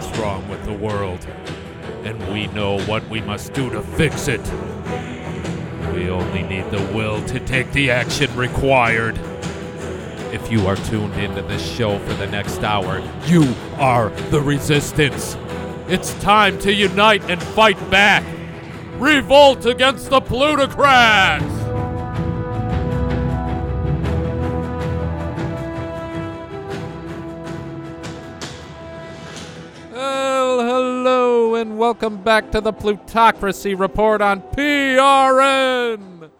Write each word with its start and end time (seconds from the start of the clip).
what's 0.00 0.18
wrong 0.18 0.48
with 0.48 0.64
the 0.64 0.72
world, 0.72 1.26
and 2.04 2.18
we 2.32 2.46
know 2.48 2.80
what 2.84 3.06
we 3.10 3.20
must 3.20 3.52
do 3.52 3.68
to 3.68 3.82
fix 3.82 4.28
it. 4.28 4.40
We 5.94 6.08
only 6.08 6.42
need 6.42 6.70
the 6.70 6.90
will 6.94 7.22
to 7.26 7.38
take 7.40 7.70
the 7.72 7.90
action 7.90 8.34
required. 8.34 9.18
If 10.32 10.50
you 10.50 10.66
are 10.66 10.76
tuned 10.76 11.14
into 11.14 11.42
this 11.42 11.62
show 11.62 11.98
for 11.98 12.14
the 12.14 12.28
next 12.28 12.64
hour, 12.64 13.02
you 13.26 13.54
are 13.74 14.08
the 14.30 14.40
resistance. 14.40 15.36
It's 15.88 16.14
time 16.22 16.58
to 16.60 16.72
unite 16.72 17.28
and 17.28 17.42
fight 17.42 17.90
back. 17.90 18.24
Revolt 18.94 19.66
against 19.66 20.08
the 20.08 20.22
plutocrats! 20.22 21.49
Welcome 32.00 32.22
back 32.22 32.50
to 32.50 32.62
the 32.62 32.72
Plutocracy 32.72 33.74
Report 33.74 34.22
on 34.22 34.40
PRN. 34.40 36.30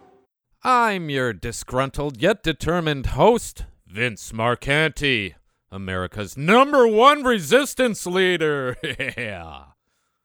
I'm 0.63 1.07
your 1.07 1.33
disgruntled 1.33 2.19
yet 2.19 2.41
determined 2.41 3.05
host, 3.07 3.65
Vince 3.85 4.31
Marcanti, 4.31 5.35
America's 5.71 6.35
number 6.35 6.87
one 6.87 7.23
resistance 7.23 8.07
leader. 8.07 8.75
yeah. 9.15 9.65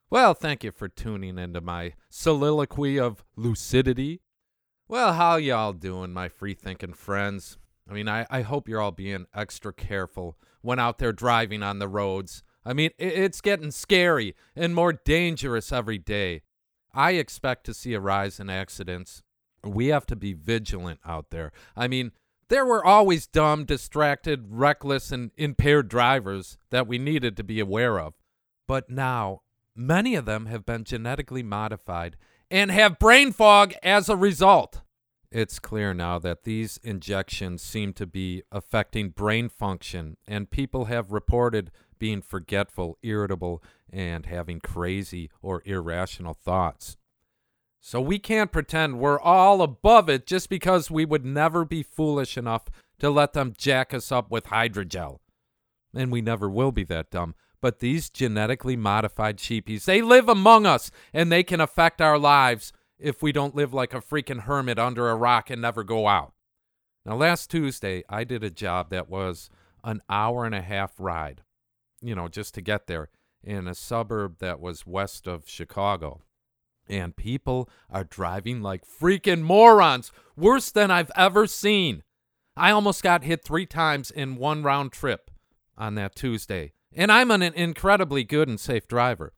Well, 0.09 0.33
thank 0.33 0.65
you 0.65 0.73
for 0.73 0.89
tuning 0.89 1.39
into 1.39 1.61
my 1.61 1.93
soliloquy 2.09 2.99
of 2.99 3.23
lucidity. 3.37 4.23
Well, 4.89 5.13
how 5.13 5.37
y'all 5.37 5.75
doing, 5.75 6.15
my 6.15 6.31
free 6.31 6.55
thinking 6.55 6.95
friends? 6.95 7.59
I 7.87 7.93
mean, 7.93 8.09
I, 8.09 8.25
I 8.31 8.41
hope 8.41 8.71
you're 8.71 8.81
all 8.81 8.91
being 8.91 9.27
extra 9.35 9.75
careful 9.75 10.39
when 10.63 10.79
out 10.79 10.97
there 10.97 11.13
driving 11.13 11.63
on 11.63 11.79
the 11.79 11.89
roads. 11.89 12.43
I 12.67 12.73
mean, 12.73 12.91
it's 12.99 13.41
getting 13.41 13.71
scary 13.71 14.35
and 14.57 14.75
more 14.75 14.93
dangerous 14.93 15.71
every 15.71 15.99
day. 15.99 16.43
I 16.93 17.13
expect 17.13 17.65
to 17.67 17.75
see 17.75 17.95
a 17.95 18.01
rise 18.01 18.41
in 18.41 18.51
accidents. 18.51 19.23
We 19.63 19.87
have 19.89 20.05
to 20.07 20.17
be 20.17 20.33
vigilant 20.33 20.99
out 21.05 21.31
there. 21.31 21.53
I 21.77 21.87
mean, 21.87 22.11
there 22.49 22.67
were 22.67 22.85
always 22.85 23.29
dumb, 23.29 23.67
distracted, 23.67 24.47
reckless, 24.51 25.13
and 25.13 25.31
impaired 25.37 25.89
drivers 25.89 26.59
that 26.71 26.89
we 26.89 26.99
needed 26.99 27.37
to 27.37 27.45
be 27.45 27.61
aware 27.61 28.01
of. 28.01 28.15
But 28.67 28.91
now, 28.91 29.43
many 29.77 30.17
of 30.17 30.25
them 30.25 30.47
have 30.47 30.67
been 30.67 30.83
genetically 30.83 31.45
modified 31.45 32.17
and 32.51 32.73
have 32.73 32.99
brain 32.99 33.33
fog 33.33 33.75
as 33.83 34.09
a 34.09 34.17
result. 34.17 34.83
It's 35.31 35.59
clear 35.59 35.93
now 35.93 36.19
that 36.21 36.45
these 36.45 36.79
injections 36.83 37.63
seem 37.63 37.93
to 37.95 38.07
be 38.07 38.43
affecting 38.51 39.11
brain 39.11 39.49
function, 39.49 40.17
and 40.27 40.51
people 40.51 40.87
have 40.87 41.13
reported 41.13 41.71
being 41.99 42.23
forgetful, 42.23 42.99
irritable, 43.03 43.63
and 43.93 44.27
having 44.27 44.61
crazy 44.61 45.31
or 45.43 45.63
irrational 45.65 46.35
thoughts. 46.35 46.97
So 47.81 48.01
we 48.01 48.19
can't 48.19 48.51
pretend 48.51 48.99
we're 48.99 49.21
all 49.21 49.63
above 49.63 50.09
it 50.09 50.27
just 50.27 50.49
because 50.49 50.91
we 50.91 51.05
would 51.05 51.25
never 51.25 51.65
be 51.65 51.83
foolish 51.83 52.37
enough 52.37 52.65
to 52.99 53.11
let 53.11 53.33
them 53.33 53.55
jack 53.57 53.95
us 53.95 54.11
up 54.11 54.31
with 54.31 54.47
hydrogel. 54.47 55.19
And 55.95 56.11
we 56.11 56.21
never 56.21 56.51
will 56.51 56.73
be 56.73 56.85
that 56.85 57.11
dumb. 57.11 57.35
But 57.61 57.79
these 57.79 58.11
genetically 58.11 58.77
modified 58.77 59.39
sheepies, 59.39 59.85
they 59.85 60.03
live 60.03 60.29
among 60.29 60.67
us 60.67 60.91
and 61.13 61.31
they 61.31 61.43
can 61.43 61.61
affect 61.61 62.01
our 62.01 62.19
lives 62.19 62.73
if 62.99 63.23
we 63.23 63.33
don't 63.33 63.55
live 63.55 63.73
like 63.73 63.95
a 63.95 64.01
freaking 64.01 64.41
hermit 64.41 64.79
under 64.79 65.09
a 65.09 65.17
rock 65.17 65.51
and 65.51 65.63
never 65.63 65.85
go 65.85 66.09
out. 66.09 66.33
Now, 67.05 67.15
last 67.15 67.51
Tuesday, 67.51 68.03
I 68.09 68.25
did 68.25 68.43
a 68.43 68.51
job 68.51 68.91
that 68.91 69.09
was 69.09 69.49
an 69.85 70.03
hour 70.11 70.45
and 70.45 70.55
a 70.55 70.61
half 70.61 70.95
ride, 70.99 71.43
you 72.01 72.15
know, 72.15 72.29
just 72.29 72.55
to 72.55 72.61
get 72.61 72.87
there 72.87 73.09
in 73.43 73.69
a 73.69 73.75
suburb 73.75 74.39
that 74.39 74.61
was 74.61 74.87
west 74.87 75.27
of 75.27 75.49
Chicago. 75.49 76.23
And 76.89 77.17
people 77.17 77.69
are 77.91 78.05
driving 78.05 78.63
like 78.63 78.85
freaking 78.87 79.43
morons, 79.43 80.13
worse 80.37 80.71
than 80.71 80.91
I've 80.91 81.11
ever 81.17 81.47
seen. 81.47 82.03
I 82.57 82.71
almost 82.71 83.03
got 83.03 83.25
hit 83.25 83.45
three 83.45 83.67
times 83.67 84.11
in 84.11 84.37
one 84.37 84.63
round 84.63 84.93
trip 84.93 85.31
on 85.77 85.95
that 85.97 86.15
Tuesday. 86.15 86.73
And 86.95 87.13
I'm 87.13 87.31
an 87.31 87.43
incredibly 87.43 88.25
good 88.25 88.49
and 88.49 88.59
safe 88.59 88.89
driver. 88.89 89.35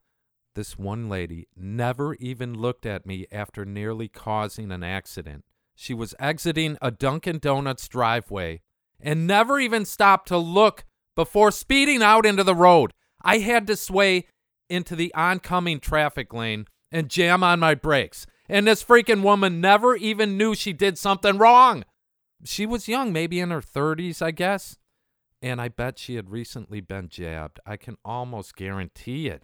This 0.55 0.77
one 0.77 1.09
lady 1.09 1.47
never 1.55 2.15
even 2.15 2.53
looked 2.53 2.85
at 2.85 3.05
me 3.05 3.25
after 3.31 3.65
nearly 3.65 4.07
causing 4.07 4.71
an 4.71 4.83
accident. 4.83 5.43
She 5.75 5.93
was 5.93 6.15
exiting 6.19 6.77
a 6.81 6.91
Dunkin' 6.91 7.39
Donuts 7.39 7.87
driveway 7.87 8.61
and 8.99 9.27
never 9.27 9.59
even 9.59 9.85
stopped 9.85 10.27
to 10.27 10.37
look 10.37 10.85
before 11.19 11.51
speeding 11.51 12.01
out 12.01 12.25
into 12.25 12.45
the 12.45 12.55
road. 12.55 12.93
I 13.21 13.39
had 13.39 13.67
to 13.67 13.75
sway 13.75 14.27
into 14.69 14.95
the 14.95 15.13
oncoming 15.13 15.81
traffic 15.81 16.33
lane 16.33 16.65
and 16.93 17.09
jam 17.09 17.43
on 17.43 17.59
my 17.59 17.75
brakes. 17.75 18.25
And 18.47 18.65
this 18.65 18.81
freaking 18.81 19.21
woman 19.21 19.59
never 19.59 19.97
even 19.97 20.37
knew 20.37 20.55
she 20.55 20.71
did 20.71 20.97
something 20.97 21.37
wrong. 21.37 21.83
She 22.45 22.65
was 22.65 22.87
young, 22.87 23.11
maybe 23.11 23.41
in 23.41 23.51
her 23.51 23.59
30s, 23.59 24.21
I 24.21 24.31
guess. 24.31 24.77
And 25.41 25.59
I 25.59 25.67
bet 25.67 25.99
she 25.99 26.15
had 26.15 26.29
recently 26.29 26.79
been 26.79 27.09
jabbed. 27.09 27.59
I 27.65 27.75
can 27.75 27.97
almost 28.05 28.55
guarantee 28.55 29.27
it. 29.27 29.43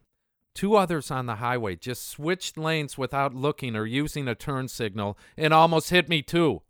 Two 0.53 0.77
others 0.77 1.11
on 1.11 1.25
the 1.25 1.35
highway 1.35 1.75
just 1.75 2.07
switched 2.07 2.57
lanes 2.57 2.97
without 2.97 3.35
looking 3.35 3.75
or 3.75 3.85
using 3.85 4.29
a 4.29 4.33
turn 4.33 4.69
signal 4.69 5.17
and 5.35 5.53
almost 5.53 5.89
hit 5.89 6.07
me 6.07 6.21
too. 6.21 6.61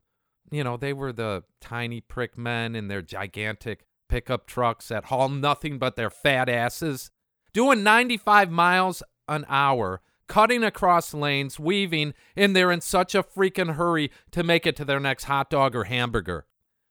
You 0.49 0.63
know, 0.63 0.77
they 0.77 0.93
were 0.93 1.13
the 1.13 1.43
tiny 1.61 2.01
prick 2.01 2.39
men 2.39 2.75
in 2.75 2.87
their 2.87 3.03
gigantic 3.03 3.85
pickup 4.07 4.45
trucks 4.45 4.87
that 4.89 5.05
haul 5.05 5.29
nothing 5.29 5.77
but 5.77 5.95
their 5.95 6.09
fat 6.09 6.49
asses, 6.49 7.11
doing 7.53 7.83
95 7.83 8.51
miles 8.51 9.03
an 9.27 9.45
hour, 9.47 10.01
cutting 10.27 10.63
across 10.63 11.13
lanes, 11.13 11.59
weaving, 11.59 12.13
and 12.35 12.55
they're 12.55 12.71
in 12.71 12.81
such 12.81 13.15
a 13.15 13.23
freaking 13.23 13.75
hurry 13.75 14.11
to 14.31 14.43
make 14.43 14.65
it 14.65 14.75
to 14.75 14.85
their 14.85 14.99
next 14.99 15.25
hot 15.25 15.49
dog 15.49 15.75
or 15.75 15.85
hamburger. 15.85 16.45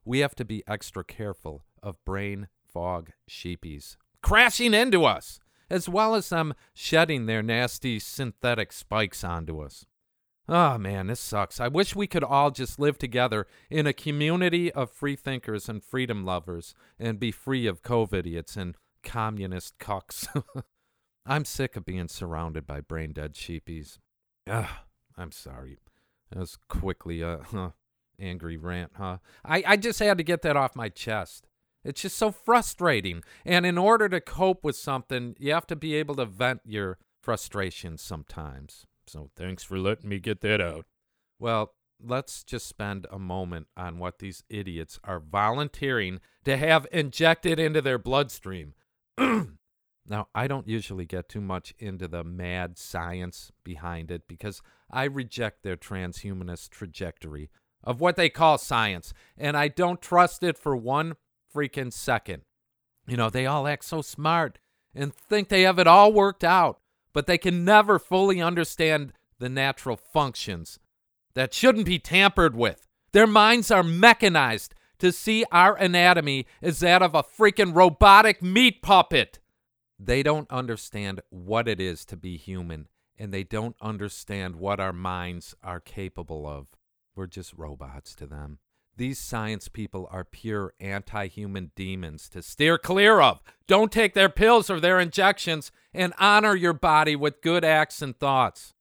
We 0.05 0.19
have 0.21 0.35
to 0.37 0.45
be 0.45 0.63
extra 0.67 1.05
careful 1.05 1.65
of 1.83 2.05
brain 2.05 2.49
fog 2.65 3.11
sheepies 3.29 3.97
crashing 4.25 4.73
into 4.73 5.05
us, 5.05 5.39
as 5.69 5.87
well 5.87 6.15
as 6.15 6.31
them 6.31 6.55
shedding 6.73 7.27
their 7.27 7.43
nasty 7.43 7.99
synthetic 7.99 8.73
spikes 8.73 9.23
onto 9.23 9.61
us. 9.61 9.85
Oh 10.47 10.77
man, 10.77 11.07
this 11.07 11.21
sucks. 11.21 11.59
I 11.59 11.69
wish 11.69 11.97
we 11.97 12.07
could 12.07 12.25
all 12.25 12.51
just 12.51 12.79
live 12.79 12.99
together 12.99 13.47
in 13.71 13.87
a 13.87 13.95
community 13.95 14.71
of 14.71 14.91
free 14.91 15.17
thinkers 15.17 15.69
and 15.69 15.83
freedom 15.83 16.25
lovers 16.25 16.75
and 16.99 17.19
be 17.19 17.31
free 17.31 17.67
of 17.67 17.83
COVID 17.83 18.19
idiots 18.19 18.57
and 18.57 18.77
communist 19.03 19.79
cucks. 19.79 20.27
I'm 21.27 21.47
sick 21.47 21.77
of 21.77 21.87
being 21.87 22.09
surrounded 22.09 22.67
by 22.67 22.83
brain 22.83 23.13
dead 23.13 23.35
sheepies. 23.35 23.99
Ugh, 24.47 24.69
I'm 25.17 25.33
sorry. 25.33 25.79
That 26.31 26.41
was 26.41 26.59
quickly 26.69 27.23
a 27.23 27.39
huh, 27.51 27.71
angry 28.21 28.59
rant, 28.59 28.93
huh? 28.97 29.19
I, 29.45 29.65
I 29.67 29.77
just 29.79 29.99
had 29.99 30.19
to 30.19 30.25
get 30.25 30.43
that 30.43 30.57
off 30.57 30.77
my 30.77 30.91
chest. 30.91 31.47
It's 31.85 32.03
just 32.03 32.19
so 32.19 32.31
frustrating. 32.31 33.23
And 33.47 33.65
in 33.65 33.79
order 33.79 34.11
to 34.11 34.21
cope 34.21 34.63
with 34.63 34.77
something, 34.77 35.37
you 35.39 35.53
have 35.53 35.67
to 35.69 35.77
be 35.77 35.95
able 35.95 36.17
to 36.17 36.27
vent 36.27 36.61
your 36.65 36.99
frustrations 37.21 38.03
sometimes. 38.03 38.87
So 39.07 39.31
thanks 39.37 39.63
for 39.63 39.79
letting 39.79 40.09
me 40.09 40.19
get 40.19 40.41
that 40.41 40.61
out. 40.61 40.87
Well, 41.39 41.75
let's 42.03 42.45
just 42.45 42.67
spend 42.67 43.07
a 43.11 43.19
moment 43.19 43.69
on 43.77 43.99
what 43.99 44.19
these 44.19 44.45
idiots 44.49 44.99
are 45.05 45.21
volunteering 45.21 46.21
to 46.45 46.57
have 46.57 46.87
injected 46.93 47.59
into 47.59 47.81
their 47.81 47.99
bloodstream. 47.99 48.75
now, 49.19 50.29
I 50.35 50.47
don't 50.47 50.69
usually 50.69 51.07
get 51.07 51.29
too 51.29 51.41
much 51.41 51.75
into 51.79 52.09
the 52.09 52.25
mad 52.25 52.79
science 52.79 53.53
behind 53.65 54.11
it 54.11 54.23
because 54.29 54.63
I 54.91 55.05
reject 55.05 55.63
their 55.63 55.77
transhumanist 55.77 56.71
trajectory 56.71 57.51
of 57.83 58.01
what 58.01 58.17
they 58.17 58.31
call 58.31 58.59
science, 58.59 59.13
and 59.37 59.57
I 59.57 59.69
don't 59.69 60.01
trust 60.01 60.43
it 60.43 60.59
for 60.59 60.75
one 60.75 61.17
freaking 61.55 61.93
second. 61.93 62.43
You 63.07 63.17
know, 63.17 63.29
they 63.29 63.47
all 63.47 63.67
act 63.67 63.85
so 63.85 64.01
smart 64.01 64.59
and 64.95 65.15
think 65.15 65.49
they 65.49 65.63
have 65.63 65.79
it 65.79 65.87
all 65.87 66.13
worked 66.13 66.45
out, 66.45 66.81
but 67.15 67.27
they 67.27 67.39
can 67.39 67.65
never 67.65 67.99
fully 67.99 68.43
understand 68.43 69.15
the 69.39 69.49
natural 69.49 69.97
functions 69.97 70.79
that 71.33 71.55
shouldn't 71.55 71.87
be 71.87 71.99
tampered 71.99 72.55
with. 72.55 72.87
Their 73.13 73.27
minds 73.27 73.71
are 73.71 73.83
mechanized 73.83 74.75
to 74.99 75.13
see 75.13 75.45
our 75.51 75.77
anatomy 75.77 76.47
as 76.61 76.81
that 76.81 77.03
of 77.03 77.15
a 77.15 77.23
freaking 77.23 77.75
robotic 77.75 78.43
meat 78.43 78.83
puppet. 78.83 79.39
They 79.99 80.23
don't 80.23 80.51
understand 80.51 81.21
what 81.31 81.69
it 81.69 81.81
is 81.81 82.05
to 82.07 82.17
be 82.17 82.37
human, 82.37 82.89
and 83.17 83.33
they 83.33 83.45
don't 83.45 83.77
understand 83.81 84.57
what 84.57 84.81
our 84.81 84.93
minds 84.93 85.55
are 85.63 85.81
capable 85.81 86.47
of. 86.47 86.67
We're 87.15 87.27
just 87.29 87.55
robots 87.55 88.15
to 88.17 88.27
them. 88.27 88.59
These 88.97 89.19
science 89.19 89.69
people 89.69 90.09
are 90.13 90.25
pure 90.25 90.73
anti 90.79 91.27
human 91.27 91.73
demons 91.75 92.29
to 92.31 92.43
steer 92.43 92.79
clear 92.79 93.21
of. 93.21 93.41
Don't 93.67 93.91
take 93.91 94.15
their 94.15 94.29
pills 94.29 94.71
or 94.71 94.79
their 94.79 95.01
injections 95.01 95.73
and 95.93 96.15
honor 96.19 96.55
your 96.55 96.73
body 96.73 97.17
with 97.17 97.43
good 97.43 97.65
acts 97.65 98.03
and 98.03 98.17
thoughts. 98.17 98.75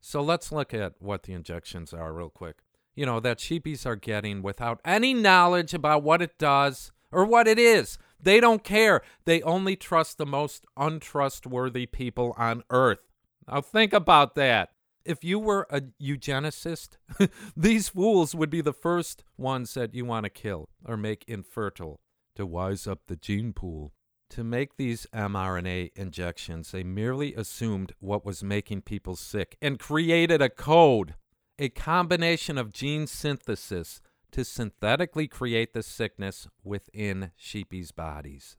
So 0.00 0.22
let's 0.22 0.52
look 0.52 0.72
at 0.72 0.94
what 1.00 1.24
the 1.24 1.32
injections 1.32 1.92
are, 1.92 2.12
real 2.12 2.30
quick. 2.30 2.58
You 2.94 3.06
know, 3.06 3.20
that 3.20 3.38
sheepies 3.38 3.84
are 3.84 3.96
getting 3.96 4.42
without 4.42 4.80
any 4.84 5.12
knowledge 5.12 5.74
about 5.74 6.02
what 6.02 6.22
it 6.22 6.38
does 6.38 6.92
or 7.10 7.24
what 7.24 7.48
it 7.48 7.58
is. 7.58 7.98
They 8.20 8.40
don't 8.40 8.64
care. 8.64 9.02
They 9.24 9.42
only 9.42 9.76
trust 9.76 10.18
the 10.18 10.26
most 10.26 10.66
untrustworthy 10.76 11.86
people 11.86 12.34
on 12.36 12.64
earth. 12.70 13.00
Now 13.46 13.60
think 13.60 13.92
about 13.92 14.34
that. 14.34 14.70
If 15.08 15.24
you 15.24 15.38
were 15.38 15.66
a 15.70 15.80
eugenicist, 15.98 16.98
these 17.56 17.88
fools 17.88 18.34
would 18.34 18.50
be 18.50 18.60
the 18.60 18.74
first 18.74 19.24
ones 19.38 19.72
that 19.72 19.94
you 19.94 20.04
want 20.04 20.24
to 20.24 20.30
kill 20.30 20.68
or 20.84 20.98
make 20.98 21.24
infertile 21.26 22.00
to 22.34 22.44
wise 22.44 22.86
up 22.86 23.00
the 23.06 23.16
gene 23.16 23.54
pool. 23.54 23.94
To 24.28 24.44
make 24.44 24.76
these 24.76 25.06
mRNA 25.14 25.92
injections, 25.96 26.72
they 26.72 26.82
merely 26.82 27.34
assumed 27.34 27.94
what 28.00 28.26
was 28.26 28.44
making 28.44 28.82
people 28.82 29.16
sick 29.16 29.56
and 29.62 29.78
created 29.78 30.42
a 30.42 30.50
code, 30.50 31.14
a 31.58 31.70
combination 31.70 32.58
of 32.58 32.74
gene 32.74 33.06
synthesis 33.06 34.02
to 34.32 34.44
synthetically 34.44 35.26
create 35.26 35.72
the 35.72 35.82
sickness 35.82 36.48
within 36.62 37.30
sheepies' 37.40 37.96
bodies. 37.96 38.58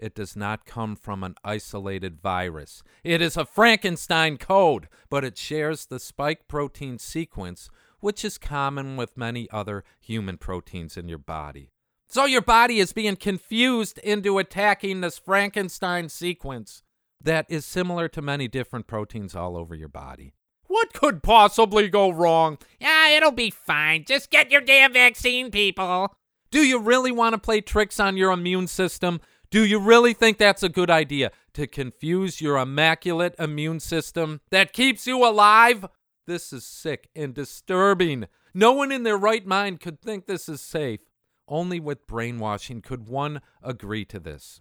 It 0.00 0.14
does 0.14 0.34
not 0.34 0.64
come 0.64 0.96
from 0.96 1.22
an 1.22 1.34
isolated 1.44 2.22
virus. 2.22 2.82
It 3.04 3.20
is 3.20 3.36
a 3.36 3.44
Frankenstein 3.44 4.38
code, 4.38 4.88
but 5.10 5.24
it 5.24 5.36
shares 5.36 5.84
the 5.84 6.00
spike 6.00 6.48
protein 6.48 6.98
sequence, 6.98 7.68
which 8.00 8.24
is 8.24 8.38
common 8.38 8.96
with 8.96 9.18
many 9.18 9.46
other 9.50 9.84
human 10.00 10.38
proteins 10.38 10.96
in 10.96 11.06
your 11.08 11.18
body. 11.18 11.70
So 12.08 12.24
your 12.24 12.40
body 12.40 12.80
is 12.80 12.94
being 12.94 13.16
confused 13.16 13.98
into 13.98 14.38
attacking 14.38 15.02
this 15.02 15.18
Frankenstein 15.18 16.08
sequence 16.08 16.82
that 17.22 17.44
is 17.50 17.66
similar 17.66 18.08
to 18.08 18.22
many 18.22 18.48
different 18.48 18.86
proteins 18.86 19.36
all 19.36 19.54
over 19.54 19.74
your 19.74 19.88
body. 19.88 20.32
What 20.66 20.94
could 20.94 21.22
possibly 21.22 21.88
go 21.88 22.10
wrong? 22.10 22.56
Yeah, 22.80 23.10
it'll 23.10 23.32
be 23.32 23.50
fine. 23.50 24.04
Just 24.06 24.30
get 24.30 24.50
your 24.50 24.62
damn 24.62 24.94
vaccine, 24.94 25.50
people. 25.50 26.16
Do 26.50 26.64
you 26.64 26.80
really 26.80 27.12
want 27.12 27.34
to 27.34 27.38
play 27.38 27.60
tricks 27.60 28.00
on 28.00 28.16
your 28.16 28.32
immune 28.32 28.66
system? 28.66 29.20
Do 29.50 29.64
you 29.64 29.80
really 29.80 30.14
think 30.14 30.38
that's 30.38 30.62
a 30.62 30.68
good 30.68 30.90
idea 30.90 31.32
to 31.54 31.66
confuse 31.66 32.40
your 32.40 32.56
immaculate 32.56 33.34
immune 33.36 33.80
system 33.80 34.40
that 34.50 34.72
keeps 34.72 35.08
you 35.08 35.26
alive? 35.26 35.86
This 36.28 36.52
is 36.52 36.64
sick 36.64 37.08
and 37.16 37.34
disturbing. 37.34 38.28
No 38.54 38.70
one 38.70 38.92
in 38.92 39.02
their 39.02 39.16
right 39.16 39.44
mind 39.44 39.80
could 39.80 40.00
think 40.00 40.26
this 40.26 40.48
is 40.48 40.60
safe. 40.60 41.00
Only 41.48 41.80
with 41.80 42.06
brainwashing 42.06 42.80
could 42.80 43.08
one 43.08 43.40
agree 43.60 44.04
to 44.04 44.20
this, 44.20 44.60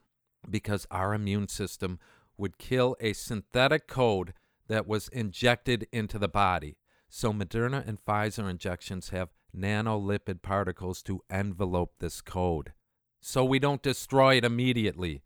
because 0.50 0.88
our 0.90 1.14
immune 1.14 1.50
system 1.50 2.00
would 2.36 2.58
kill 2.58 2.96
a 3.00 3.14
synthetic 3.14 3.88
code 3.88 4.34
that 4.70 4.88
was 4.88 5.08
injected 5.10 5.86
into 5.92 6.18
the 6.18 6.28
body. 6.28 6.78
So, 7.10 7.32
Moderna 7.32 7.88
and 7.88 8.04
Pfizer 8.04 8.50
injections 8.50 9.10
have 9.10 9.30
nanolipid 9.56 10.42
particles 10.42 11.04
to 11.04 11.22
envelope 11.30 11.94
this 12.00 12.22
code, 12.22 12.74
so 13.22 13.44
we 13.44 13.60
don't 13.60 13.82
destroy 13.82 14.36
it 14.36 14.46
immediately. 14.46 15.22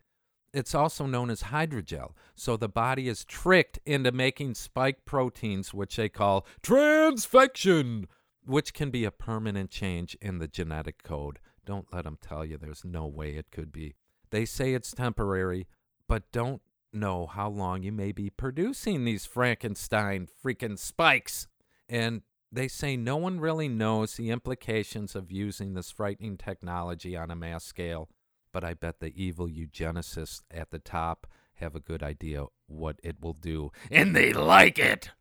It's 0.54 0.76
also 0.76 1.08
known 1.08 1.32
as 1.32 1.44
hydrogel, 1.44 2.12
so 2.36 2.56
the 2.56 2.70
body 2.70 3.08
is 3.08 3.26
tricked 3.26 3.80
into 3.86 4.12
making 4.12 4.54
spike 4.54 5.04
proteins, 5.04 5.74
which 5.74 5.96
they 5.96 6.10
call 6.10 6.46
transfection, 6.62 8.06
which 8.46 8.74
can 8.74 8.92
be 8.92 9.04
a 9.04 9.12
permanent 9.12 9.72
change 9.72 10.16
in 10.22 10.38
the 10.38 10.48
genetic 10.48 11.02
code. 11.02 11.40
Don't 11.66 11.92
let 11.92 12.04
them 12.04 12.20
tell 12.22 12.46
you 12.46 12.58
there's 12.58 12.86
no 12.86 13.08
way 13.08 13.32
it 13.32 13.52
could 13.52 13.72
be. 13.72 13.96
They 14.30 14.46
say 14.46 14.74
it's 14.74 14.92
temporary, 14.92 15.68
but 16.08 16.32
don't 16.32 16.62
know 16.92 17.26
how 17.26 17.50
long 17.50 17.82
you 17.82 17.92
may 17.92 18.12
be 18.12 18.30
producing 18.30 19.06
these 19.06 19.26
Frankenstein 19.26 20.28
freaking 20.44 20.78
spikes. 20.78 21.48
And 21.90 22.22
they 22.54 22.68
say 22.68 22.96
no 22.96 23.18
one 23.18 23.40
really 23.40 23.68
knows 23.68 24.16
the 24.16 24.30
implications 24.30 25.16
of 25.16 25.32
using 25.32 25.74
this 25.74 25.92
frightening 25.92 26.38
technology 26.38 27.18
on 27.18 27.32
a 27.32 27.36
mass 27.36 27.64
scale, 27.64 28.10
but 28.52 28.64
I 28.64 28.76
bet 28.76 29.00
the 29.00 29.12
evil 29.22 29.48
eugenicists 29.48 30.42
at 30.52 30.70
the 30.70 30.80
top 30.80 31.26
have 31.56 31.76
a 31.76 31.80
good 31.80 32.04
idea 32.04 32.46
what 32.68 33.00
it 33.04 33.18
will 33.20 33.34
do, 33.34 33.72
and 33.90 34.16
they 34.16 34.34
like 34.34 34.78
it. 34.78 35.12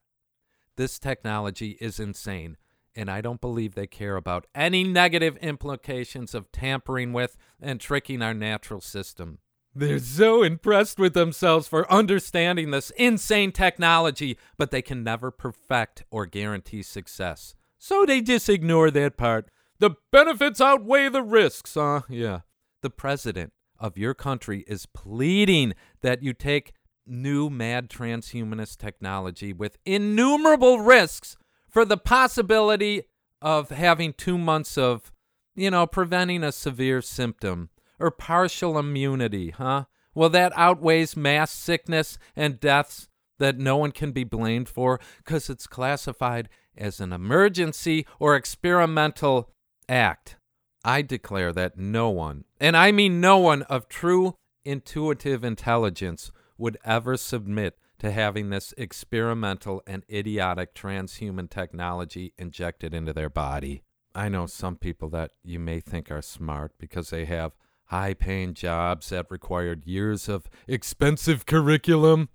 This 0.76 0.98
technology 0.98 1.78
is 1.80 1.98
insane, 1.98 2.58
and 2.94 3.10
I 3.10 3.22
don't 3.22 3.40
believe 3.40 3.74
they 3.74 3.86
care 3.86 4.16
about 4.16 4.46
any 4.54 4.84
negative 4.84 5.36
implications 5.38 6.34
of 6.34 6.52
tampering 6.52 7.12
with 7.12 7.36
and 7.60 7.80
tricking 7.80 8.20
our 8.20 8.34
natural 8.34 8.80
system. 8.80 9.38
They're 9.74 9.98
so 9.98 10.42
impressed 10.42 10.98
with 10.98 11.14
themselves 11.14 11.66
for 11.66 11.90
understanding 11.90 12.70
this 12.70 12.90
insane 12.90 13.52
technology, 13.52 14.36
but 14.58 14.70
they 14.70 14.82
can 14.82 15.02
never 15.02 15.30
perfect 15.30 16.04
or 16.10 16.26
guarantee 16.26 16.82
success. 16.82 17.54
So 17.78 18.04
they 18.04 18.20
just 18.20 18.48
ignore 18.48 18.90
that 18.90 19.16
part. 19.16 19.48
The 19.78 19.96
benefits 20.10 20.60
outweigh 20.60 21.08
the 21.08 21.22
risks, 21.22 21.74
huh? 21.74 22.02
Yeah. 22.08 22.40
The 22.82 22.90
president 22.90 23.52
of 23.78 23.96
your 23.96 24.14
country 24.14 24.64
is 24.68 24.86
pleading 24.86 25.74
that 26.02 26.22
you 26.22 26.34
take 26.34 26.72
new 27.06 27.50
mad 27.50 27.88
transhumanist 27.88 28.76
technology 28.76 29.52
with 29.52 29.78
innumerable 29.84 30.80
risks 30.80 31.36
for 31.68 31.84
the 31.84 31.96
possibility 31.96 33.04
of 33.40 33.70
having 33.70 34.12
two 34.12 34.38
months 34.38 34.78
of, 34.78 35.10
you 35.56 35.70
know, 35.70 35.86
preventing 35.86 36.44
a 36.44 36.52
severe 36.52 37.02
symptom 37.02 37.70
or 38.02 38.10
partial 38.10 38.78
immunity, 38.78 39.50
huh? 39.50 39.84
Well, 40.14 40.28
that 40.30 40.52
outweighs 40.56 41.16
mass 41.16 41.50
sickness 41.52 42.18
and 42.36 42.60
deaths 42.60 43.08
that 43.38 43.58
no 43.58 43.76
one 43.76 43.92
can 43.92 44.12
be 44.12 44.24
blamed 44.24 44.68
for 44.68 45.00
because 45.18 45.48
it's 45.48 45.66
classified 45.66 46.48
as 46.76 47.00
an 47.00 47.12
emergency 47.12 48.06
or 48.18 48.36
experimental 48.36 49.50
act. 49.88 50.36
I 50.84 51.02
declare 51.02 51.52
that 51.52 51.78
no 51.78 52.10
one, 52.10 52.44
and 52.60 52.76
I 52.76 52.92
mean 52.92 53.20
no 53.20 53.38
one 53.38 53.62
of 53.62 53.88
true 53.88 54.34
intuitive 54.64 55.44
intelligence, 55.44 56.30
would 56.58 56.76
ever 56.84 57.16
submit 57.16 57.78
to 58.00 58.10
having 58.10 58.50
this 58.50 58.74
experimental 58.76 59.82
and 59.86 60.04
idiotic 60.12 60.74
transhuman 60.74 61.48
technology 61.48 62.32
injected 62.36 62.92
into 62.92 63.12
their 63.12 63.30
body. 63.30 63.82
I 64.14 64.28
know 64.28 64.46
some 64.46 64.76
people 64.76 65.08
that 65.10 65.30
you 65.42 65.58
may 65.58 65.80
think 65.80 66.10
are 66.10 66.22
smart 66.22 66.72
because 66.78 67.10
they 67.10 67.24
have 67.26 67.52
high 67.86 68.14
paying 68.14 68.54
jobs 68.54 69.10
that 69.10 69.30
required 69.30 69.84
years 69.86 70.28
of 70.28 70.48
expensive 70.66 71.46
curriculum. 71.46 72.28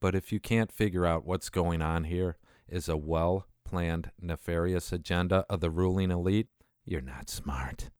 But 0.00 0.14
if 0.14 0.32
you 0.32 0.40
can't 0.40 0.72
figure 0.72 1.06
out 1.06 1.26
what's 1.26 1.50
going 1.50 1.82
on 1.82 2.04
here 2.04 2.36
is 2.68 2.88
a 2.88 2.96
well 2.96 3.46
planned, 3.64 4.10
nefarious 4.20 4.92
agenda 4.92 5.44
of 5.48 5.60
the 5.60 5.70
ruling 5.70 6.10
elite, 6.10 6.48
you're 6.84 7.00
not 7.00 7.30
smart. 7.30 7.90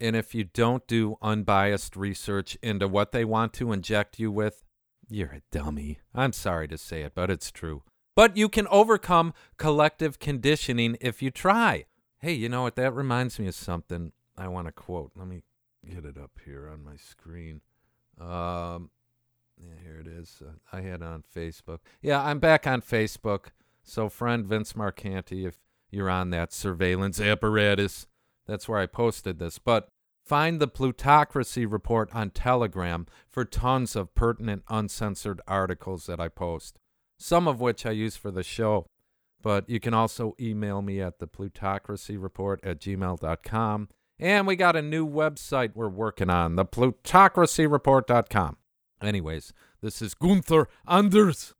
And 0.00 0.16
if 0.16 0.34
you 0.34 0.44
don't 0.44 0.86
do 0.86 1.16
unbiased 1.20 1.94
research 1.94 2.56
into 2.62 2.88
what 2.88 3.12
they 3.12 3.24
want 3.24 3.52
to 3.54 3.72
inject 3.72 4.18
you 4.18 4.32
with, 4.32 4.64
you're 5.08 5.32
a 5.32 5.42
dummy. 5.52 5.98
I'm 6.14 6.32
sorry 6.32 6.68
to 6.68 6.78
say 6.78 7.02
it, 7.02 7.12
but 7.14 7.30
it's 7.30 7.50
true. 7.50 7.82
But 8.16 8.36
you 8.36 8.48
can 8.48 8.66
overcome 8.68 9.34
collective 9.56 10.18
conditioning 10.18 10.96
if 11.00 11.20
you 11.22 11.30
try. 11.30 11.86
Hey, 12.18 12.32
you 12.32 12.48
know 12.48 12.62
what? 12.62 12.76
That 12.76 12.94
reminds 12.94 13.38
me 13.38 13.46
of 13.46 13.54
something 13.54 14.12
I 14.36 14.48
want 14.48 14.66
to 14.66 14.72
quote. 14.72 15.12
Let 15.16 15.26
me 15.26 15.42
get 15.88 16.04
it 16.04 16.18
up 16.18 16.32
here 16.44 16.68
on 16.68 16.84
my 16.84 16.96
screen. 16.96 17.60
Um, 18.20 18.90
yeah, 19.58 19.74
here 19.82 19.98
it 20.00 20.06
is. 20.06 20.42
Uh, 20.44 20.52
I 20.72 20.80
had 20.80 21.02
on 21.02 21.24
Facebook. 21.34 21.78
Yeah, 22.02 22.22
I'm 22.22 22.38
back 22.38 22.66
on 22.66 22.82
Facebook. 22.82 23.46
So, 23.82 24.08
friend 24.08 24.46
Vince 24.46 24.74
Marcanti, 24.74 25.46
if 25.46 25.58
you're 25.90 26.10
on 26.10 26.30
that 26.30 26.52
surveillance 26.52 27.20
apparatus, 27.20 28.06
that's 28.46 28.68
where 28.68 28.78
I 28.78 28.86
posted 28.86 29.38
this. 29.38 29.58
But 29.58 29.88
Find 30.30 30.60
the 30.60 30.68
Plutocracy 30.68 31.66
Report 31.66 32.08
on 32.14 32.30
Telegram 32.30 33.06
for 33.28 33.44
tons 33.44 33.96
of 33.96 34.14
pertinent, 34.14 34.62
uncensored 34.68 35.40
articles 35.48 36.06
that 36.06 36.20
I 36.20 36.28
post, 36.28 36.78
some 37.18 37.48
of 37.48 37.60
which 37.60 37.84
I 37.84 37.90
use 37.90 38.14
for 38.14 38.30
the 38.30 38.44
show. 38.44 38.86
But 39.42 39.68
you 39.68 39.80
can 39.80 39.92
also 39.92 40.36
email 40.38 40.82
me 40.82 41.00
at 41.00 41.18
the 41.18 41.26
plutocracy 41.26 42.16
report 42.16 42.60
at 42.62 42.78
gmail.com. 42.78 43.88
And 44.20 44.46
we 44.46 44.54
got 44.54 44.76
a 44.76 44.82
new 44.82 45.08
website 45.08 45.70
we're 45.74 45.88
working 45.88 46.28
on, 46.28 46.56
the 46.56 46.66
plutocracyreport.com. 46.66 48.58
Anyways, 49.02 49.54
this 49.80 50.02
is 50.02 50.12
Gunther 50.12 50.68
Anders. 50.86 51.54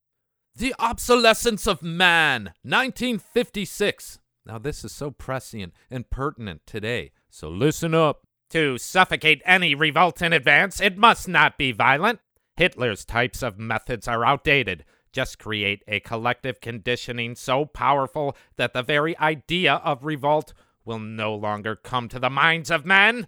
The 0.54 0.74
Obsolescence 0.78 1.66
of 1.66 1.82
Man, 1.82 2.52
1956. 2.62 4.18
Now, 4.44 4.58
this 4.58 4.84
is 4.84 4.92
so 4.92 5.10
prescient 5.10 5.72
and 5.90 6.10
pertinent 6.10 6.66
today, 6.66 7.12
so 7.30 7.48
listen 7.48 7.94
up. 7.94 8.26
To 8.50 8.76
suffocate 8.76 9.40
any 9.46 9.74
revolt 9.74 10.20
in 10.20 10.34
advance, 10.34 10.82
it 10.82 10.98
must 10.98 11.28
not 11.28 11.56
be 11.56 11.72
violent. 11.72 12.18
Hitler's 12.56 13.06
types 13.06 13.42
of 13.42 13.58
methods 13.58 14.06
are 14.06 14.24
outdated. 14.24 14.84
Just 15.12 15.38
create 15.38 15.82
a 15.88 16.00
collective 16.00 16.60
conditioning 16.60 17.36
so 17.36 17.64
powerful 17.64 18.36
that 18.56 18.74
the 18.74 18.82
very 18.82 19.16
idea 19.18 19.74
of 19.76 20.04
revolt 20.04 20.52
will 20.84 20.98
no 20.98 21.34
longer 21.34 21.76
come 21.76 22.08
to 22.08 22.18
the 22.18 22.30
minds 22.30 22.70
of 22.70 22.86
men. 22.86 23.26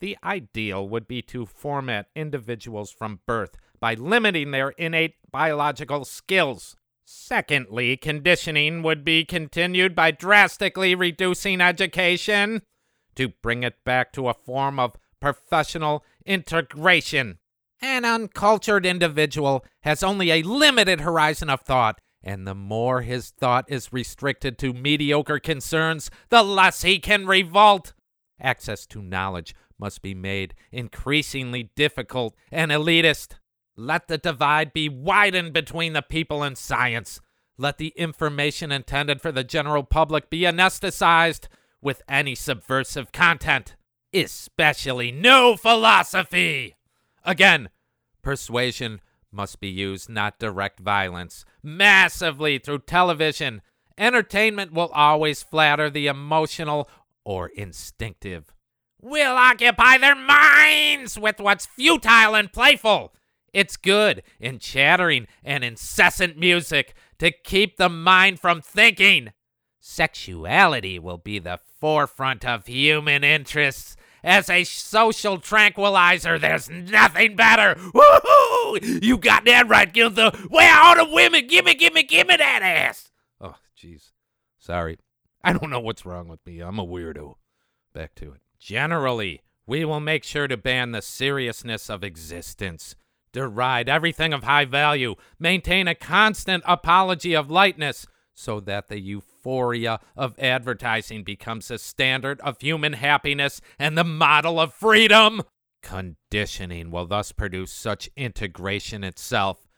The 0.00 0.16
ideal 0.24 0.88
would 0.88 1.06
be 1.06 1.22
to 1.22 1.46
format 1.46 2.08
individuals 2.16 2.90
from 2.90 3.20
birth 3.26 3.56
by 3.78 3.94
limiting 3.94 4.50
their 4.50 4.70
innate 4.70 5.14
biological 5.30 6.04
skills. 6.04 6.76
Secondly, 7.04 7.96
conditioning 7.96 8.82
would 8.82 9.04
be 9.04 9.24
continued 9.24 9.94
by 9.94 10.10
drastically 10.10 10.94
reducing 10.94 11.60
education 11.60 12.62
to 13.14 13.28
bring 13.42 13.62
it 13.62 13.84
back 13.84 14.12
to 14.12 14.28
a 14.28 14.34
form 14.34 14.78
of 14.78 14.96
professional 15.20 16.04
integration. 16.24 17.38
An 17.80 18.04
uncultured 18.04 18.86
individual 18.86 19.64
has 19.82 20.02
only 20.02 20.30
a 20.30 20.42
limited 20.42 21.00
horizon 21.00 21.50
of 21.50 21.62
thought, 21.62 22.00
and 22.22 22.46
the 22.46 22.54
more 22.54 23.02
his 23.02 23.30
thought 23.30 23.64
is 23.68 23.92
restricted 23.92 24.58
to 24.58 24.72
mediocre 24.72 25.38
concerns, 25.38 26.10
the 26.28 26.42
less 26.42 26.82
he 26.82 26.98
can 26.98 27.26
revolt. 27.26 27.92
Access 28.40 28.86
to 28.86 29.02
knowledge 29.02 29.54
must 29.78 30.02
be 30.02 30.14
made 30.14 30.54
increasingly 30.70 31.70
difficult 31.74 32.34
and 32.50 32.70
elitist. 32.70 33.34
Let 33.76 34.08
the 34.08 34.18
divide 34.18 34.72
be 34.72 34.88
widened 34.88 35.52
between 35.52 35.92
the 35.92 36.02
people 36.02 36.42
and 36.42 36.56
science. 36.56 37.20
Let 37.58 37.78
the 37.78 37.92
information 37.96 38.70
intended 38.72 39.20
for 39.20 39.32
the 39.32 39.44
general 39.44 39.82
public 39.82 40.30
be 40.30 40.42
anesthetized 40.42 41.48
with 41.80 42.02
any 42.08 42.34
subversive 42.34 43.12
content, 43.12 43.76
especially 44.14 45.10
new 45.10 45.56
philosophy. 45.56 46.76
Again, 47.24 47.70
persuasion 48.22 49.00
must 49.32 49.60
be 49.60 49.68
used, 49.68 50.08
not 50.08 50.38
direct 50.38 50.80
violence, 50.80 51.44
massively 51.62 52.58
through 52.58 52.80
television. 52.80 53.62
Entertainment 53.98 54.72
will 54.72 54.90
always 54.94 55.42
flatter 55.42 55.90
the 55.90 56.06
emotional 56.06 56.88
or 57.24 57.48
instinctive. 57.48 58.52
We'll 59.00 59.36
occupy 59.36 59.98
their 59.98 60.14
minds 60.14 61.18
with 61.18 61.40
what's 61.40 61.66
futile 61.66 62.34
and 62.36 62.52
playful. 62.52 63.12
It's 63.52 63.76
good 63.76 64.22
in 64.40 64.58
chattering 64.58 65.26
and 65.44 65.62
incessant 65.62 66.38
music 66.38 66.94
to 67.18 67.30
keep 67.30 67.76
the 67.76 67.88
mind 67.88 68.40
from 68.40 68.62
thinking. 68.62 69.32
Sexuality 69.80 70.98
will 70.98 71.18
be 71.18 71.38
the 71.38 71.58
forefront 71.80 72.44
of 72.44 72.66
human 72.66 73.24
interests. 73.24 73.96
As 74.24 74.48
a 74.48 74.64
social 74.64 75.38
tranquilizer, 75.38 76.38
there's 76.38 76.70
nothing 76.70 77.34
better. 77.34 77.74
Woohoo! 77.74 79.02
You 79.02 79.18
got 79.18 79.44
that 79.46 79.68
right, 79.68 79.92
Gunther. 79.92 80.30
Where 80.48 80.72
are 80.72 80.96
the 80.96 81.12
women? 81.12 81.46
Gimme, 81.48 81.74
gimme, 81.74 82.04
gimme 82.04 82.36
that 82.36 82.62
ass. 82.62 83.10
Oh, 83.40 83.56
jeez. 83.76 84.12
Sorry. 84.58 84.98
I 85.42 85.52
don't 85.52 85.70
know 85.70 85.80
what's 85.80 86.06
wrong 86.06 86.28
with 86.28 86.38
me. 86.46 86.60
I'm 86.60 86.78
a 86.78 86.86
weirdo. 86.86 87.34
Back 87.92 88.14
to 88.16 88.32
it. 88.32 88.40
Generally, 88.60 89.42
we 89.66 89.84
will 89.84 90.00
make 90.00 90.22
sure 90.22 90.46
to 90.46 90.56
ban 90.56 90.92
the 90.92 91.02
seriousness 91.02 91.90
of 91.90 92.04
existence, 92.04 92.94
deride 93.32 93.88
everything 93.88 94.32
of 94.32 94.44
high 94.44 94.64
value, 94.64 95.16
maintain 95.40 95.88
a 95.88 95.96
constant 95.96 96.62
apology 96.66 97.34
of 97.34 97.50
lightness, 97.50 98.06
so 98.34 98.60
that 98.60 98.88
the 98.88 99.00
euphoria 99.42 100.00
of 100.16 100.38
advertising 100.38 101.24
becomes 101.24 101.68
the 101.68 101.78
standard 101.78 102.40
of 102.40 102.60
human 102.60 102.94
happiness 102.94 103.60
and 103.78 103.96
the 103.96 104.04
model 104.04 104.60
of 104.60 104.72
freedom. 104.72 105.42
Conditioning 105.82 106.90
will 106.90 107.06
thus 107.06 107.32
produce 107.32 107.72
such 107.72 108.08
integration 108.16 109.02
itself 109.02 109.68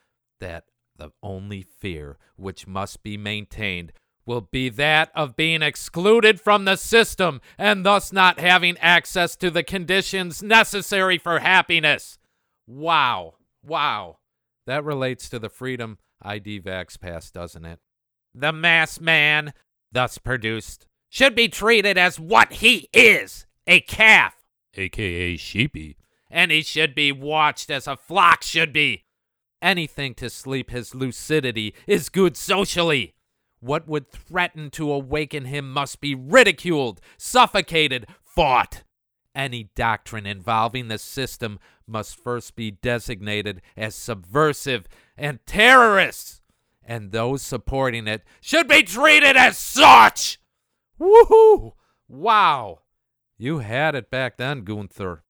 that 0.40 0.64
the 0.97 1.11
only 1.23 1.62
fear 1.62 2.18
which 2.37 2.66
must 2.66 3.02
be 3.02 3.16
maintained 3.16 3.92
will 4.26 4.42
be 4.42 4.68
that 4.68 5.11
of 5.14 5.37
being 5.37 5.62
excluded 5.62 6.40
from 6.40 6.64
the 6.64 6.76
system 6.76 7.40
and 7.59 7.85
thus 7.85 8.12
not 8.12 8.38
having 8.38 8.76
access 8.78 9.37
to 9.37 9.50
the 9.50 9.62
conditions 9.62 10.42
necessary 10.42 11.18
for 11.18 11.40
happiness. 11.40 12.18
Wow. 12.66 13.35
Wow. 13.62 14.18
That 14.66 14.85
relates 14.85 15.28
to 15.30 15.38
the 15.38 15.50
Freedom 15.50 15.99
ID 16.23 16.61
Vax 16.61 16.99
Pass, 16.99 17.30
doesn't 17.30 17.66
it? 17.66 17.80
The 18.34 18.52
mass 18.52 19.00
man, 19.00 19.52
thus 19.92 20.18
produced, 20.18 20.86
should 21.08 21.34
be 21.34 21.48
treated 21.48 21.96
as 21.96 22.18
what 22.18 22.54
he 22.54 22.88
is 22.92 23.46
a 23.66 23.80
calf, 23.80 24.34
aka 24.74 25.36
sheepy. 25.36 25.96
And 26.30 26.50
he 26.50 26.62
should 26.62 26.94
be 26.94 27.12
watched 27.12 27.70
as 27.70 27.86
a 27.86 27.96
flock 27.96 28.42
should 28.42 28.72
be. 28.72 29.04
Anything 29.62 30.14
to 30.16 30.28
sleep 30.28 30.70
his 30.70 30.94
lucidity 30.94 31.74
is 31.86 32.08
good 32.08 32.36
socially. 32.36 33.14
What 33.60 33.88
would 33.88 34.10
threaten 34.10 34.70
to 34.70 34.92
awaken 34.92 35.46
him 35.46 35.72
must 35.72 36.00
be 36.00 36.14
ridiculed, 36.14 37.00
suffocated, 37.16 38.06
fought. 38.22 38.82
Any 39.34 39.70
doctrine 39.74 40.26
involving 40.26 40.88
the 40.88 40.98
system 40.98 41.58
must 41.86 42.22
first 42.22 42.56
be 42.56 42.72
designated 42.72 43.62
as 43.76 43.94
subversive 43.94 44.86
and 45.16 45.38
terrorists, 45.46 46.42
and 46.84 47.12
those 47.12 47.42
supporting 47.42 48.06
it 48.06 48.22
should 48.40 48.68
be 48.68 48.82
treated 48.82 49.36
as 49.36 49.58
such. 49.58 50.38
Woohoo! 51.00 51.72
Wow. 52.08 52.80
You 53.36 53.58
had 53.58 53.94
it 53.94 54.10
back 54.10 54.36
then, 54.36 54.62
Gunther. 54.62 55.22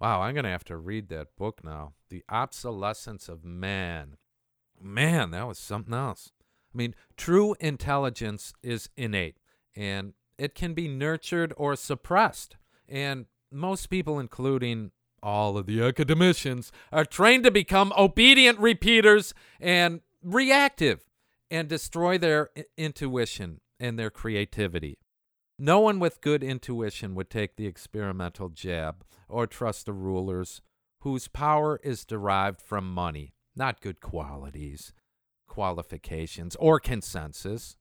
Wow, 0.00 0.22
I'm 0.22 0.34
going 0.34 0.44
to 0.44 0.50
have 0.50 0.64
to 0.64 0.76
read 0.76 1.08
that 1.08 1.36
book 1.36 1.62
now. 1.62 1.92
The 2.10 2.24
Obsolescence 2.28 3.28
of 3.28 3.44
Man. 3.44 4.16
Man, 4.80 5.30
that 5.30 5.46
was 5.46 5.58
something 5.58 5.94
else. 5.94 6.32
I 6.74 6.78
mean, 6.78 6.94
true 7.16 7.54
intelligence 7.60 8.52
is 8.62 8.88
innate 8.96 9.36
and 9.76 10.14
it 10.38 10.54
can 10.54 10.74
be 10.74 10.88
nurtured 10.88 11.52
or 11.56 11.76
suppressed. 11.76 12.56
And 12.88 13.26
most 13.50 13.86
people, 13.90 14.18
including 14.18 14.90
all 15.22 15.56
of 15.56 15.66
the 15.66 15.82
academicians, 15.82 16.72
are 16.90 17.04
trained 17.04 17.44
to 17.44 17.50
become 17.50 17.92
obedient 17.96 18.58
repeaters 18.58 19.34
and 19.60 20.00
reactive 20.22 21.04
and 21.50 21.68
destroy 21.68 22.18
their 22.18 22.50
intuition 22.76 23.60
and 23.78 23.98
their 23.98 24.10
creativity. 24.10 24.98
No 25.58 25.80
one 25.80 25.98
with 25.98 26.20
good 26.20 26.42
intuition 26.42 27.14
would 27.14 27.30
take 27.30 27.56
the 27.56 27.66
experimental 27.66 28.48
jab 28.48 29.04
or 29.28 29.46
trust 29.46 29.86
the 29.86 29.92
rulers 29.92 30.60
whose 31.00 31.28
power 31.28 31.80
is 31.82 32.04
derived 32.04 32.60
from 32.60 32.92
money, 32.92 33.34
not 33.54 33.80
good 33.80 34.00
qualities 34.00 34.92
qualifications 35.52 36.56
or 36.56 36.80
consensus. 36.80 37.76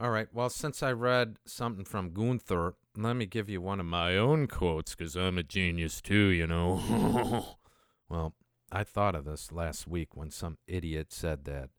All 0.00 0.10
right, 0.10 0.28
well, 0.32 0.48
since 0.48 0.82
I 0.82 0.92
read 0.92 1.36
something 1.46 1.84
from 1.84 2.14
Gunther, 2.14 2.74
let 2.96 3.16
me 3.16 3.26
give 3.26 3.50
you 3.50 3.60
one 3.60 3.80
of 3.80 3.86
my 3.86 4.16
own 4.16 4.46
quotes 4.46 4.94
because 4.94 5.14
I'm 5.14 5.36
a 5.36 5.42
genius 5.42 6.00
too, 6.00 6.28
you 6.28 6.46
know. 6.46 7.58
well, 8.08 8.34
I 8.72 8.84
thought 8.84 9.14
of 9.14 9.24
this 9.24 9.52
last 9.52 9.86
week 9.86 10.16
when 10.16 10.30
some 10.30 10.58
idiot 10.66 11.12
said 11.12 11.44
that, 11.44 11.70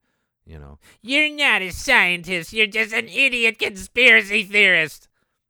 you 0.45 0.57
know. 0.57 0.79
You're 1.01 1.29
not 1.29 1.61
a 1.61 1.71
scientist, 1.71 2.53
you're 2.53 2.67
just 2.67 2.93
an 2.93 3.07
idiot 3.07 3.59
conspiracy 3.59 4.43
theorist. 4.43 5.07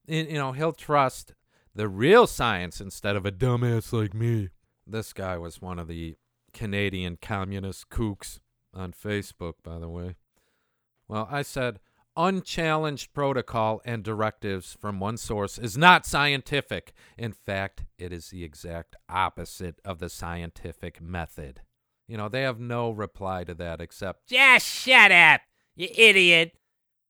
You 0.07 0.33
know, 0.33 0.53
he'll 0.53 0.73
trust 0.73 1.33
the 1.75 1.87
real 1.87 2.27
science 2.27 2.81
instead 2.81 3.15
of 3.15 3.25
a 3.25 3.31
dumbass 3.31 3.93
like 3.93 4.13
me. 4.13 4.49
This 4.85 5.13
guy 5.13 5.37
was 5.37 5.61
one 5.61 5.79
of 5.79 5.87
the 5.87 6.15
Canadian 6.53 7.17
communist 7.21 7.89
kooks 7.89 8.39
on 8.73 8.93
Facebook, 8.93 9.55
by 9.63 9.77
the 9.77 9.89
way. 9.89 10.15
Well, 11.07 11.27
I 11.29 11.41
said 11.41 11.79
unchallenged 12.17 13.13
protocol 13.13 13.81
and 13.85 14.03
directives 14.03 14.75
from 14.81 14.99
one 14.99 15.15
source 15.17 15.57
is 15.57 15.77
not 15.77 16.05
scientific. 16.05 16.91
In 17.17 17.31
fact, 17.31 17.85
it 17.97 18.11
is 18.11 18.29
the 18.29 18.43
exact 18.43 18.95
opposite 19.07 19.79
of 19.85 19.99
the 19.99 20.09
scientific 20.09 20.99
method. 20.99 21.61
You 22.07 22.17
know, 22.17 22.27
they 22.27 22.41
have 22.41 22.59
no 22.59 22.89
reply 22.89 23.43
to 23.43 23.53
that 23.55 23.79
except 23.79 24.27
Just 24.27 24.65
shut 24.65 25.11
up, 25.11 25.41
you 25.75 25.89
idiot. 25.95 26.53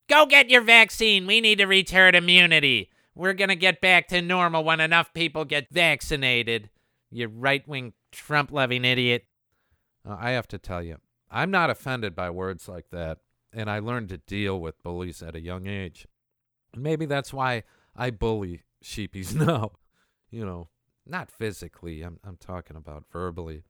Go 0.10 0.26
get 0.26 0.50
your 0.50 0.62
vaccine. 0.62 1.26
We 1.28 1.42
need 1.42 1.60
to 1.60 1.84
herd 1.92 2.16
immunity. 2.16 2.90
We're 3.14 3.34
going 3.34 3.50
to 3.50 3.56
get 3.56 3.82
back 3.82 4.08
to 4.10 4.22
normal 4.22 4.64
when 4.64 4.80
enough 4.80 5.14
people 5.14 5.44
get 5.46 5.68
vaccinated. 5.72 6.70
You 7.12 7.28
right 7.28 7.68
wing 7.68 7.94
Trump 8.12 8.52
loving 8.52 8.86
idiot. 8.86 9.26
uh, 10.08 10.18
I 10.20 10.32
have 10.32 10.48
to 10.50 10.58
tell 10.58 10.84
you, 10.84 10.98
I'm 11.30 11.52
not 11.52 11.70
offended 11.70 12.16
by 12.16 12.30
words 12.30 12.68
like 12.70 12.90
that, 12.92 13.20
and 13.58 13.72
I 13.72 13.80
learned 13.80 14.10
to 14.10 14.18
deal 14.18 14.62
with 14.62 14.84
bullies 14.84 15.24
at 15.24 15.36
a 15.36 15.42
young 15.42 15.66
age. 15.66 16.08
And 16.74 16.84
maybe 16.84 17.08
that's 17.08 17.34
why 17.34 17.64
I 17.96 18.12
bully 18.12 18.62
sheepies 18.84 19.34
now. 19.48 19.72
You 20.30 20.46
know, 20.46 20.70
not 21.08 21.32
physically, 21.32 22.04
I'm, 22.04 22.20
I'm 22.24 22.38
talking 22.38 22.78
about 22.78 23.06
verbally. 23.12 23.64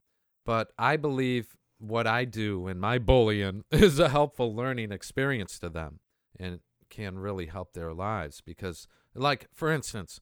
But 0.45 0.73
I 0.77 0.97
believe 0.97 1.55
what 1.79 2.05
I 2.05 2.25
do 2.25 2.67
in 2.67 2.79
my 2.81 2.97
bullying 2.99 3.63
is 3.71 3.97
a 3.97 4.09
helpful 4.09 4.53
learning 4.53 4.91
experience 4.91 5.57
to 5.59 5.69
them 5.69 6.01
and 6.37 6.59
can 6.89 7.17
really 7.17 7.45
help 7.45 7.71
their 7.71 7.93
lives. 7.93 8.41
Because, 8.41 8.89
like, 9.15 9.47
for 9.53 9.71
instance, 9.71 10.19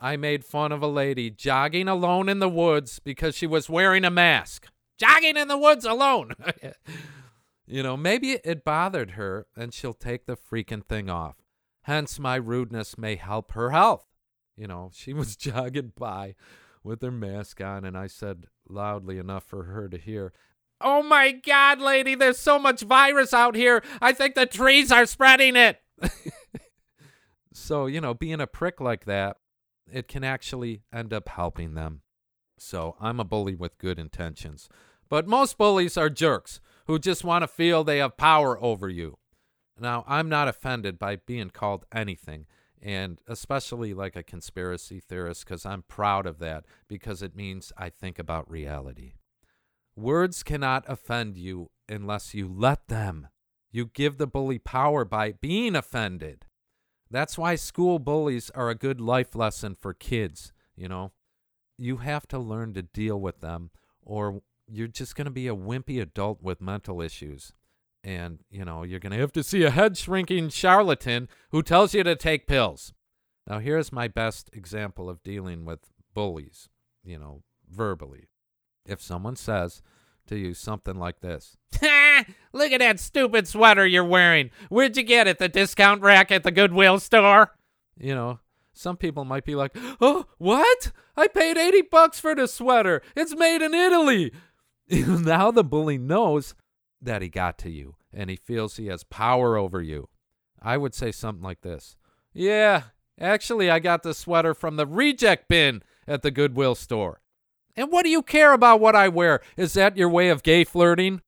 I 0.00 0.16
made 0.16 0.44
fun 0.44 0.72
of 0.72 0.82
a 0.82 0.88
lady 0.88 1.30
jogging 1.30 1.86
alone 1.86 2.28
in 2.28 2.40
the 2.40 2.48
woods 2.48 2.98
because 2.98 3.36
she 3.36 3.46
was 3.46 3.70
wearing 3.70 4.04
a 4.04 4.10
mask 4.10 4.66
jogging 4.98 5.36
in 5.36 5.46
the 5.46 5.58
woods 5.58 5.84
alone. 5.84 6.32
you 7.66 7.82
know, 7.82 7.96
maybe 7.96 8.38
it 8.44 8.64
bothered 8.64 9.12
her 9.12 9.46
and 9.56 9.74
she'll 9.74 9.94
take 9.94 10.26
the 10.26 10.36
freaking 10.36 10.84
thing 10.84 11.10
off. 11.10 11.36
Hence, 11.82 12.18
my 12.18 12.36
rudeness 12.36 12.96
may 12.96 13.16
help 13.16 13.52
her 13.52 13.70
health. 13.70 14.06
You 14.56 14.66
know, 14.66 14.90
she 14.92 15.12
was 15.14 15.36
jogging 15.36 15.92
by 15.96 16.34
with 16.82 17.02
her 17.02 17.10
mask 17.10 17.60
on, 17.60 17.84
and 17.84 17.96
I 17.96 18.06
said 18.06 18.46
loudly 18.68 19.18
enough 19.18 19.44
for 19.44 19.64
her 19.64 19.88
to 19.88 19.98
hear, 19.98 20.32
Oh 20.80 21.02
my 21.02 21.32
God, 21.32 21.80
lady, 21.80 22.14
there's 22.14 22.38
so 22.38 22.58
much 22.58 22.82
virus 22.82 23.32
out 23.32 23.56
here. 23.56 23.82
I 24.00 24.12
think 24.12 24.34
the 24.34 24.46
trees 24.46 24.92
are 24.92 25.06
spreading 25.06 25.56
it. 25.56 25.80
so, 27.52 27.86
you 27.86 28.00
know, 28.00 28.12
being 28.12 28.40
a 28.40 28.46
prick 28.46 28.80
like 28.80 29.06
that, 29.06 29.38
it 29.90 30.06
can 30.06 30.22
actually 30.22 30.82
end 30.92 31.14
up 31.14 31.28
helping 31.30 31.74
them. 31.74 32.02
So 32.58 32.94
I'm 33.00 33.20
a 33.20 33.24
bully 33.24 33.54
with 33.54 33.78
good 33.78 33.98
intentions. 33.98 34.68
But 35.08 35.26
most 35.26 35.56
bullies 35.56 35.96
are 35.96 36.10
jerks 36.10 36.60
who 36.86 36.98
just 36.98 37.24
want 37.24 37.42
to 37.42 37.48
feel 37.48 37.84
they 37.84 37.98
have 37.98 38.16
power 38.16 38.62
over 38.62 38.88
you. 38.88 39.18
Now, 39.78 40.04
I'm 40.06 40.28
not 40.28 40.48
offended 40.48 40.98
by 40.98 41.16
being 41.16 41.50
called 41.50 41.84
anything, 41.92 42.46
and 42.80 43.20
especially 43.26 43.92
like 43.92 44.16
a 44.16 44.22
conspiracy 44.22 45.00
theorist, 45.00 45.44
because 45.44 45.66
I'm 45.66 45.82
proud 45.82 46.26
of 46.26 46.38
that, 46.38 46.64
because 46.88 47.22
it 47.22 47.36
means 47.36 47.72
I 47.76 47.90
think 47.90 48.18
about 48.18 48.50
reality. 48.50 49.14
Words 49.94 50.42
cannot 50.42 50.84
offend 50.88 51.36
you 51.36 51.70
unless 51.88 52.34
you 52.34 52.48
let 52.48 52.88
them. 52.88 53.28
You 53.70 53.86
give 53.86 54.16
the 54.18 54.26
bully 54.26 54.58
power 54.58 55.04
by 55.04 55.32
being 55.32 55.76
offended. 55.76 56.46
That's 57.10 57.36
why 57.36 57.56
school 57.56 57.98
bullies 57.98 58.50
are 58.50 58.70
a 58.70 58.74
good 58.74 59.00
life 59.00 59.34
lesson 59.34 59.74
for 59.74 59.92
kids, 59.92 60.52
you 60.74 60.88
know. 60.88 61.12
You 61.78 61.98
have 61.98 62.26
to 62.28 62.38
learn 62.38 62.72
to 62.74 62.82
deal 62.82 63.20
with 63.20 63.40
them, 63.40 63.70
or 64.02 64.42
you're 64.68 64.88
just 64.88 65.14
going 65.14 65.26
to 65.26 65.30
be 65.30 65.48
a 65.48 65.54
wimpy 65.54 66.00
adult 66.00 66.42
with 66.42 66.60
mental 66.60 67.00
issues. 67.00 67.52
And, 68.02 68.40
you 68.50 68.64
know, 68.64 68.82
you're 68.82 69.00
going 69.00 69.12
to 69.12 69.18
have 69.18 69.32
to 69.32 69.42
see 69.42 69.64
a 69.64 69.70
head 69.70 69.96
shrinking 69.96 70.50
charlatan 70.50 71.28
who 71.50 71.62
tells 71.62 71.92
you 71.94 72.04
to 72.04 72.14
take 72.14 72.46
pills. 72.46 72.92
Now, 73.46 73.58
here's 73.58 73.92
my 73.92 74.08
best 74.08 74.50
example 74.52 75.08
of 75.08 75.22
dealing 75.22 75.64
with 75.64 75.80
bullies, 76.14 76.68
you 77.04 77.18
know, 77.18 77.42
verbally. 77.68 78.28
If 78.84 79.02
someone 79.02 79.36
says 79.36 79.82
to 80.26 80.36
you 80.36 80.54
something 80.54 80.96
like 80.96 81.20
this 81.20 81.56
Look 82.52 82.72
at 82.72 82.80
that 82.80 83.00
stupid 83.00 83.46
sweater 83.46 83.86
you're 83.86 84.04
wearing. 84.04 84.50
Where'd 84.68 84.96
you 84.96 85.02
get 85.02 85.28
it? 85.28 85.38
The 85.38 85.48
discount 85.48 86.02
rack 86.02 86.30
at 86.30 86.42
the 86.42 86.50
Goodwill 86.50 86.98
store? 86.98 87.52
You 87.98 88.14
know, 88.14 88.40
some 88.72 88.96
people 88.96 89.24
might 89.24 89.44
be 89.44 89.54
like, 89.54 89.76
"Oh, 90.00 90.26
what? 90.38 90.92
I 91.16 91.28
paid 91.28 91.56
80 91.56 91.82
bucks 91.82 92.20
for 92.20 92.34
the 92.34 92.46
sweater. 92.46 93.02
It's 93.14 93.34
made 93.34 93.62
in 93.62 93.74
Italy." 93.74 94.32
now 94.90 95.50
the 95.50 95.64
bully 95.64 95.98
knows 95.98 96.54
that 97.00 97.22
he 97.22 97.28
got 97.28 97.58
to 97.58 97.70
you 97.70 97.96
and 98.12 98.30
he 98.30 98.36
feels 98.36 98.76
he 98.76 98.86
has 98.86 99.04
power 99.04 99.56
over 99.56 99.82
you. 99.82 100.08
I 100.62 100.76
would 100.76 100.94
say 100.94 101.12
something 101.12 101.44
like 101.44 101.60
this. 101.60 101.96
Yeah, 102.32 102.84
actually 103.20 103.70
I 103.70 103.78
got 103.78 104.02
the 104.02 104.14
sweater 104.14 104.54
from 104.54 104.76
the 104.76 104.86
reject 104.86 105.48
bin 105.48 105.82
at 106.06 106.22
the 106.22 106.30
Goodwill 106.30 106.74
store. 106.74 107.20
And 107.76 107.92
what 107.92 108.04
do 108.04 108.10
you 108.10 108.22
care 108.22 108.52
about 108.52 108.80
what 108.80 108.96
I 108.96 109.08
wear? 109.08 109.40
Is 109.56 109.74
that 109.74 109.96
your 109.96 110.08
way 110.08 110.28
of 110.30 110.42
gay 110.42 110.64
flirting? 110.64 111.20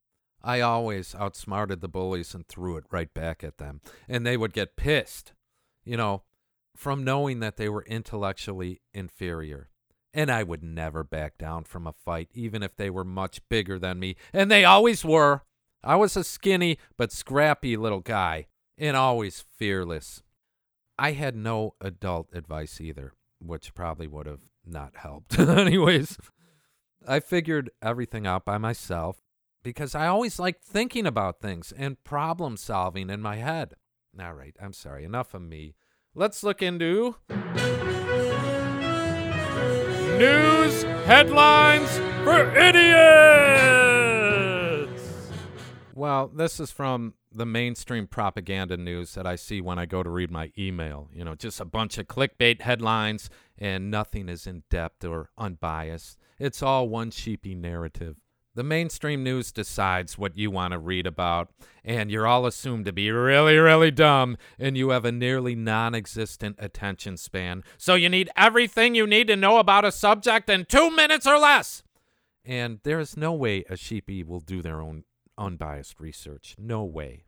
I 0.43 0.61
always 0.61 1.15
outsmarted 1.15 1.81
the 1.81 1.89
bullies 1.89 2.35
and 2.35 2.47
threw 2.47 2.77
it 2.77 2.85
right 2.91 3.13
back 3.13 3.45
at 3.45 3.59
them. 3.59 3.81
And 4.09 4.25
they 4.25 4.37
would 4.37 4.53
get 4.53 4.77
pissed, 4.77 5.33
you 5.85 5.97
know, 5.97 6.23
from 6.75 7.05
knowing 7.05 7.41
that 7.41 7.57
they 7.57 7.69
were 7.69 7.83
intellectually 7.83 8.81
inferior. 8.95 9.69
And 10.19 10.33
I 10.33 10.43
would 10.43 10.65
never 10.65 11.05
back 11.05 11.39
down 11.39 11.63
from 11.63 11.87
a 11.87 11.93
fight, 11.93 12.29
even 12.35 12.65
if 12.65 12.75
they 12.75 12.91
were 12.91 13.05
much 13.05 13.41
bigger 13.49 13.79
than 13.79 14.01
me. 14.01 14.17
And 14.33 14.51
they 14.51 14.65
always 14.65 15.05
were. 15.05 15.43
I 15.85 15.95
was 15.95 16.17
a 16.17 16.25
skinny 16.25 16.77
but 16.97 17.13
scrappy 17.13 17.77
little 17.77 18.01
guy, 18.01 18.49
and 18.77 18.97
always 18.97 19.45
fearless. 19.57 20.25
I 20.99 21.13
had 21.13 21.37
no 21.37 21.77
adult 21.81 22.31
advice 22.33 22.81
either, 22.81 23.13
which 23.39 23.75
probably 23.75 24.09
would 24.09 24.27
have 24.27 24.43
not 24.67 24.97
helped. 24.97 25.39
Anyways, 25.39 26.19
I 27.07 27.21
figured 27.21 27.71
everything 27.81 28.27
out 28.27 28.45
by 28.45 28.59
myself 28.59 29.23
because 29.63 29.95
I 29.95 30.09
always 30.09 30.41
liked 30.41 30.65
thinking 30.65 31.07
about 31.07 31.41
things 31.41 31.73
and 31.77 32.03
problem 32.03 32.57
solving 32.57 33.09
in 33.09 33.23
my 33.23 33.37
head. 33.37 33.75
All 34.21 34.35
right, 34.35 34.57
I'm 34.61 34.73
sorry, 34.73 35.05
enough 35.05 35.33
of 35.33 35.43
me. 35.43 35.77
Let's 36.13 36.43
look 36.43 36.61
into 36.61 37.15
news 40.19 40.83
headlines 41.07 41.89
for 42.25 42.53
idiots. 42.57 42.91
Well, 45.95 46.29
this 46.29 46.59
is 46.59 46.73
from 46.73 47.15
the 47.33 47.47
mainstream 47.47 48.09
propaganda 48.09 48.77
news 48.77 49.15
that 49.15 49.27
I 49.27 49.37
see 49.37 49.61
when 49.61 49.79
I 49.79 49.87
go 49.87 50.03
to 50.03 50.11
read 50.11 50.31
my 50.31 50.51
email. 50.59 51.09
You 51.13 51.25
know, 51.25 51.37
just 51.37 51.61
a 51.61 51.65
bunch 51.65 51.99
of 51.99 52.09
clickbait 52.09 52.63
headlines 52.63 53.31
and 53.57 53.91
nothing 53.91 54.29
is 54.29 54.47
in 54.47 54.65
depth 54.71 55.05
or 55.05 55.31
unbiased. 55.39 56.19
It's 56.39 56.63
all 56.63 56.89
one 56.89 57.13
sheepy 57.13 57.55
narrative. 57.55 58.17
The 58.59 58.65
mainstream 58.65 59.23
news 59.23 59.53
decides 59.53 60.19
what 60.19 60.37
you 60.37 60.51
want 60.51 60.73
to 60.73 60.81
read 60.81 61.07
about, 61.07 61.49
and 61.85 62.11
you're 62.11 62.27
all 62.27 62.45
assumed 62.45 62.87
to 62.87 62.93
be 62.93 63.09
really, 63.09 63.57
really 63.57 63.93
dumb, 63.93 64.37
and 64.59 64.77
you 64.77 64.89
have 64.89 65.05
a 65.05 65.13
nearly 65.13 65.55
non 65.55 65.95
existent 65.95 66.57
attention 66.59 67.19
span. 67.19 67.63
So 67.77 67.95
you 67.95 68.09
need 68.09 68.31
everything 68.37 68.97
you 68.97 69.07
need 69.07 69.29
to 69.29 69.37
know 69.37 69.59
about 69.59 69.85
a 69.85 69.93
subject 69.93 70.51
in 70.51 70.65
two 70.65 70.91
minutes 70.91 71.25
or 71.25 71.39
less. 71.39 71.85
And 72.45 72.81
there 72.83 72.99
is 72.99 73.17
no 73.17 73.33
way 73.33 73.63
a 73.71 73.77
sheepy 73.77 74.25
will 74.25 74.41
do 74.41 74.61
their 74.61 74.81
own 74.81 75.05
unbiased 75.39 76.01
research. 76.01 76.57
No 76.59 76.83
way. 76.83 77.27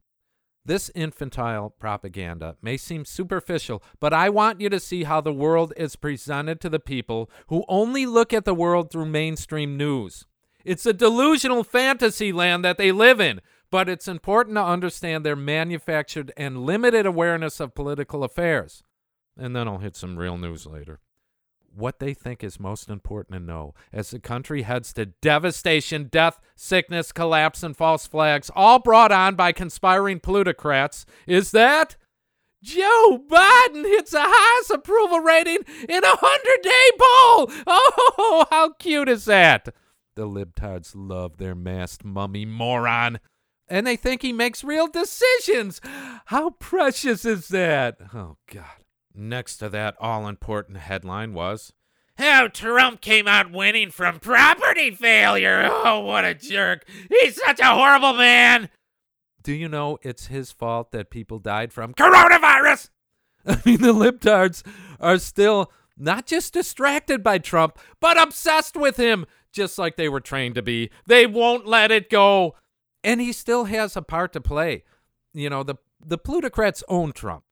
This 0.65 0.91
infantile 0.97 1.71
propaganda 1.71 2.57
may 2.61 2.77
seem 2.77 3.05
superficial, 3.05 3.85
but 4.01 4.13
I 4.13 4.31
want 4.31 4.61
you 4.61 4.69
to 4.69 4.81
see 4.81 5.05
how 5.05 5.21
the 5.21 5.33
world 5.33 5.73
is 5.77 5.95
presented 5.95 6.61
to 6.63 6.69
the 6.69 6.81
people 6.81 7.31
who 7.47 7.65
only 7.69 8.05
look 8.05 8.33
at 8.33 8.45
the 8.45 8.53
world 8.53 8.91
through 8.91 9.07
mainstream 9.07 9.77
news. 9.77 10.27
It's 10.65 10.87
a 10.87 10.93
delusional 10.93 11.65
fantasy 11.65 12.33
land 12.33 12.65
that 12.65 12.79
they 12.79 12.93
live 12.93 13.21
in, 13.21 13.41
but 13.71 13.89
it's 13.89 14.09
important 14.09 14.57
to 14.57 14.63
understand 14.65 15.25
their 15.25 15.37
manufactured 15.37 16.33
and 16.37 16.65
limited 16.65 17.07
awareness 17.07 17.61
of 17.61 17.75
political 17.75 18.25
affairs. 18.25 18.83
And 19.39 19.55
then 19.55 19.69
I'll 19.69 19.79
hit 19.79 19.97
some 19.97 20.19
real 20.19 20.37
news 20.37 20.67
later. 20.67 21.01
What 21.73 22.01
they 22.01 22.15
think 22.15 22.43
is 22.43 22.59
most 22.59 22.89
important 22.91 23.35
to 23.35 23.41
know 23.45 23.75
as 23.93 24.11
the 24.11 24.19
country 24.19 24.63
heads 24.63 24.93
to 24.95 25.07
devastation, 25.07 26.09
death, 26.11 26.41
sickness, 26.57 27.13
collapse, 27.13 27.63
and 27.63 27.77
false 27.77 28.09
flags, 28.09 28.51
all 28.57 28.81
brought 28.81 29.13
on 29.13 29.37
by 29.37 29.53
conspiring 29.53 30.19
plutocrats, 30.19 31.07
is 31.29 31.53
that 31.53 31.97
Joe 32.63 33.23
Biden 33.27 33.85
hits 33.85 34.11
the 34.11 34.21
highest 34.21 34.71
approval 34.71 35.21
rating 35.21 35.59
in 35.89 36.05
a 36.05 36.17
hundred 36.21 36.63
day 36.63 36.91
poll. 36.99 37.51
Oh, 37.67 38.47
how 38.51 38.71
cute 38.73 39.09
is 39.09 39.25
that? 39.27 39.73
The 40.21 40.29
libtards 40.29 40.93
love 40.95 41.39
their 41.39 41.55
masked 41.55 42.05
mummy 42.05 42.45
moron. 42.45 43.21
And 43.69 43.87
they 43.87 43.97
think 43.97 44.21
he 44.21 44.35
makes 44.35 44.63
real 44.63 44.87
decisions. 44.87 45.81
How 46.27 46.51
precious 46.51 47.25
is 47.25 47.49
that? 47.49 47.97
Oh, 48.13 48.37
God. 48.53 48.85
Next 49.15 49.57
to 49.57 49.71
that 49.71 49.97
all 49.99 50.29
important 50.29 50.77
headline 50.77 51.33
was 51.33 51.73
How 52.19 52.49
Trump 52.49 53.01
came 53.01 53.27
out 53.27 53.51
winning 53.51 53.91
from 53.91 54.19
property 54.19 54.91
failure. 54.91 55.67
Oh, 55.73 56.01
what 56.01 56.27
a 56.27 56.35
jerk. 56.35 56.87
He's 57.09 57.43
such 57.43 57.59
a 57.59 57.75
horrible 57.75 58.13
man. 58.13 58.69
Do 59.43 59.55
you 59.55 59.71
know 59.71 59.99
it's 60.03 60.27
his 60.27 60.53
fault 60.53 60.93
that 60.93 61.09
people 61.09 61.39
died 61.39 61.73
from 61.73 61.95
coronavirus? 61.95 62.91
I 63.47 63.59
mean, 63.65 63.81
the 63.81 63.95
libtards 63.95 64.63
are 65.01 65.17
still 65.17 65.73
not 65.97 66.27
just 66.27 66.53
distracted 66.53 67.23
by 67.23 67.39
Trump, 67.39 67.79
but 68.01 68.21
obsessed 68.21 68.77
with 68.77 68.99
him 68.99 69.25
just 69.53 69.79
like 69.79 69.97
they 69.97 70.09
were 70.09 70.21
trained 70.21 70.55
to 70.57 70.63
be. 70.63 70.91
They 71.07 71.27
won't 71.27 71.67
let 71.67 71.91
it 71.91 72.11
go. 72.11 72.55
And 73.03 73.21
he 73.21 73.33
still 73.33 73.65
has 73.65 73.97
a 73.97 74.03
part 74.03 74.33
to 74.35 74.41
play. 74.41 74.85
You 75.33 75.51
know, 75.51 75.63
the 75.63 75.77
the 76.05 76.19
plutocrats 76.19 76.83
own 76.89 77.13
Trump. 77.13 77.45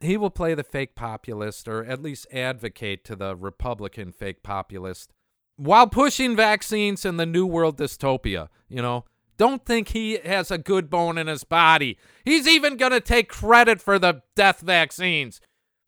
He 0.00 0.16
will 0.16 0.30
play 0.30 0.54
the 0.54 0.64
fake 0.64 0.94
populist 0.94 1.66
or 1.66 1.84
at 1.84 2.02
least 2.02 2.26
advocate 2.32 3.04
to 3.04 3.16
the 3.16 3.34
Republican 3.34 4.12
fake 4.12 4.42
populist 4.42 5.12
while 5.56 5.86
pushing 5.86 6.36
vaccines 6.36 7.04
in 7.04 7.16
the 7.16 7.26
New 7.26 7.46
World 7.46 7.78
dystopia, 7.78 8.48
you 8.68 8.82
know. 8.82 9.04
Don't 9.36 9.64
think 9.64 9.88
he 9.88 10.18
has 10.18 10.50
a 10.50 10.58
good 10.58 10.88
bone 10.88 11.18
in 11.18 11.26
his 11.26 11.42
body. 11.42 11.98
He's 12.24 12.46
even 12.46 12.76
going 12.76 12.92
to 12.92 13.00
take 13.00 13.28
credit 13.28 13.80
for 13.80 13.98
the 13.98 14.22
death 14.36 14.60
vaccines. 14.60 15.40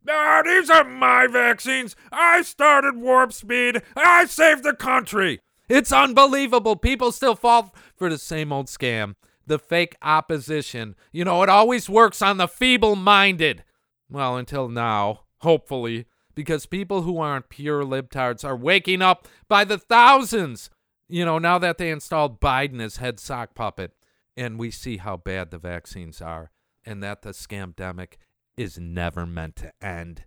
Ah, 0.09 0.41
these 0.43 0.69
are 0.69 0.83
my 0.83 1.27
vaccines. 1.27 1.95
I 2.11 2.41
started 2.41 2.97
warp 2.97 3.31
speed. 3.31 3.81
I 3.95 4.25
saved 4.25 4.63
the 4.63 4.73
country. 4.73 5.39
It's 5.69 5.91
unbelievable. 5.91 6.75
People 6.75 7.11
still 7.11 7.35
fall 7.35 7.73
for 7.95 8.09
the 8.09 8.17
same 8.17 8.51
old 8.51 8.67
scam. 8.67 9.15
The 9.45 9.59
fake 9.59 9.95
opposition. 10.01 10.95
You 11.11 11.25
know, 11.25 11.43
it 11.43 11.49
always 11.49 11.89
works 11.89 12.21
on 12.21 12.37
the 12.37 12.47
feeble 12.47 12.95
minded. 12.95 13.63
Well, 14.09 14.37
until 14.37 14.69
now, 14.69 15.21
hopefully, 15.39 16.05
because 16.35 16.65
people 16.65 17.01
who 17.01 17.19
aren't 17.19 17.49
pure 17.49 17.83
libtards 17.83 18.45
are 18.45 18.55
waking 18.55 19.01
up 19.01 19.27
by 19.47 19.63
the 19.63 19.77
thousands. 19.77 20.69
You 21.09 21.25
know, 21.25 21.39
now 21.39 21.57
that 21.57 21.77
they 21.77 21.89
installed 21.89 22.39
Biden 22.39 22.81
as 22.81 22.97
head 22.97 23.19
sock 23.19 23.55
puppet, 23.55 23.93
and 24.35 24.59
we 24.59 24.69
see 24.69 24.97
how 24.97 25.17
bad 25.17 25.51
the 25.51 25.57
vaccines 25.57 26.21
are, 26.21 26.51
and 26.85 27.01
that 27.01 27.21
the 27.21 27.31
scamdemic 27.31 28.13
is 28.55 28.77
never 28.77 29.25
meant 29.25 29.55
to 29.57 29.73
end. 29.81 30.25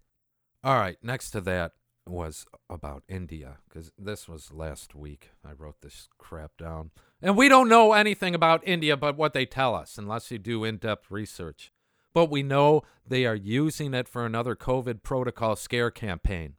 All 0.65 0.79
right, 0.79 0.97
next 1.03 1.31
to 1.31 1.41
that, 1.43 1.73
was 2.07 2.47
about 2.69 3.03
India 3.09 3.59
because 3.69 3.93
this 3.99 4.29
was 4.29 4.53
last 4.53 4.95
week. 4.95 5.31
I 5.45 5.53
wrote 5.53 5.81
this 5.81 6.09
crap 6.19 6.57
down. 6.57 6.91
And 7.23 7.37
we 7.37 7.49
don't 7.49 7.69
know 7.69 7.93
anything 7.93 8.35
about 8.35 8.67
India 8.67 8.97
but 8.97 9.17
what 9.17 9.33
they 9.33 9.47
tell 9.47 9.75
us 9.75 9.99
unless 9.99 10.31
you 10.31 10.39
do 10.39 10.65
in 10.65 10.79
depth 10.79 11.11
research. 11.11 11.73
But 12.13 12.31
we 12.31 12.43
know 12.43 12.83
they 13.07 13.25
are 13.27 13.37
using 13.37 13.95
it 13.95 14.09
for 14.09 14.27
another 14.27 14.57
COVID 14.57 15.03
protocol 15.03 15.55
scare 15.55 15.91
campaign. 15.91 16.55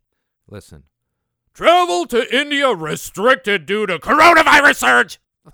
Listen, 0.47 0.83
Travel 1.53 2.05
to 2.07 2.33
India 2.35 2.73
restricted 2.73 3.65
due 3.65 3.85
to 3.85 3.99
coronavirus 3.99 4.75
surge. 4.77 5.19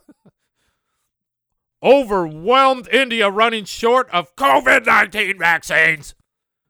Overwhelmed 1.83 2.87
India 2.89 3.29
running 3.29 3.65
short 3.65 4.07
of 4.11 4.35
COVID 4.35 4.85
19 4.85 5.39
vaccines. 5.39 6.13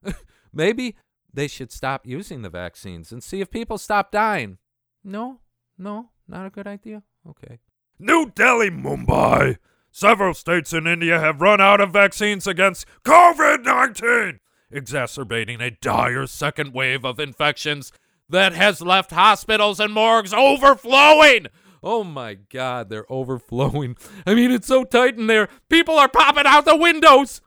Maybe 0.54 0.96
they 1.38 1.48
should 1.48 1.72
stop 1.72 2.08
using 2.08 2.42
the 2.42 2.50
vaccines 2.50 3.12
and 3.12 3.24
see 3.24 3.42
if 3.42 3.52
people 3.52 3.78
stop 3.78 4.12
dying. 4.12 4.58
No, 5.04 5.40
no, 5.78 6.10
not 6.28 6.48
a 6.48 6.50
good 6.50 6.66
idea. 6.66 7.04
Okay. 7.30 7.60
New 8.00 8.32
Delhi, 8.34 8.72
Mumbai. 8.72 9.58
Several 9.92 10.34
states 10.34 10.74
in 10.74 10.88
India 10.88 11.20
have 11.20 11.40
run 11.40 11.62
out 11.62 11.80
of 11.80 11.94
vaccines 11.94 12.48
against 12.48 12.88
COVID 13.06 13.64
19, 13.64 14.40
exacerbating 14.72 15.62
a 15.62 15.70
dire 15.70 16.26
second 16.26 16.74
wave 16.74 17.06
of 17.06 17.20
infections 17.20 17.92
that 18.28 18.54
has 18.54 18.82
left 18.82 19.12
hospitals 19.12 19.80
and 19.80 19.94
morgues 19.94 20.34
overflowing. 20.34 21.46
Oh 21.84 22.04
my 22.04 22.34
God, 22.34 22.90
they're 22.90 23.12
overflowing. 23.12 23.96
I 24.26 24.34
mean, 24.34 24.50
it's 24.50 24.68
so 24.68 24.84
tight 24.84 25.20
in 25.20 25.28
there, 25.28 25.50
people 25.70 26.00
are 26.00 26.10
popping 26.10 26.48
out 26.48 26.66
the 26.66 26.76
windows. 26.76 27.42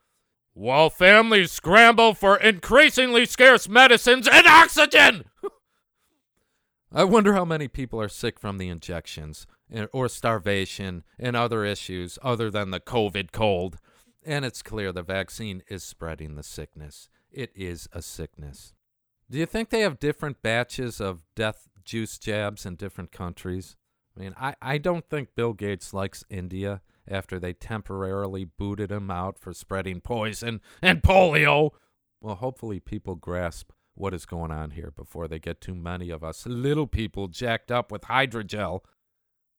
While 0.60 0.90
families 0.90 1.52
scramble 1.52 2.12
for 2.12 2.36
increasingly 2.36 3.24
scarce 3.24 3.66
medicines 3.66 4.28
and 4.30 4.46
oxygen. 4.46 5.24
I 6.92 7.04
wonder 7.04 7.32
how 7.32 7.46
many 7.46 7.66
people 7.66 7.98
are 7.98 8.10
sick 8.10 8.38
from 8.38 8.58
the 8.58 8.68
injections 8.68 9.46
eh, 9.72 9.86
or 9.90 10.06
starvation 10.10 11.02
and 11.18 11.34
other 11.34 11.64
issues 11.64 12.18
other 12.22 12.50
than 12.50 12.72
the 12.72 12.78
COVID 12.78 13.32
cold. 13.32 13.78
And 14.22 14.44
it's 14.44 14.62
clear 14.62 14.92
the 14.92 15.02
vaccine 15.02 15.62
is 15.70 15.82
spreading 15.82 16.34
the 16.34 16.42
sickness. 16.42 17.08
It 17.30 17.52
is 17.54 17.88
a 17.94 18.02
sickness. 18.02 18.74
Do 19.30 19.38
you 19.38 19.46
think 19.46 19.70
they 19.70 19.80
have 19.80 19.98
different 19.98 20.42
batches 20.42 21.00
of 21.00 21.22
death 21.34 21.70
juice 21.86 22.18
jabs 22.18 22.66
in 22.66 22.76
different 22.76 23.12
countries? 23.12 23.76
I 24.14 24.20
mean, 24.20 24.34
I, 24.38 24.56
I 24.60 24.76
don't 24.76 25.08
think 25.08 25.34
Bill 25.34 25.54
Gates 25.54 25.94
likes 25.94 26.22
India 26.28 26.82
after 27.10 27.38
they 27.38 27.52
temporarily 27.52 28.44
booted 28.44 28.90
him 28.90 29.10
out 29.10 29.38
for 29.38 29.52
spreading 29.52 30.00
poison 30.00 30.60
and 30.80 31.02
polio. 31.02 31.70
Well, 32.20 32.36
hopefully 32.36 32.80
people 32.80 33.16
grasp 33.16 33.70
what 33.94 34.14
is 34.14 34.24
going 34.24 34.50
on 34.50 34.70
here 34.70 34.92
before 34.94 35.28
they 35.28 35.38
get 35.38 35.60
too 35.60 35.74
many 35.74 36.10
of 36.10 36.22
us 36.24 36.46
little 36.46 36.86
people 36.86 37.28
jacked 37.28 37.70
up 37.70 37.90
with 37.90 38.02
hydrogel. 38.02 38.80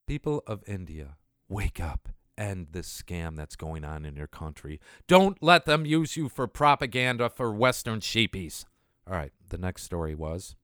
People 0.07 0.43
of 0.47 0.63
India, 0.67 1.17
wake 1.47 1.79
up. 1.79 2.09
End 2.37 2.67
this 2.71 2.87
scam 2.89 3.35
that's 3.35 3.55
going 3.55 3.83
on 3.83 4.05
in 4.05 4.15
your 4.15 4.27
country. 4.27 4.79
Don't 5.07 5.41
let 5.43 5.65
them 5.65 5.85
use 5.85 6.17
you 6.17 6.27
for 6.27 6.47
propaganda 6.47 7.29
for 7.29 7.51
Western 7.51 7.99
sheepies. 7.99 8.65
All 9.05 9.13
right, 9.13 9.33
the 9.49 9.57
next 9.57 9.83
story 9.83 10.15
was 10.15 10.55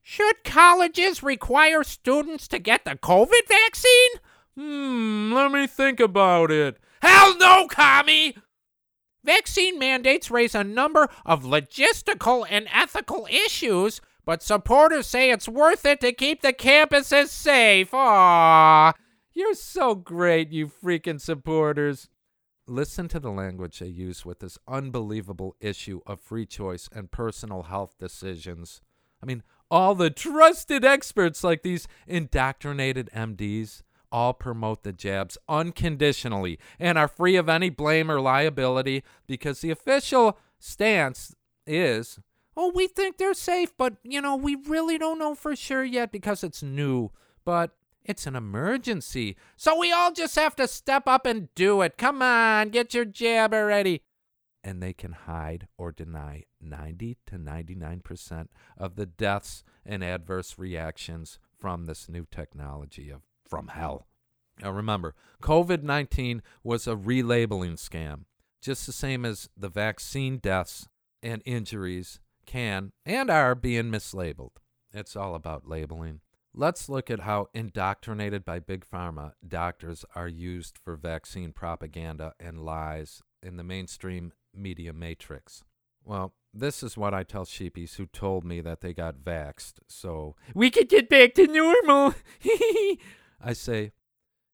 Should 0.00 0.42
colleges 0.44 1.22
require 1.22 1.82
students 1.82 2.48
to 2.48 2.58
get 2.58 2.84
the 2.84 2.96
COVID 2.96 3.48
vaccine? 3.48 4.10
Hmm, 4.60 5.32
let 5.32 5.52
me 5.52 5.66
think 5.66 6.00
about 6.00 6.50
it. 6.50 6.76
Hell 7.00 7.34
no, 7.38 7.66
commie! 7.66 8.36
Vaccine 9.24 9.78
mandates 9.78 10.30
raise 10.30 10.54
a 10.54 10.62
number 10.62 11.08
of 11.24 11.44
logistical 11.44 12.44
and 12.48 12.68
ethical 12.70 13.26
issues, 13.30 14.02
but 14.26 14.42
supporters 14.42 15.06
say 15.06 15.30
it's 15.30 15.48
worth 15.48 15.86
it 15.86 15.98
to 16.02 16.12
keep 16.12 16.42
the 16.42 16.52
campuses 16.52 17.28
safe. 17.28 17.92
Aww. 17.92 18.92
You're 19.32 19.54
so 19.54 19.94
great, 19.94 20.50
you 20.50 20.66
freaking 20.66 21.22
supporters. 21.22 22.10
Listen 22.66 23.08
to 23.08 23.18
the 23.18 23.30
language 23.30 23.78
they 23.78 23.86
use 23.86 24.26
with 24.26 24.40
this 24.40 24.58
unbelievable 24.68 25.56
issue 25.58 26.02
of 26.06 26.20
free 26.20 26.44
choice 26.44 26.86
and 26.92 27.10
personal 27.10 27.62
health 27.62 27.96
decisions. 27.98 28.82
I 29.22 29.26
mean, 29.26 29.42
all 29.70 29.94
the 29.94 30.10
trusted 30.10 30.84
experts 30.84 31.42
like 31.42 31.62
these 31.62 31.88
indoctrinated 32.06 33.08
MDs 33.14 33.82
all 34.12 34.32
promote 34.32 34.82
the 34.82 34.92
jabs 34.92 35.38
unconditionally 35.48 36.58
and 36.78 36.98
are 36.98 37.08
free 37.08 37.36
of 37.36 37.48
any 37.48 37.70
blame 37.70 38.10
or 38.10 38.20
liability 38.20 39.02
because 39.26 39.60
the 39.60 39.70
official 39.70 40.38
stance 40.58 41.34
is 41.66 42.18
oh, 42.56 42.70
we 42.74 42.86
think 42.86 43.16
they're 43.16 43.32
safe, 43.32 43.72
but 43.78 43.94
you 44.02 44.20
know, 44.20 44.36
we 44.36 44.54
really 44.66 44.98
don't 44.98 45.18
know 45.18 45.34
for 45.34 45.56
sure 45.56 45.84
yet 45.84 46.12
because 46.12 46.44
it's 46.44 46.62
new. 46.62 47.10
But 47.44 47.70
it's 48.04 48.26
an 48.26 48.36
emergency. 48.36 49.36
So 49.56 49.78
we 49.78 49.92
all 49.92 50.12
just 50.12 50.36
have 50.36 50.56
to 50.56 50.68
step 50.68 51.04
up 51.06 51.26
and 51.26 51.52
do 51.54 51.80
it. 51.80 51.96
Come 51.96 52.22
on, 52.22 52.68
get 52.68 52.92
your 52.92 53.04
jab 53.04 53.54
already. 53.54 54.02
And 54.62 54.82
they 54.82 54.92
can 54.92 55.12
hide 55.12 55.68
or 55.78 55.90
deny 55.90 56.44
90 56.60 57.16
to 57.26 57.36
99% 57.36 58.48
of 58.76 58.96
the 58.96 59.06
deaths 59.06 59.64
and 59.86 60.04
adverse 60.04 60.58
reactions 60.58 61.38
from 61.58 61.86
this 61.86 62.10
new 62.10 62.26
technology 62.30 63.10
of 63.10 63.22
from 63.50 63.68
hell. 63.68 64.06
Now 64.62 64.70
remember, 64.70 65.14
COVID 65.42 65.82
19 65.82 66.42
was 66.62 66.86
a 66.86 66.94
relabeling 66.94 67.74
scam, 67.74 68.24
just 68.62 68.86
the 68.86 68.92
same 68.92 69.24
as 69.24 69.48
the 69.56 69.68
vaccine 69.68 70.38
deaths 70.38 70.88
and 71.22 71.42
injuries 71.44 72.20
can 72.46 72.92
and 73.04 73.30
are 73.30 73.54
being 73.54 73.90
mislabeled. 73.90 74.56
It's 74.92 75.16
all 75.16 75.34
about 75.34 75.68
labeling. 75.68 76.20
Let's 76.52 76.88
look 76.88 77.10
at 77.10 77.20
how 77.20 77.46
indoctrinated 77.54 78.44
by 78.44 78.58
Big 78.58 78.84
Pharma 78.84 79.32
doctors 79.46 80.04
are 80.16 80.28
used 80.28 80.78
for 80.78 80.96
vaccine 80.96 81.52
propaganda 81.52 82.34
and 82.40 82.64
lies 82.64 83.22
in 83.40 83.56
the 83.56 83.62
mainstream 83.62 84.32
media 84.54 84.92
matrix. 84.92 85.62
Well, 86.04 86.34
this 86.52 86.82
is 86.82 86.96
what 86.96 87.14
I 87.14 87.22
tell 87.22 87.44
sheepies 87.44 87.96
who 87.96 88.06
told 88.06 88.44
me 88.44 88.60
that 88.62 88.80
they 88.80 88.92
got 88.92 89.18
vaxxed, 89.18 89.74
so 89.86 90.34
we 90.54 90.70
could 90.70 90.88
get 90.88 91.08
back 91.08 91.34
to 91.34 91.46
normal. 91.46 92.14
I 93.40 93.52
say, 93.52 93.92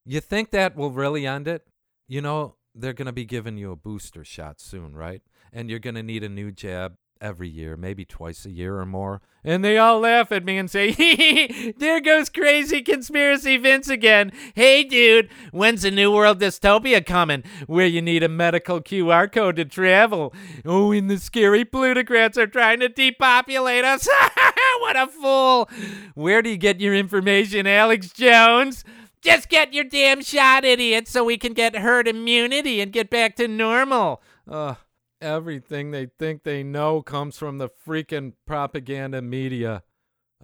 you 0.05 0.21
think 0.21 0.51
that 0.51 0.77
will 0.77 0.91
really 0.91 1.27
end 1.27 1.49
it? 1.49 1.67
You 2.07 2.21
know, 2.21 2.57
they're 2.75 2.93
going 2.93 3.07
to 3.07 3.13
be 3.13 3.25
giving 3.25 3.57
you 3.57 3.73
a 3.73 3.77
booster 3.77 4.25
shot 4.25 4.61
soon, 4.61 4.95
right? 4.95 5.23
And 5.53 5.69
you're 5.69 5.79
going 5.79 5.95
to 5.97 6.03
need 6.03 6.23
a 6.23 6.29
new 6.29 6.53
jab 6.53 6.97
every 7.21 7.49
year, 7.49 7.77
maybe 7.77 8.05
twice 8.05 8.45
a 8.45 8.51
year 8.51 8.79
or 8.79 8.87
more. 8.87 9.21
And 9.45 9.65
they 9.65 9.79
all 9.79 10.01
laugh 10.01 10.33
at 10.33 10.45
me 10.45 10.59
and 10.59 10.71
say, 10.71 11.73
There 11.79 12.01
goes 12.01 12.29
crazy 12.29 12.83
conspiracy 12.83 13.57
Vince 13.57 13.89
again. 13.89 14.33
Hey, 14.55 14.83
dude, 14.83 15.31
when's 15.53 15.83
the 15.83 15.91
New 15.91 16.11
World 16.11 16.41
Dystopia 16.41 17.05
coming 17.05 17.45
where 17.67 17.87
you 17.87 18.03
need 18.03 18.23
a 18.23 18.29
medical 18.29 18.81
QR 18.81 19.31
code 19.31 19.57
to 19.57 19.65
travel? 19.65 20.35
Oh, 20.65 20.91
and 20.93 21.09
the 21.09 21.19
scary 21.19 21.65
plutocrats 21.65 22.37
are 22.37 22.47
trying 22.47 22.81
to 22.81 22.89
depopulate 22.89 23.85
us. 23.85 24.09
what 24.81 24.97
a 24.97 25.07
fool. 25.07 25.71
Where 26.15 26.43
do 26.43 26.51
you 26.51 26.57
get 26.57 26.81
your 26.81 26.95
information, 26.95 27.67
Alex 27.67 28.11
Jones? 28.11 28.85
Just 29.23 29.49
get 29.49 29.73
your 29.73 29.85
damn 29.85 30.23
shot, 30.23 30.65
idiot, 30.65 31.09
so 31.09 31.25
we 31.25 31.37
can 31.37 31.53
get 31.53 31.77
herd 31.77 32.07
immunity 32.07 32.81
and 32.81 32.93
get 32.93 33.11
back 33.11 33.37
to 33.37 33.49
normal. 33.49 34.23
Ugh. 34.49 34.77
Everything 35.21 35.91
they 35.91 36.09
think 36.19 36.43
they 36.43 36.63
know 36.63 37.01
comes 37.01 37.39
from 37.39 37.57
the 37.57 37.69
freaking 37.69 38.35
propaganda 38.47 39.23
media. 39.23 39.83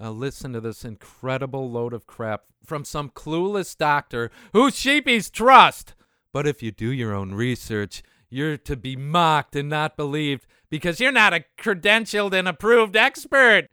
Uh, 0.01 0.11
listen 0.11 0.55
to 0.55 0.61
this 0.61 0.85
incredible 0.85 1.71
load 1.71 1.93
of 1.93 2.07
crap 2.07 2.45
from 2.65 2.85
some 2.85 3.11
clueless 3.11 3.77
doctor 3.77 4.31
who 4.55 4.71
sheepies 4.71 5.31
trust. 5.31 5.95
But 6.33 6.47
if 6.47 6.63
you 6.63 6.71
do 6.71 6.91
your 6.91 7.15
own 7.15 7.35
research, 7.35 8.03
you're 8.31 8.57
to 8.57 8.77
be 8.77 8.97
mocked 8.97 9.55
and 9.55 9.69
not 9.69 9.95
believed 9.97 10.47
because 10.71 11.01
you're 11.01 11.13
not 11.13 11.35
a 11.35 11.45
credentialed 11.59 12.33
and 12.33 12.49
approved 12.49 12.97
expert. 12.97 13.67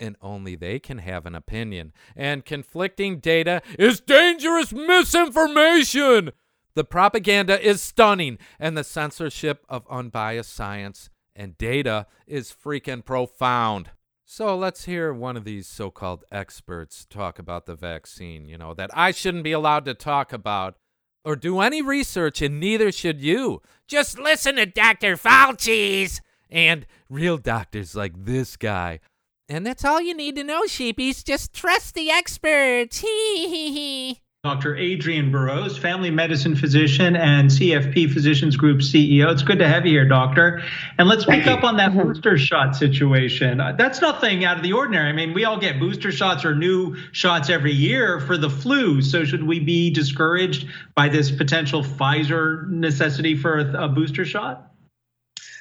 And 0.00 0.16
only 0.22 0.56
they 0.56 0.78
can 0.78 0.98
have 0.98 1.26
an 1.26 1.34
opinion. 1.34 1.92
And 2.16 2.46
conflicting 2.46 3.18
data 3.18 3.60
is 3.78 4.00
dangerous 4.00 4.72
misinformation. 4.72 6.32
The 6.74 6.84
propaganda 6.84 7.60
is 7.60 7.82
stunning, 7.82 8.38
and 8.58 8.76
the 8.76 8.84
censorship 8.84 9.64
of 9.68 9.86
unbiased 9.90 10.52
science 10.52 11.10
and 11.36 11.56
data 11.58 12.06
is 12.26 12.52
freaking 12.52 13.04
profound. 13.04 13.90
So 14.24 14.56
let's 14.56 14.86
hear 14.86 15.12
one 15.12 15.36
of 15.36 15.44
these 15.44 15.66
so 15.66 15.90
called 15.90 16.24
experts 16.32 17.04
talk 17.04 17.38
about 17.38 17.66
the 17.66 17.74
vaccine, 17.74 18.46
you 18.46 18.56
know, 18.56 18.72
that 18.74 18.90
I 18.94 19.10
shouldn't 19.10 19.44
be 19.44 19.52
allowed 19.52 19.84
to 19.84 19.94
talk 19.94 20.32
about 20.32 20.76
or 21.24 21.36
do 21.36 21.60
any 21.60 21.82
research, 21.82 22.40
and 22.40 22.58
neither 22.58 22.90
should 22.90 23.20
you. 23.20 23.60
Just 23.86 24.18
listen 24.18 24.56
to 24.56 24.66
Dr. 24.66 25.16
Fauci's 25.16 26.20
and 26.50 26.86
real 27.08 27.38
doctors 27.38 27.94
like 27.94 28.12
this 28.24 28.56
guy. 28.56 29.00
And 29.48 29.66
that's 29.66 29.84
all 29.84 30.00
you 30.00 30.14
need 30.14 30.36
to 30.36 30.44
know, 30.44 30.62
sheepies. 30.62 31.22
Just 31.22 31.52
trust 31.52 31.94
the 31.94 32.10
experts. 32.10 32.98
Hee 33.00 33.48
hee 33.48 33.72
hee. 33.72 34.20
Dr. 34.44 34.76
Adrian 34.76 35.30
Burrows, 35.30 35.78
family 35.78 36.10
medicine 36.10 36.56
physician 36.56 37.14
and 37.14 37.48
CFP 37.48 38.12
Physicians 38.12 38.56
Group 38.56 38.80
CEO. 38.80 39.30
It's 39.30 39.44
good 39.44 39.60
to 39.60 39.68
have 39.68 39.86
you 39.86 39.92
here, 39.92 40.08
doctor. 40.08 40.60
And 40.98 41.08
let's 41.08 41.24
pick 41.24 41.46
up 41.46 41.62
on 41.62 41.76
that 41.76 41.96
booster 41.96 42.36
shot 42.36 42.74
situation. 42.74 43.60
Uh, 43.60 43.76
that's 43.78 44.00
nothing 44.00 44.44
out 44.44 44.56
of 44.56 44.64
the 44.64 44.72
ordinary. 44.72 45.10
I 45.10 45.12
mean, 45.12 45.32
we 45.32 45.44
all 45.44 45.60
get 45.60 45.78
booster 45.78 46.10
shots 46.10 46.44
or 46.44 46.56
new 46.56 46.96
shots 47.12 47.50
every 47.50 47.70
year 47.72 48.18
for 48.18 48.36
the 48.36 48.50
flu. 48.50 49.00
So 49.00 49.24
should 49.24 49.44
we 49.44 49.60
be 49.60 49.90
discouraged 49.90 50.66
by 50.96 51.08
this 51.08 51.30
potential 51.30 51.84
Pfizer 51.84 52.68
necessity 52.68 53.36
for 53.36 53.60
a, 53.60 53.84
a 53.84 53.88
booster 53.88 54.24
shot? 54.24 54.72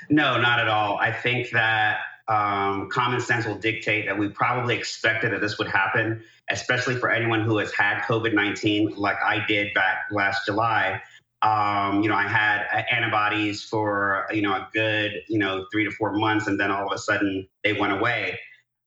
No, 0.10 0.42
not 0.42 0.60
at 0.60 0.68
all. 0.68 0.98
I 0.98 1.12
think 1.12 1.52
that 1.52 2.00
um, 2.28 2.90
common 2.90 3.20
sense 3.20 3.46
will 3.46 3.60
dictate 3.60 4.06
that 4.08 4.18
we 4.18 4.30
probably 4.30 4.76
expected 4.76 5.34
that 5.34 5.42
this 5.42 5.58
would 5.58 5.68
happen, 5.68 6.24
especially 6.52 6.96
for 6.96 7.10
anyone 7.10 7.42
who 7.42 7.58
has 7.58 7.74
had 7.74 8.02
COVID 8.02 8.34
19, 8.34 8.96
like 8.96 9.18
I 9.24 9.44
did 9.48 9.74
back 9.74 10.06
last 10.12 10.46
July. 10.46 11.02
Um, 11.42 12.04
you 12.04 12.10
know, 12.10 12.16
I 12.16 12.28
had 12.28 12.68
uh, 12.72 12.84
antibodies 12.92 13.64
for, 13.64 14.28
you 14.32 14.44
know, 14.44 14.54
a 14.54 14.70
good, 14.74 15.24
you 15.28 15.40
know, 15.40 15.66
three 15.72 15.84
to 15.86 15.92
four 15.92 16.14
months, 16.14 16.46
and 16.46 16.60
then 16.60 16.70
all 16.70 16.86
of 16.86 16.92
a 16.94 17.00
sudden 17.00 17.48
they 17.64 17.74
went 17.74 17.94
away. 17.94 18.38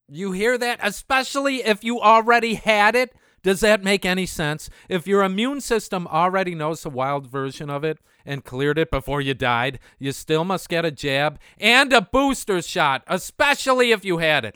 You 0.07 0.31
hear 0.31 0.57
that? 0.57 0.79
Especially 0.81 1.63
if 1.63 1.83
you 1.83 1.99
already 1.99 2.53
had 2.53 2.95
it. 2.95 3.13
Does 3.43 3.59
that 3.59 3.83
make 3.83 4.05
any 4.05 4.25
sense? 4.25 4.71
If 4.89 5.05
your 5.05 5.23
immune 5.23 5.61
system 5.61 6.07
already 6.07 6.55
knows 6.55 6.81
the 6.81 6.89
wild 6.89 7.27
version 7.27 7.69
of 7.69 7.83
it 7.83 7.99
and 8.25 8.43
cleared 8.43 8.79
it 8.79 8.89
before 8.89 9.21
you 9.21 9.35
died, 9.35 9.77
you 9.99 10.13
still 10.13 10.43
must 10.43 10.67
get 10.67 10.83
a 10.83 10.89
jab 10.89 11.39
and 11.59 11.93
a 11.93 12.01
booster 12.01 12.61
shot, 12.63 13.03
especially 13.05 13.91
if 13.91 14.03
you 14.03 14.17
had 14.17 14.45
it. 14.45 14.55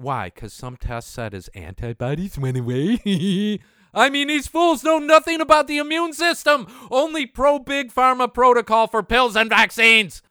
Why? 0.00 0.30
Because 0.34 0.52
some 0.52 0.76
test 0.76 1.10
said 1.10 1.32
his 1.32 1.48
antibodies 1.48 2.38
went 2.38 2.56
away. 2.56 3.60
I 3.92 4.08
mean, 4.08 4.28
these 4.28 4.46
fools 4.46 4.84
know 4.84 4.98
nothing 4.98 5.40
about 5.40 5.66
the 5.66 5.78
immune 5.78 6.12
system, 6.12 6.66
only 6.90 7.26
pro 7.26 7.58
big 7.58 7.92
pharma 7.92 8.32
protocol 8.32 8.86
for 8.86 9.02
pills 9.02 9.36
and 9.36 9.50
vaccines. 9.50 10.22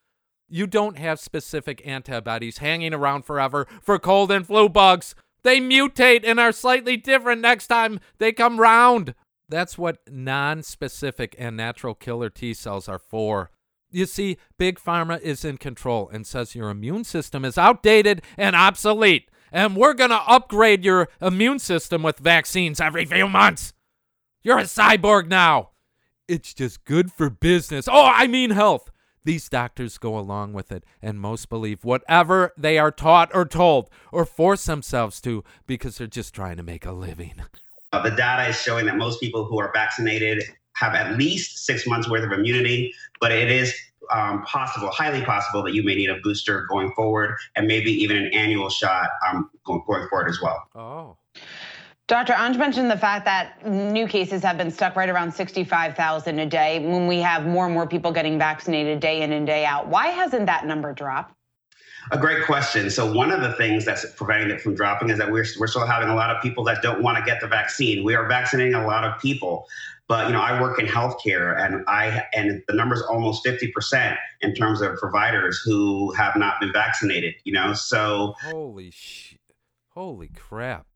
You 0.48 0.66
don't 0.66 0.98
have 0.98 1.20
specific 1.20 1.86
antibodies 1.86 2.58
hanging 2.58 2.94
around 2.94 3.24
forever 3.24 3.68
for 3.82 4.00
cold 4.00 4.32
and 4.32 4.48
flu 4.48 4.70
bugs. 4.70 5.14
They 5.44 5.60
mutate 5.60 6.24
and 6.26 6.40
are 6.40 6.52
slightly 6.52 6.98
different 6.98 7.42
next 7.42 7.68
time 7.68 8.00
they 8.18 8.32
come 8.32 8.60
round. 8.60 9.14
That's 9.48 9.78
what 9.78 10.00
non 10.10 10.64
specific 10.64 11.36
and 11.38 11.56
natural 11.56 11.94
killer 11.94 12.30
T 12.30 12.54
cells 12.54 12.90
are 12.90 13.00
for. 13.00 13.52
You 13.92 14.06
see, 14.06 14.38
Big 14.58 14.80
Pharma 14.80 15.20
is 15.22 15.44
in 15.44 15.58
control 15.58 16.10
and 16.10 16.26
says 16.26 16.56
your 16.56 16.70
immune 16.70 17.04
system 17.04 17.44
is 17.44 17.58
outdated 17.58 18.22
and 18.38 18.56
obsolete, 18.56 19.30
and 19.52 19.76
we're 19.76 19.94
going 19.94 20.10
to 20.10 20.22
upgrade 20.28 20.84
your 20.84 21.10
immune 21.22 21.60
system 21.60 22.04
with 22.04 22.20
vaccines 22.20 22.80
every 22.80 23.06
few 23.06 23.28
months. 23.28 23.74
You're 24.44 24.60
a 24.60 24.64
cyborg 24.64 25.28
now. 25.28 25.72
It's 26.28 26.54
just 26.54 26.86
good 26.86 27.12
for 27.12 27.30
business. 27.30 27.88
Oh, 27.88 28.12
I 28.14 28.28
mean 28.28 28.52
health. 28.52 28.92
These 29.26 29.50
doctors 29.50 29.98
go 29.98 30.18
along 30.18 30.54
with 30.54 30.72
it, 30.72 30.86
and 31.02 31.20
most 31.20 31.50
believe 31.50 31.84
whatever 31.84 32.54
they 32.58 32.78
are 32.78 32.92
taught 32.92 33.30
or 33.34 33.46
told 33.46 33.90
or 34.12 34.26
force 34.26 34.66
themselves 34.66 35.20
to 35.22 35.44
because 35.68 35.98
they're 35.98 36.08
just 36.08 36.34
trying 36.34 36.58
to 36.58 36.64
make 36.64 36.86
a 36.86 36.94
living. 36.94 37.34
Uh, 37.92 38.02
the 38.02 38.12
data 38.12 38.50
is 38.50 38.62
showing 38.62 38.86
that 38.86 38.98
most 38.98 39.20
people 39.20 39.46
who 39.46 39.60
are 39.60 39.72
vaccinated 39.74 40.44
have 40.74 40.96
at 40.96 41.18
least 41.18 41.66
six 41.66 41.86
months 41.86 42.10
worth 42.10 42.24
of 42.24 42.32
immunity, 42.32 42.94
but 43.20 43.32
it 43.32 43.52
is 43.52 43.76
um, 44.12 44.44
possible, 44.44 44.90
highly 44.90 45.24
possible, 45.24 45.64
that 45.64 45.74
you 45.74 45.84
may 45.84 45.96
need 45.96 46.10
a 46.10 46.20
booster 46.24 46.66
going 46.70 46.92
forward 46.94 47.36
and 47.56 47.68
maybe 47.68 47.92
even 47.92 48.18
an 48.18 48.34
annual 48.34 48.70
shot 48.70 49.10
um, 49.28 49.50
going, 49.66 49.84
going 49.88 50.08
forward 50.08 50.30
as 50.30 50.42
well. 50.42 50.68
Oh. 50.76 51.18
Dr. 52.08 52.34
Anj 52.34 52.58
mentioned 52.58 52.90
the 52.90 52.98
fact 52.98 53.24
that 53.26 53.64
new 53.68 54.08
cases 54.08 54.42
have 54.42 54.58
been 54.58 54.72
stuck 54.72 54.96
right 54.96 55.10
around 55.10 55.32
65,000 55.32 56.40
a 56.40 56.46
day 56.48 56.80
when 56.80 57.06
we 57.06 57.20
have 57.20 57.46
more 57.46 57.66
and 57.66 57.74
more 57.74 57.86
people 57.86 58.12
getting 58.12 58.40
vaccinated 58.40 59.00
day 59.00 59.22
in 59.22 59.32
and 59.32 59.46
day 59.46 59.64
out. 59.64 59.88
Why 59.88 60.08
hasn't 60.08 60.48
that 60.48 60.66
number 60.66 60.92
dropped? 60.92 61.36
A 62.12 62.18
great 62.18 62.46
question. 62.46 62.90
So 62.90 63.14
one 63.14 63.30
of 63.32 63.42
the 63.42 63.54
things 63.54 63.86
that's 63.86 64.12
preventing 64.14 64.50
it 64.50 64.60
from 64.60 64.74
dropping 64.74 65.12
is 65.12 65.20
that 65.20 65.32
we're, 65.32 65.46
we're 65.60 65.68
still 65.68 65.86
having 65.86 66.10
a 66.10 66.16
lot 66.16 66.36
of 66.36 66.42
people 66.42 66.64
that 66.64 66.82
don't 66.82 67.04
want 67.04 67.20
to 67.20 67.24
get 67.24 67.42
the 67.42 67.48
vaccine. 67.48 68.04
We 68.04 68.16
are 68.16 68.28
vaccinating 68.28 68.74
a 68.74 68.88
lot 68.88 69.04
of 69.04 69.22
people, 69.22 69.68
but 70.10 70.28
you 70.28 70.34
know 70.34 70.42
I 70.42 70.60
work 70.60 70.80
in 70.80 70.88
healthcare 70.88 71.58
and 71.64 71.86
I 71.88 72.26
and 72.34 72.62
the 72.68 72.74
number 72.74 72.96
is 72.96 73.02
almost 73.04 73.46
50% 73.46 74.18
in 74.42 74.54
terms 74.54 74.82
of 74.82 74.98
providers 74.98 75.62
who 75.64 76.12
have 76.14 76.36
not 76.36 76.60
been 76.60 76.74
vaccinated. 76.74 77.36
You 77.46 77.54
know, 77.54 77.74
so 77.74 78.36
holy 78.44 78.92
sh, 78.92 79.38
holy 79.90 80.28
crap. 80.28 80.88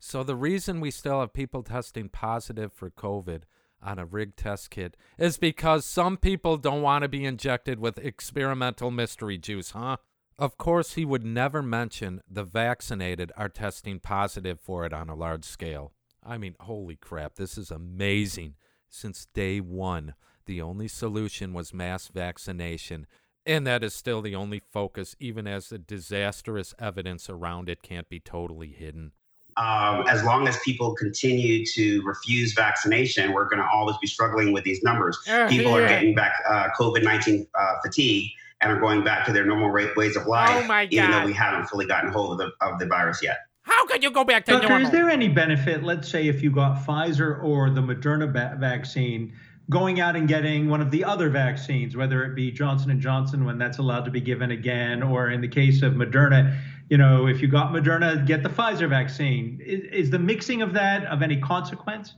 So 0.00 0.24
the 0.24 0.34
reason 0.34 0.80
we 0.80 0.90
still 0.90 1.20
have 1.20 1.32
people 1.32 1.62
testing 1.62 2.08
positive 2.08 2.72
for 2.72 2.90
COVID 2.90 3.42
on 3.80 3.98
a 3.98 4.06
rigged 4.06 4.36
test 4.36 4.70
kit 4.70 4.96
is 5.18 5.36
because 5.36 5.84
some 5.84 6.16
people 6.16 6.56
don't 6.56 6.82
want 6.82 7.02
to 7.02 7.08
be 7.08 7.24
injected 7.24 7.78
with 7.78 7.98
experimental 7.98 8.90
mystery 8.90 9.38
juice, 9.38 9.72
huh? 9.72 9.98
Of 10.38 10.56
course, 10.56 10.94
he 10.94 11.04
would 11.04 11.24
never 11.24 11.62
mention 11.62 12.20
the 12.28 12.42
vaccinated 12.42 13.30
are 13.36 13.48
testing 13.48 14.00
positive 14.00 14.58
for 14.60 14.84
it 14.84 14.92
on 14.92 15.08
a 15.08 15.14
large 15.14 15.44
scale. 15.44 15.92
I 16.24 16.38
mean, 16.38 16.56
holy 16.60 16.96
crap, 16.96 17.34
this 17.34 17.58
is 17.58 17.70
amazing. 17.70 18.54
Since 18.88 19.26
day 19.32 19.60
one, 19.60 20.14
the 20.46 20.60
only 20.60 20.88
solution 20.88 21.52
was 21.52 21.74
mass 21.74 22.08
vaccination, 22.08 23.06
and 23.46 23.66
that 23.66 23.82
is 23.82 23.94
still 23.94 24.22
the 24.22 24.34
only 24.34 24.60
focus, 24.60 25.16
even 25.18 25.46
as 25.46 25.68
the 25.68 25.78
disastrous 25.78 26.74
evidence 26.78 27.30
around 27.30 27.68
it 27.68 27.82
can't 27.82 28.08
be 28.08 28.20
totally 28.20 28.68
hidden 28.68 29.12
um, 29.56 30.04
as 30.08 30.24
long 30.24 30.48
as 30.48 30.58
people 30.60 30.94
continue 30.94 31.64
to 31.66 32.02
refuse 32.02 32.54
vaccination, 32.54 33.32
we're 33.32 33.48
going 33.48 33.58
to 33.58 33.68
always 33.72 33.96
be 33.98 34.06
struggling 34.06 34.52
with 34.52 34.64
these 34.64 34.82
numbers. 34.82 35.18
Uh, 35.28 35.48
people 35.48 35.72
yeah. 35.72 35.78
are 35.78 35.88
getting 35.88 36.14
back 36.14 36.32
uh, 36.48 36.68
COVID 36.78 37.02
19 37.02 37.46
uh, 37.54 37.74
fatigue 37.84 38.30
and 38.60 38.72
are 38.72 38.80
going 38.80 39.04
back 39.04 39.26
to 39.26 39.32
their 39.32 39.44
normal 39.44 39.70
ways 39.96 40.16
of 40.16 40.26
life, 40.26 40.66
oh 40.70 40.86
even 40.90 41.10
though 41.10 41.24
we 41.24 41.32
haven't 41.32 41.66
fully 41.66 41.86
gotten 41.86 42.10
hold 42.10 42.32
of 42.32 42.38
the, 42.38 42.64
of 42.64 42.78
the 42.78 42.86
virus 42.86 43.22
yet. 43.22 43.38
How 43.82 43.86
could 43.86 44.04
you 44.04 44.12
go 44.12 44.22
back 44.22 44.44
to 44.44 44.52
Doctor, 44.52 44.68
normal? 44.68 44.86
is 44.86 44.92
there 44.92 45.10
any 45.10 45.26
benefit, 45.26 45.82
let's 45.82 46.08
say, 46.08 46.28
if 46.28 46.40
you 46.40 46.52
got 46.52 46.86
Pfizer 46.86 47.42
or 47.42 47.68
the 47.68 47.80
Moderna 47.80 48.32
ba- 48.32 48.56
vaccine, 48.56 49.32
going 49.70 49.98
out 49.98 50.14
and 50.14 50.28
getting 50.28 50.68
one 50.68 50.80
of 50.80 50.92
the 50.92 51.02
other 51.02 51.28
vaccines, 51.28 51.96
whether 51.96 52.22
it 52.22 52.36
be 52.36 52.52
Johnson 52.52 52.92
and 52.92 53.00
Johnson 53.00 53.44
when 53.44 53.58
that's 53.58 53.78
allowed 53.78 54.04
to 54.04 54.12
be 54.12 54.20
given 54.20 54.52
again, 54.52 55.02
or 55.02 55.30
in 55.30 55.40
the 55.40 55.48
case 55.48 55.82
of 55.82 55.94
Moderna, 55.94 56.56
you 56.90 56.96
know, 56.96 57.26
if 57.26 57.42
you 57.42 57.48
got 57.48 57.72
Moderna, 57.72 58.24
get 58.24 58.44
the 58.44 58.48
Pfizer 58.48 58.88
vaccine. 58.88 59.60
Is, 59.66 59.80
is 59.90 60.10
the 60.10 60.18
mixing 60.20 60.62
of 60.62 60.72
that 60.74 61.04
of 61.06 61.20
any 61.20 61.38
consequence? 61.38 62.14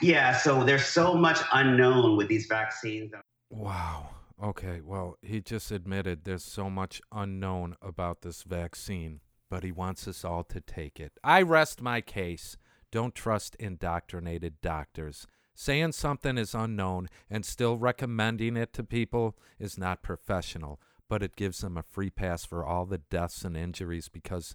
Yeah, 0.00 0.38
so 0.38 0.64
there's 0.64 0.86
so 0.86 1.12
much 1.12 1.38
unknown 1.52 2.16
with 2.16 2.28
these 2.28 2.46
vaccines. 2.46 3.12
Wow. 3.50 4.08
Okay, 4.42 4.80
well, 4.82 5.18
he 5.20 5.42
just 5.42 5.70
admitted 5.70 6.24
there's 6.24 6.44
so 6.44 6.70
much 6.70 7.02
unknown 7.12 7.76
about 7.82 8.22
this 8.22 8.42
vaccine, 8.42 9.20
but 9.50 9.64
he 9.64 9.72
wants 9.72 10.06
us 10.06 10.24
all 10.24 10.44
to 10.44 10.60
take 10.60 11.00
it. 11.00 11.12
I 11.22 11.42
rest 11.42 11.80
my 11.80 12.00
case. 12.00 12.56
Don't 12.90 13.14
trust 13.14 13.56
indoctrinated 13.56 14.60
doctors. 14.60 15.26
Saying 15.54 15.92
something 15.92 16.38
is 16.38 16.54
unknown 16.54 17.08
and 17.28 17.44
still 17.44 17.76
recommending 17.76 18.56
it 18.56 18.72
to 18.74 18.84
people 18.84 19.36
is 19.58 19.76
not 19.76 20.02
professional 20.02 20.80
but 21.08 21.22
it 21.22 21.36
gives 21.36 21.60
them 21.60 21.76
a 21.76 21.82
free 21.82 22.10
pass 22.10 22.44
for 22.44 22.64
all 22.64 22.84
the 22.84 22.98
deaths 22.98 23.44
and 23.44 23.56
injuries 23.56 24.08
because 24.08 24.54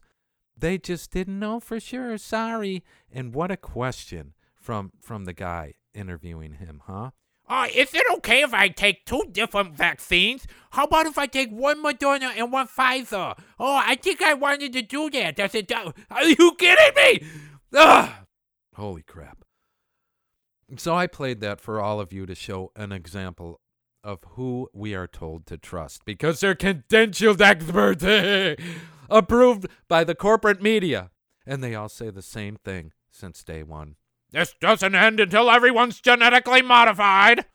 they 0.55 0.77
just 0.77 1.11
didn't 1.11 1.39
know 1.39 1.59
for 1.59 1.79
sure. 1.79 2.17
Sorry. 2.17 2.83
And 3.11 3.33
what 3.33 3.51
a 3.51 3.57
question 3.57 4.33
from 4.55 4.91
from 5.01 5.25
the 5.25 5.33
guy 5.33 5.73
interviewing 5.93 6.53
him, 6.53 6.83
huh? 6.85 7.11
Uh, 7.47 7.67
is 7.73 7.93
it 7.93 8.05
okay 8.15 8.41
if 8.41 8.53
I 8.53 8.69
take 8.69 9.05
two 9.05 9.23
different 9.31 9.75
vaccines? 9.75 10.47
How 10.71 10.85
about 10.85 11.05
if 11.05 11.17
I 11.17 11.27
take 11.27 11.51
one 11.51 11.83
Moderna 11.83 12.31
and 12.37 12.51
one 12.51 12.67
Pfizer? 12.67 13.37
Oh, 13.59 13.81
I 13.85 13.95
think 13.95 14.21
I 14.21 14.33
wanted 14.33 14.73
to 14.73 14.81
do 14.81 15.09
that. 15.11 15.35
Does 15.35 15.53
it? 15.53 15.71
Uh, 15.71 15.91
are 16.09 16.23
you 16.23 16.55
kidding 16.57 16.95
me? 16.95 17.27
Ugh. 17.75 18.09
Holy 18.75 19.03
crap. 19.03 19.43
So 20.77 20.95
I 20.95 21.07
played 21.07 21.41
that 21.41 21.59
for 21.59 21.79
all 21.79 21.99
of 21.99 22.13
you 22.13 22.25
to 22.25 22.33
show 22.33 22.71
an 22.75 22.91
example 22.91 23.59
of 24.03 24.19
who 24.29 24.69
we 24.73 24.95
are 24.95 25.07
told 25.07 25.45
to 25.47 25.57
trust 25.57 26.03
because 26.05 26.39
they're 26.39 26.55
credentialed 26.55 27.41
experts 27.41 28.03
approved 29.09 29.67
by 29.87 30.03
the 30.03 30.15
corporate 30.15 30.61
media. 30.61 31.11
And 31.45 31.63
they 31.63 31.75
all 31.75 31.89
say 31.89 32.09
the 32.09 32.21
same 32.21 32.57
thing 32.63 32.93
since 33.11 33.43
day 33.43 33.63
one. 33.63 33.95
This 34.33 34.55
doesn't 34.59 34.95
end 34.95 35.19
until 35.19 35.49
everyone's 35.49 36.01
genetically 36.01 36.63
modified. 36.63 37.45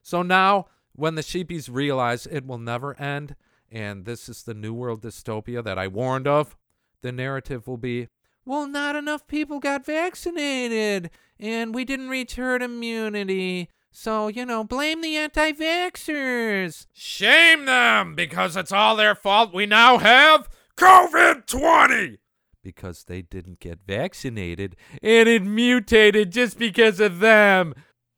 So 0.00 0.22
now, 0.22 0.66
when 0.94 1.16
the 1.16 1.22
sheepies 1.22 1.68
realize 1.70 2.26
it 2.26 2.46
will 2.46 2.58
never 2.58 2.98
end, 3.00 3.34
and 3.70 4.04
this 4.04 4.28
is 4.28 4.44
the 4.44 4.54
New 4.54 4.72
World 4.72 5.02
dystopia 5.02 5.62
that 5.64 5.78
I 5.78 5.88
warned 5.88 6.28
of, 6.28 6.56
the 7.02 7.10
narrative 7.12 7.66
will 7.66 7.76
be 7.76 8.08
well, 8.46 8.66
not 8.66 8.96
enough 8.96 9.26
people 9.26 9.60
got 9.60 9.84
vaccinated, 9.84 11.10
and 11.38 11.74
we 11.74 11.84
didn't 11.84 12.08
reach 12.08 12.36
herd 12.36 12.62
immunity. 12.62 13.68
So, 13.92 14.28
you 14.28 14.46
know, 14.46 14.64
blame 14.64 15.02
the 15.02 15.16
anti 15.16 15.52
vaxxers. 15.52 16.86
Shame 16.92 17.66
them 17.66 18.14
because 18.14 18.56
it's 18.56 18.72
all 18.72 18.96
their 18.96 19.14
fault 19.14 19.52
we 19.52 19.66
now 19.66 19.98
have 19.98 20.48
COVID 20.76 21.46
20. 21.46 22.18
Because 22.62 23.04
they 23.04 23.22
didn't 23.22 23.60
get 23.60 23.80
vaccinated 23.86 24.76
and 25.02 25.28
it 25.28 25.42
mutated 25.42 26.30
just 26.30 26.58
because 26.58 27.00
of 27.00 27.20
them. 27.20 27.74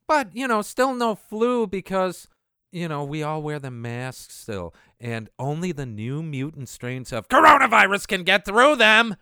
But, 0.08 0.34
you 0.34 0.48
know, 0.48 0.62
still 0.62 0.94
no 0.94 1.14
flu 1.14 1.66
because, 1.66 2.28
you 2.72 2.88
know, 2.88 3.04
we 3.04 3.22
all 3.22 3.40
wear 3.40 3.58
the 3.58 3.70
masks 3.70 4.34
still. 4.34 4.74
And 4.98 5.28
only 5.38 5.70
the 5.72 5.86
new 5.86 6.22
mutant 6.22 6.68
strains 6.68 7.12
of 7.12 7.28
coronavirus 7.28 8.08
can 8.08 8.24
get 8.24 8.44
through 8.44 8.76
them. 8.76 9.16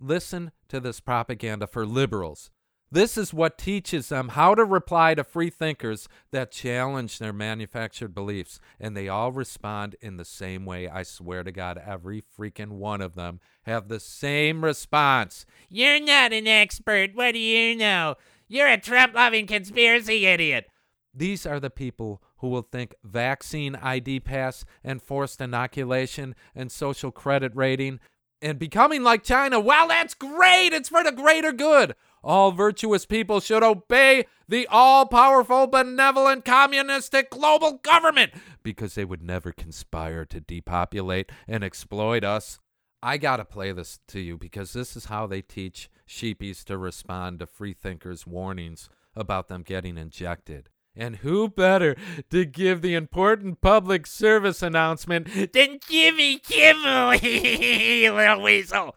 Listen 0.00 0.50
to 0.68 0.80
this 0.80 1.00
propaganda 1.00 1.66
for 1.66 1.86
liberals 1.86 2.50
This 2.90 3.18
is 3.18 3.34
what 3.34 3.58
teaches 3.58 4.10
them 4.10 4.28
how 4.28 4.54
to 4.54 4.64
reply 4.64 5.14
to 5.14 5.24
free 5.24 5.50
thinkers 5.50 6.08
that 6.30 6.52
challenge 6.52 7.18
their 7.18 7.32
manufactured 7.32 8.14
beliefs. 8.14 8.60
And 8.78 8.96
they 8.96 9.08
all 9.08 9.32
respond 9.32 9.96
in 10.00 10.16
the 10.16 10.24
same 10.24 10.64
way. 10.64 10.88
I 10.88 11.02
swear 11.02 11.42
to 11.42 11.50
God, 11.50 11.82
every 11.84 12.22
freaking 12.22 12.72
one 12.72 13.00
of 13.00 13.16
them 13.16 13.40
have 13.64 13.88
the 13.88 13.98
same 13.98 14.64
response. 14.64 15.46
You're 15.68 16.00
not 16.00 16.32
an 16.32 16.46
expert. 16.46 17.10
What 17.14 17.32
do 17.32 17.40
you 17.40 17.74
know? 17.74 18.14
You're 18.46 18.68
a 18.68 18.80
Trump 18.80 19.14
loving 19.14 19.48
conspiracy 19.48 20.24
idiot. 20.26 20.68
These 21.12 21.44
are 21.44 21.58
the 21.58 21.70
people 21.70 22.22
who 22.36 22.48
will 22.48 22.62
think 22.62 22.94
vaccine 23.02 23.74
ID 23.74 24.20
pass 24.20 24.64
and 24.84 25.02
forced 25.02 25.40
inoculation 25.40 26.36
and 26.54 26.70
social 26.70 27.10
credit 27.10 27.56
rating 27.56 27.98
and 28.42 28.58
becoming 28.58 29.02
like 29.02 29.24
China. 29.24 29.58
Well, 29.58 29.88
that's 29.88 30.14
great. 30.14 30.72
It's 30.72 30.90
for 30.90 31.02
the 31.02 31.12
greater 31.12 31.52
good. 31.52 31.94
All 32.26 32.50
virtuous 32.50 33.06
people 33.06 33.38
should 33.38 33.62
obey 33.62 34.26
the 34.48 34.66
all 34.68 35.06
powerful, 35.06 35.68
benevolent, 35.68 36.44
communistic 36.44 37.30
global 37.30 37.74
government 37.74 38.32
because 38.64 38.96
they 38.96 39.04
would 39.04 39.22
never 39.22 39.52
conspire 39.52 40.24
to 40.24 40.40
depopulate 40.40 41.30
and 41.46 41.62
exploit 41.62 42.24
us. 42.24 42.58
I 43.00 43.16
gotta 43.16 43.44
play 43.44 43.70
this 43.70 44.00
to 44.08 44.18
you 44.18 44.36
because 44.36 44.72
this 44.72 44.96
is 44.96 45.04
how 45.04 45.28
they 45.28 45.40
teach 45.40 45.88
sheepies 46.04 46.64
to 46.64 46.76
respond 46.76 47.38
to 47.38 47.46
freethinkers' 47.46 48.26
warnings 48.26 48.88
about 49.14 49.46
them 49.46 49.62
getting 49.62 49.96
injected. 49.96 50.68
And 50.96 51.18
who 51.18 51.48
better 51.48 51.94
to 52.30 52.44
give 52.44 52.82
the 52.82 52.94
important 52.94 53.60
public 53.60 54.04
service 54.04 54.62
announcement 54.62 55.52
than 55.52 55.78
Jimmy 55.88 56.38
Kimmel, 56.38 57.10
little 57.22 58.42
weasel? 58.42 58.96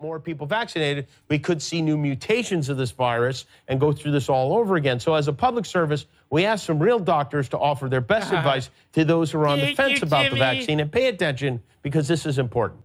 More 0.00 0.20
people 0.20 0.46
vaccinated, 0.46 1.06
we 1.28 1.38
could 1.38 1.62
see 1.62 1.80
new 1.80 1.96
mutations 1.96 2.68
of 2.68 2.76
this 2.76 2.90
virus 2.90 3.46
and 3.68 3.80
go 3.80 3.90
through 3.90 4.12
this 4.12 4.28
all 4.28 4.56
over 4.58 4.76
again. 4.76 5.00
So, 5.00 5.14
as 5.14 5.28
a 5.28 5.32
public 5.32 5.64
service, 5.64 6.04
we 6.28 6.44
ask 6.44 6.66
some 6.66 6.78
real 6.78 6.98
doctors 6.98 7.48
to 7.50 7.58
offer 7.58 7.88
their 7.88 8.02
best 8.02 8.32
advice 8.32 8.68
to 8.92 9.04
those 9.04 9.32
who 9.32 9.38
are 9.38 9.48
on 9.48 9.58
the 9.58 9.74
fence 9.74 10.00
you, 10.00 10.06
about 10.06 10.30
the 10.30 10.36
vaccine 10.36 10.80
and 10.80 10.92
pay 10.92 11.06
attention 11.08 11.62
because 11.82 12.06
this 12.06 12.26
is 12.26 12.38
important. 12.38 12.82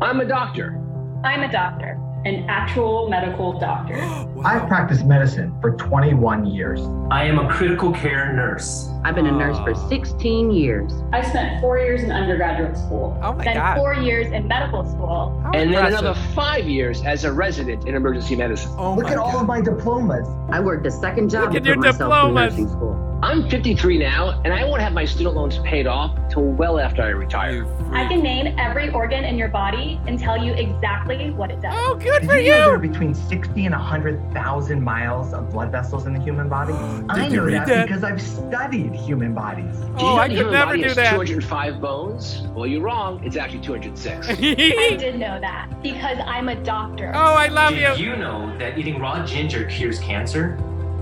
I'm 0.00 0.20
a 0.20 0.24
doctor. 0.24 0.80
I'm 1.22 1.42
a 1.42 1.52
doctor, 1.52 1.96
an 2.24 2.44
actual 2.48 3.08
medical 3.08 3.58
doctor. 3.58 3.96
I've 4.44 4.68
practiced 4.68 5.04
medicine 5.04 5.56
for 5.60 5.72
21 5.76 6.46
years. 6.46 6.80
I 7.10 7.24
am 7.24 7.38
a 7.38 7.48
critical 7.52 7.92
care 7.92 8.32
nurse. 8.32 8.88
I've 9.04 9.14
been 9.14 9.26
a 9.26 9.32
nurse 9.32 9.56
for 9.58 9.72
ah. 9.74 9.88
16 9.88 10.50
years. 10.50 10.92
I 11.12 11.22
spent 11.22 11.60
four 11.60 11.78
years 11.78 12.02
in 12.02 12.12
undergraduate 12.12 12.76
school, 12.76 13.18
Oh 13.22 13.32
my 13.32 13.44
then 13.44 13.56
God. 13.56 13.76
four 13.76 13.94
years 13.94 14.32
in 14.32 14.46
medical 14.46 14.84
school. 14.88 15.40
How 15.42 15.50
and 15.52 15.72
then 15.74 15.86
another 15.86 16.14
five 16.34 16.68
years 16.68 17.02
as 17.02 17.24
a 17.24 17.32
resident 17.32 17.86
in 17.86 17.94
emergency 17.94 18.36
medicine. 18.36 18.72
Oh 18.78 18.94
Look 18.94 19.04
my 19.04 19.12
at 19.12 19.18
all 19.18 19.38
of 19.38 19.46
my 19.46 19.60
diplomas. 19.60 20.28
I 20.50 20.60
worked 20.60 20.86
a 20.86 20.90
second 20.90 21.30
job 21.30 21.44
Look 21.44 21.52
to 21.52 21.56
at 21.58 21.64
your 21.64 21.74
put 21.76 21.84
myself 21.86 22.12
diplomas. 22.12 22.54
through 22.54 22.64
nursing 22.64 22.76
school. 22.78 23.11
I'm 23.22 23.48
53 23.48 23.98
now, 23.98 24.42
and 24.44 24.52
I 24.52 24.64
won't 24.64 24.82
have 24.82 24.92
my 24.92 25.04
student 25.04 25.36
loans 25.36 25.58
paid 25.60 25.86
off 25.86 26.18
till 26.28 26.42
well 26.42 26.80
after 26.80 27.02
I 27.02 27.10
retire. 27.10 27.64
I 27.92 28.08
can 28.08 28.20
name 28.20 28.52
every 28.58 28.90
organ 28.90 29.24
in 29.24 29.38
your 29.38 29.46
body 29.46 30.00
and 30.08 30.18
tell 30.18 30.36
you 30.44 30.52
exactly 30.54 31.30
what 31.30 31.52
it 31.52 31.60
does. 31.62 31.72
Oh, 31.76 31.94
good 31.94 32.22
Did 32.22 32.30
for 32.30 32.36
you 32.38 32.50
know 32.50 32.56
there 32.66 32.74
are 32.74 32.78
between 32.78 33.14
60 33.14 33.64
and 33.66 33.74
100,000 33.76 34.82
miles 34.82 35.32
of 35.34 35.50
blood 35.52 35.70
vessels 35.70 36.06
in 36.06 36.14
the 36.14 36.20
human 36.20 36.48
body? 36.48 36.72
Oh, 36.74 37.06
I 37.10 37.28
you 37.28 37.36
know 37.36 37.44
read 37.44 37.54
that, 37.54 37.66
that? 37.68 37.86
because 37.86 38.02
I've 38.02 38.20
studied 38.20 38.92
human 38.92 39.34
bodies. 39.34 39.76
Oh, 39.76 39.86
did 39.86 40.00
you 40.00 40.06
Oh, 40.08 40.16
know 40.16 40.16
I 40.16 40.26
the 40.28 40.34
could 40.34 40.38
human 40.38 40.52
never 40.54 40.66
body 40.72 40.78
do 40.82 40.88
has 40.88 40.96
that. 40.96 41.10
205 41.12 41.80
bones? 41.80 42.42
Well, 42.56 42.66
you're 42.66 42.82
wrong. 42.82 43.22
It's 43.24 43.36
actually 43.36 43.60
206. 43.60 44.28
I 44.30 44.34
did 44.34 45.20
know 45.20 45.38
that 45.40 45.68
because 45.80 46.18
I'm 46.26 46.48
a 46.48 46.56
doctor. 46.64 47.12
Oh, 47.14 47.34
I 47.34 47.46
love 47.46 47.74
Did 47.74 47.98
you. 48.00 48.04
you 48.10 48.16
know 48.16 48.52
that 48.58 48.76
eating 48.76 48.98
raw 48.98 49.24
ginger 49.24 49.64
cures 49.66 50.00
cancer? 50.00 50.58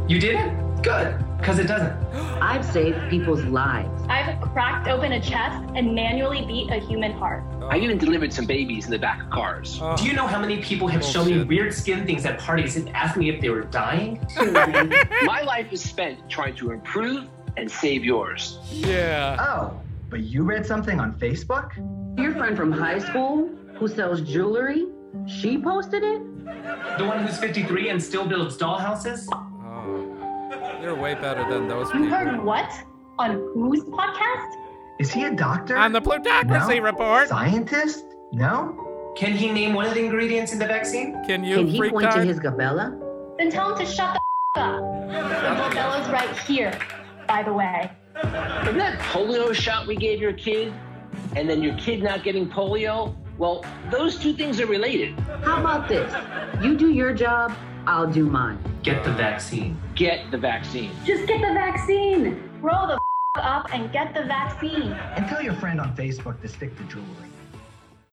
You 0.06 0.20
didn't? 0.20 0.82
Good, 0.82 1.14
because 1.40 1.58
it 1.58 1.66
doesn't. 1.66 1.92
I've 2.42 2.64
saved 2.64 2.98
people's 3.08 3.42
lives. 3.44 4.02
I've 4.08 4.40
cracked 4.52 4.88
open 4.88 5.12
a 5.12 5.20
chest 5.20 5.64
and 5.74 5.94
manually 5.94 6.44
beat 6.44 6.70
a 6.70 6.78
human 6.78 7.12
heart. 7.12 7.42
I've 7.70 7.82
even 7.82 7.98
delivered 7.98 8.32
some 8.32 8.46
babies 8.46 8.84
in 8.86 8.90
the 8.90 8.98
back 8.98 9.22
of 9.22 9.30
cars. 9.30 9.78
Oh, 9.80 9.96
Do 9.96 10.04
you 10.06 10.12
know 10.12 10.26
how 10.26 10.38
many 10.40 10.60
people 10.62 10.86
have 10.88 11.04
shown 11.04 11.26
me 11.26 11.42
weird 11.44 11.72
skin 11.72 12.04
things 12.06 12.26
at 12.26 12.38
parties 12.38 12.76
and 12.76 12.88
asked 12.90 13.16
me 13.16 13.28
if 13.30 13.40
they 13.40 13.48
were 13.48 13.62
dying? 13.62 14.20
My 15.22 15.42
life 15.42 15.72
is 15.72 15.82
spent 15.82 16.28
trying 16.28 16.54
to 16.56 16.72
improve 16.72 17.26
and 17.56 17.70
save 17.70 18.04
yours. 18.04 18.58
yeah. 18.70 19.36
Oh, 19.40 19.80
but 20.08 20.20
you 20.20 20.42
read 20.42 20.66
something 20.66 20.98
on 21.00 21.14
Facebook? 21.14 21.70
Your 22.18 22.32
friend 22.34 22.56
from 22.56 22.70
high 22.72 22.98
school 22.98 23.48
who 23.76 23.88
sells 23.88 24.20
jewelry, 24.20 24.86
she 25.26 25.56
posted 25.58 26.02
it? 26.02 26.20
The 26.98 27.04
one 27.06 27.24
who's 27.24 27.38
53 27.38 27.88
and 27.90 28.02
still 28.02 28.26
builds 28.26 28.56
dollhouses? 28.58 29.26
You're 30.80 30.94
way 30.94 31.14
better 31.14 31.46
than 31.48 31.68
those 31.68 31.92
You 31.92 32.08
heard 32.08 32.42
what? 32.42 32.72
On 33.18 33.32
whose 33.52 33.84
podcast? 33.84 34.54
Is 34.98 35.12
he 35.12 35.24
a 35.24 35.30
doctor? 35.30 35.76
On 35.76 35.92
the 35.92 36.00
Plutocracy 36.00 36.78
No. 36.78 36.84
Report. 36.84 37.28
Scientist? 37.28 38.06
No? 38.32 39.12
Can 39.14 39.32
he 39.32 39.50
name 39.50 39.74
one 39.74 39.86
of 39.86 39.92
the 39.92 40.00
ingredients 40.00 40.52
in 40.52 40.58
the 40.58 40.66
vaccine? 40.66 41.22
Can 41.26 41.44
you 41.44 41.56
Can 41.56 41.66
he 41.66 41.76
freak 41.76 41.92
point 41.92 42.10
to 42.12 42.24
his 42.24 42.40
glabella? 42.40 42.98
Then 43.36 43.50
tell 43.50 43.74
him 43.74 43.84
to 43.84 43.92
shut 43.92 44.18
the 44.54 44.60
up. 44.60 44.80
The 44.80 45.74
Bella's 45.74 46.08
right 46.08 46.36
here, 46.38 46.72
by 47.28 47.42
the 47.42 47.52
way. 47.52 47.90
Remember 48.14 48.78
that 48.78 48.98
polio 49.00 49.52
shot 49.54 49.86
we 49.86 49.96
gave 49.96 50.18
your 50.18 50.32
kid? 50.32 50.72
And 51.36 51.48
then 51.48 51.62
your 51.62 51.76
kid 51.76 52.02
not 52.02 52.24
getting 52.24 52.48
polio? 52.48 53.14
Well, 53.36 53.64
those 53.90 54.18
two 54.18 54.32
things 54.32 54.60
are 54.60 54.66
related. 54.66 55.18
How 55.44 55.60
about 55.60 55.88
this? 55.88 56.10
You 56.62 56.76
do 56.76 56.90
your 56.90 57.12
job, 57.12 57.52
I'll 57.86 58.10
do 58.10 58.26
mine. 58.26 58.58
Get 58.82 59.04
the 59.04 59.12
vaccine. 59.12 59.80
Get 59.94 60.30
the 60.30 60.38
vaccine. 60.38 60.90
Just 61.04 61.26
get 61.26 61.40
the 61.40 61.54
vaccine. 61.54 62.42
Roll 62.60 62.86
the 62.86 62.98
up 63.38 63.72
and 63.72 63.92
get 63.92 64.12
the 64.14 64.24
vaccine. 64.24 64.92
And 64.92 65.26
tell 65.26 65.42
your 65.42 65.54
friend 65.54 65.80
on 65.80 65.94
Facebook 65.96 66.40
to 66.42 66.48
stick 66.48 66.76
to 66.76 66.84
jewelry. 66.84 67.06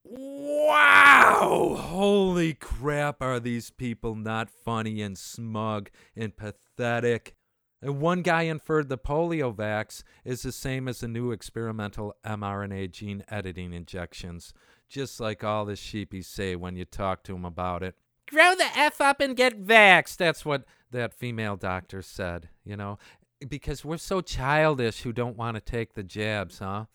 Wow! 0.03 1.75
Holy 1.79 2.53
crap, 2.53 3.21
are 3.21 3.39
these 3.39 3.69
people 3.69 4.15
not 4.15 4.49
funny 4.49 5.01
and 5.01 5.17
smug 5.17 5.89
and 6.15 6.35
pathetic? 6.35 7.35
And 7.81 7.99
one 7.99 8.21
guy 8.21 8.43
inferred 8.43 8.89
the 8.89 8.97
polio 8.97 9.53
vax 9.53 10.03
is 10.23 10.41
the 10.41 10.51
same 10.51 10.87
as 10.87 11.01
the 11.01 11.07
new 11.07 11.31
experimental 11.31 12.15
mRNA 12.25 12.91
gene 12.91 13.23
editing 13.27 13.73
injections, 13.73 14.53
just 14.89 15.19
like 15.19 15.43
all 15.43 15.65
the 15.65 15.73
sheepies 15.73 16.25
say 16.25 16.55
when 16.55 16.75
you 16.75 16.85
talk 16.85 17.23
to 17.23 17.33
them 17.33 17.45
about 17.45 17.83
it. 17.83 17.95
Grow 18.29 18.55
the 18.55 18.67
F 18.75 18.99
up 18.99 19.19
and 19.19 19.35
get 19.35 19.65
vaxxed. 19.65 20.17
That's 20.17 20.45
what 20.45 20.65
that 20.91 21.13
female 21.13 21.55
doctor 21.55 22.01
said, 22.01 22.49
you 22.63 22.75
know? 22.75 22.97
Because 23.47 23.85
we're 23.85 23.97
so 23.97 24.21
childish 24.21 25.01
who 25.01 25.13
don't 25.13 25.37
want 25.37 25.55
to 25.55 25.61
take 25.61 25.93
the 25.93 26.03
jabs, 26.03 26.59
huh? 26.59 26.85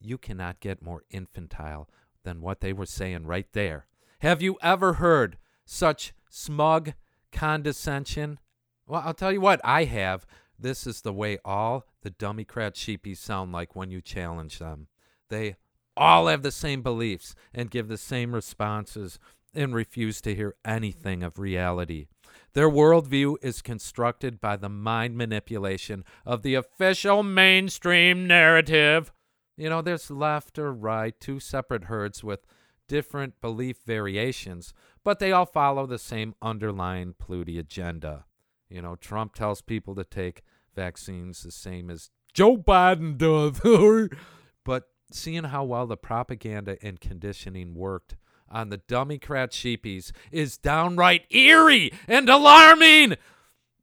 You 0.00 0.18
cannot 0.18 0.60
get 0.60 0.82
more 0.82 1.04
infantile 1.10 1.88
than 2.24 2.40
what 2.40 2.60
they 2.60 2.72
were 2.72 2.86
saying 2.86 3.26
right 3.26 3.46
there. 3.52 3.86
Have 4.20 4.42
you 4.42 4.58
ever 4.62 4.94
heard 4.94 5.36
such 5.64 6.12
smug 6.30 6.94
condescension? 7.30 8.38
Well, 8.86 9.02
I'll 9.04 9.14
tell 9.14 9.32
you 9.32 9.40
what, 9.40 9.60
I 9.64 9.84
have. 9.84 10.26
This 10.58 10.86
is 10.86 11.00
the 11.00 11.12
way 11.12 11.38
all 11.44 11.86
the 12.02 12.10
dummycrat 12.10 12.74
sheepies 12.74 13.18
sound 13.18 13.52
like 13.52 13.76
when 13.76 13.90
you 13.90 14.00
challenge 14.00 14.58
them. 14.58 14.88
They 15.28 15.56
all 15.96 16.26
have 16.26 16.42
the 16.42 16.52
same 16.52 16.82
beliefs 16.82 17.34
and 17.52 17.70
give 17.70 17.88
the 17.88 17.98
same 17.98 18.34
responses 18.34 19.18
and 19.54 19.74
refuse 19.74 20.20
to 20.22 20.34
hear 20.34 20.54
anything 20.64 21.22
of 21.22 21.38
reality. 21.38 22.06
Their 22.54 22.68
worldview 22.68 23.36
is 23.42 23.62
constructed 23.62 24.40
by 24.40 24.56
the 24.56 24.68
mind 24.68 25.16
manipulation 25.16 26.04
of 26.26 26.42
the 26.42 26.54
official 26.54 27.22
mainstream 27.22 28.26
narrative. 28.26 29.12
You 29.56 29.70
know, 29.70 29.82
there's 29.82 30.10
left 30.10 30.58
or 30.58 30.72
right, 30.72 31.18
two 31.18 31.40
separate 31.40 31.84
herds 31.84 32.22
with 32.22 32.46
different 32.88 33.40
belief 33.40 33.78
variations, 33.86 34.74
but 35.02 35.18
they 35.18 35.32
all 35.32 35.46
follow 35.46 35.86
the 35.86 35.98
same 35.98 36.34
underlying 36.42 37.14
Pluty 37.18 37.58
agenda. 37.58 38.26
You 38.68 38.82
know, 38.82 38.96
Trump 38.96 39.34
tells 39.34 39.62
people 39.62 39.94
to 39.94 40.04
take 40.04 40.42
vaccines 40.74 41.42
the 41.42 41.50
same 41.50 41.90
as 41.90 42.10
Joe 42.32 42.56
Biden 42.56 43.18
does. 43.18 44.08
but 44.64 44.88
seeing 45.10 45.44
how 45.44 45.64
well 45.64 45.86
the 45.86 45.96
propaganda 45.96 46.76
and 46.82 47.00
conditioning 47.00 47.74
worked 47.74 48.16
on 48.52 48.68
the 48.68 48.78
dummycrat 48.78 49.50
sheepies 49.50 50.12
is 50.30 50.58
downright 50.58 51.24
eerie 51.30 51.92
and 52.06 52.28
alarming. 52.28 53.16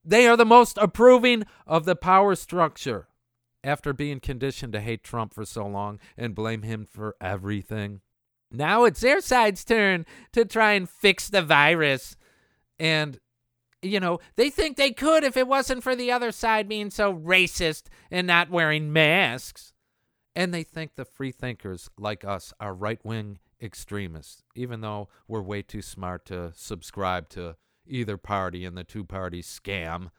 They 0.05 0.28
are 0.28 0.38
the 0.38 0.45
most 0.45 0.78
approving 0.78 1.43
of 1.67 1.86
the 1.86 1.95
power 1.95 2.36
structure 2.36 3.07
after 3.63 3.91
being 3.91 4.20
conditioned 4.20 4.74
to 4.74 4.82
hate 4.82 5.03
Trump 5.03 5.34
for 5.34 5.45
so 5.45 5.67
long 5.67 5.99
and 6.17 6.36
blame 6.36 6.61
him 6.61 6.88
for 6.89 7.15
everything. 7.20 8.01
Now 8.51 8.86
it's 8.86 9.01
their 9.01 9.22
side's 9.22 9.63
turn 9.65 10.05
to 10.34 10.45
try 10.45 10.74
and 10.74 10.89
fix 10.89 11.30
the 11.30 11.41
virus. 11.41 12.15
And, 12.80 13.20
you 13.82 13.99
know, 13.99 14.20
they 14.36 14.49
think 14.49 14.78
they 14.78 14.91
could 14.91 15.24
if 15.24 15.36
it 15.38 15.47
wasn't 15.47 15.84
for 15.84 15.95
the 15.95 16.11
other 16.11 16.32
side 16.32 16.70
being 16.70 16.89
so 16.89 17.13
racist 17.13 17.84
and 18.09 18.26
not 18.26 18.49
wearing 18.49 18.93
masks. 18.93 19.74
And 20.36 20.53
they 20.53 20.63
think 20.63 20.95
the 20.95 21.05
free 21.05 21.32
thinkers 21.32 21.89
like 21.97 22.24
us 22.24 22.53
are 22.59 22.74
right 22.74 23.03
wing 23.03 23.39
extremists, 23.62 24.43
even 24.55 24.82
though 24.82 25.10
we're 25.28 25.41
way 25.41 25.62
too 25.62 25.82
smart 25.82 26.26
to 26.26 26.51
subscribe 26.55 27.30
to 27.30 27.55
either 27.86 28.18
party 28.18 28.66
in 28.66 28.76
the 28.76 28.84
two 28.84 29.03
party 29.03 29.41
scam. 29.41 30.12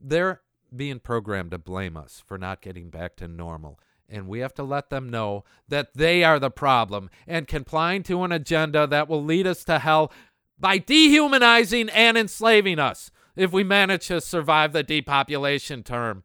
They're 0.00 0.40
being 0.74 0.98
programmed 0.98 1.50
to 1.50 1.58
blame 1.58 1.96
us 1.96 2.22
for 2.26 2.38
not 2.38 2.62
getting 2.62 2.90
back 2.90 3.16
to 3.16 3.28
normal. 3.28 3.78
And 4.08 4.26
we 4.26 4.40
have 4.40 4.54
to 4.54 4.62
let 4.62 4.90
them 4.90 5.08
know 5.08 5.44
that 5.68 5.94
they 5.94 6.24
are 6.24 6.38
the 6.38 6.50
problem 6.50 7.08
and 7.26 7.46
complying 7.46 8.02
to 8.04 8.24
an 8.24 8.32
agenda 8.32 8.86
that 8.86 9.08
will 9.08 9.24
lead 9.24 9.46
us 9.46 9.64
to 9.64 9.78
hell 9.78 10.12
by 10.58 10.78
dehumanizing 10.78 11.88
and 11.90 12.16
enslaving 12.18 12.78
us 12.78 13.10
if 13.36 13.52
we 13.52 13.64
manage 13.64 14.08
to 14.08 14.20
survive 14.20 14.72
the 14.72 14.82
depopulation 14.82 15.82
term. 15.82 16.24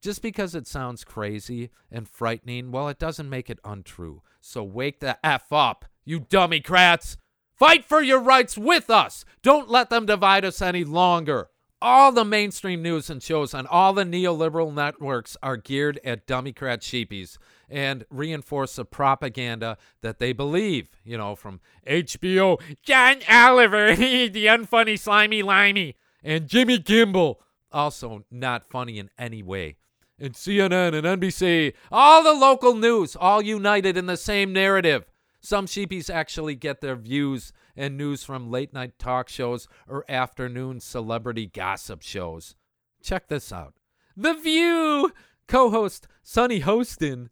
Just 0.00 0.22
because 0.22 0.54
it 0.54 0.66
sounds 0.66 1.04
crazy 1.04 1.70
and 1.90 2.08
frightening, 2.08 2.72
well, 2.72 2.88
it 2.88 2.98
doesn't 2.98 3.28
make 3.28 3.50
it 3.50 3.58
untrue. 3.64 4.22
So 4.40 4.64
wake 4.64 5.00
the 5.00 5.18
F 5.24 5.52
up, 5.52 5.84
you 6.04 6.20
dummycrats! 6.20 7.18
Fight 7.54 7.84
for 7.84 8.00
your 8.00 8.20
rights 8.20 8.56
with 8.56 8.88
us! 8.88 9.26
Don't 9.42 9.68
let 9.68 9.90
them 9.90 10.06
divide 10.06 10.46
us 10.46 10.62
any 10.62 10.84
longer. 10.84 11.50
All 11.82 12.12
the 12.12 12.24
mainstream 12.24 12.82
news 12.82 13.10
and 13.10 13.22
shows 13.22 13.52
on 13.52 13.66
all 13.66 13.92
the 13.92 14.04
neoliberal 14.04 14.72
networks 14.72 15.36
are 15.42 15.58
geared 15.58 16.00
at 16.02 16.26
dummycrat 16.26 16.80
sheepies 16.80 17.36
and 17.68 18.04
reinforce 18.10 18.76
the 18.76 18.84
propaganda 18.86 19.76
that 20.00 20.18
they 20.18 20.32
believe, 20.32 20.88
you 21.04 21.18
know, 21.18 21.34
from 21.34 21.60
HBO, 21.86 22.60
John 22.82 23.18
Oliver, 23.30 23.94
the 23.96 24.46
unfunny 24.46 24.98
slimy 24.98 25.42
limey, 25.42 25.96
and 26.22 26.48
Jimmy 26.48 26.78
Kimmel, 26.78 27.40
also 27.70 28.24
not 28.30 28.64
funny 28.64 28.98
in 28.98 29.10
any 29.18 29.42
way 29.42 29.76
and 30.20 30.34
CNN 30.34 30.94
and 30.94 31.20
NBC, 31.20 31.72
all 31.90 32.22
the 32.22 32.32
local 32.32 32.74
news, 32.74 33.16
all 33.16 33.42
united 33.42 33.96
in 33.96 34.06
the 34.06 34.16
same 34.16 34.52
narrative. 34.52 35.06
Some 35.40 35.66
sheepies 35.66 36.10
actually 36.10 36.54
get 36.54 36.80
their 36.82 36.96
views 36.96 37.52
and 37.74 37.96
news 37.96 38.22
from 38.22 38.50
late 38.50 38.74
night 38.74 38.98
talk 38.98 39.28
shows 39.28 39.66
or 39.88 40.04
afternoon 40.08 40.80
celebrity 40.80 41.46
gossip 41.46 42.02
shows. 42.02 42.54
Check 43.02 43.28
this 43.28 43.50
out 43.50 43.74
The 44.16 44.34
View! 44.34 45.12
Co 45.48 45.70
host 45.70 46.06
Sunny 46.22 46.60
Hostin. 46.60 47.28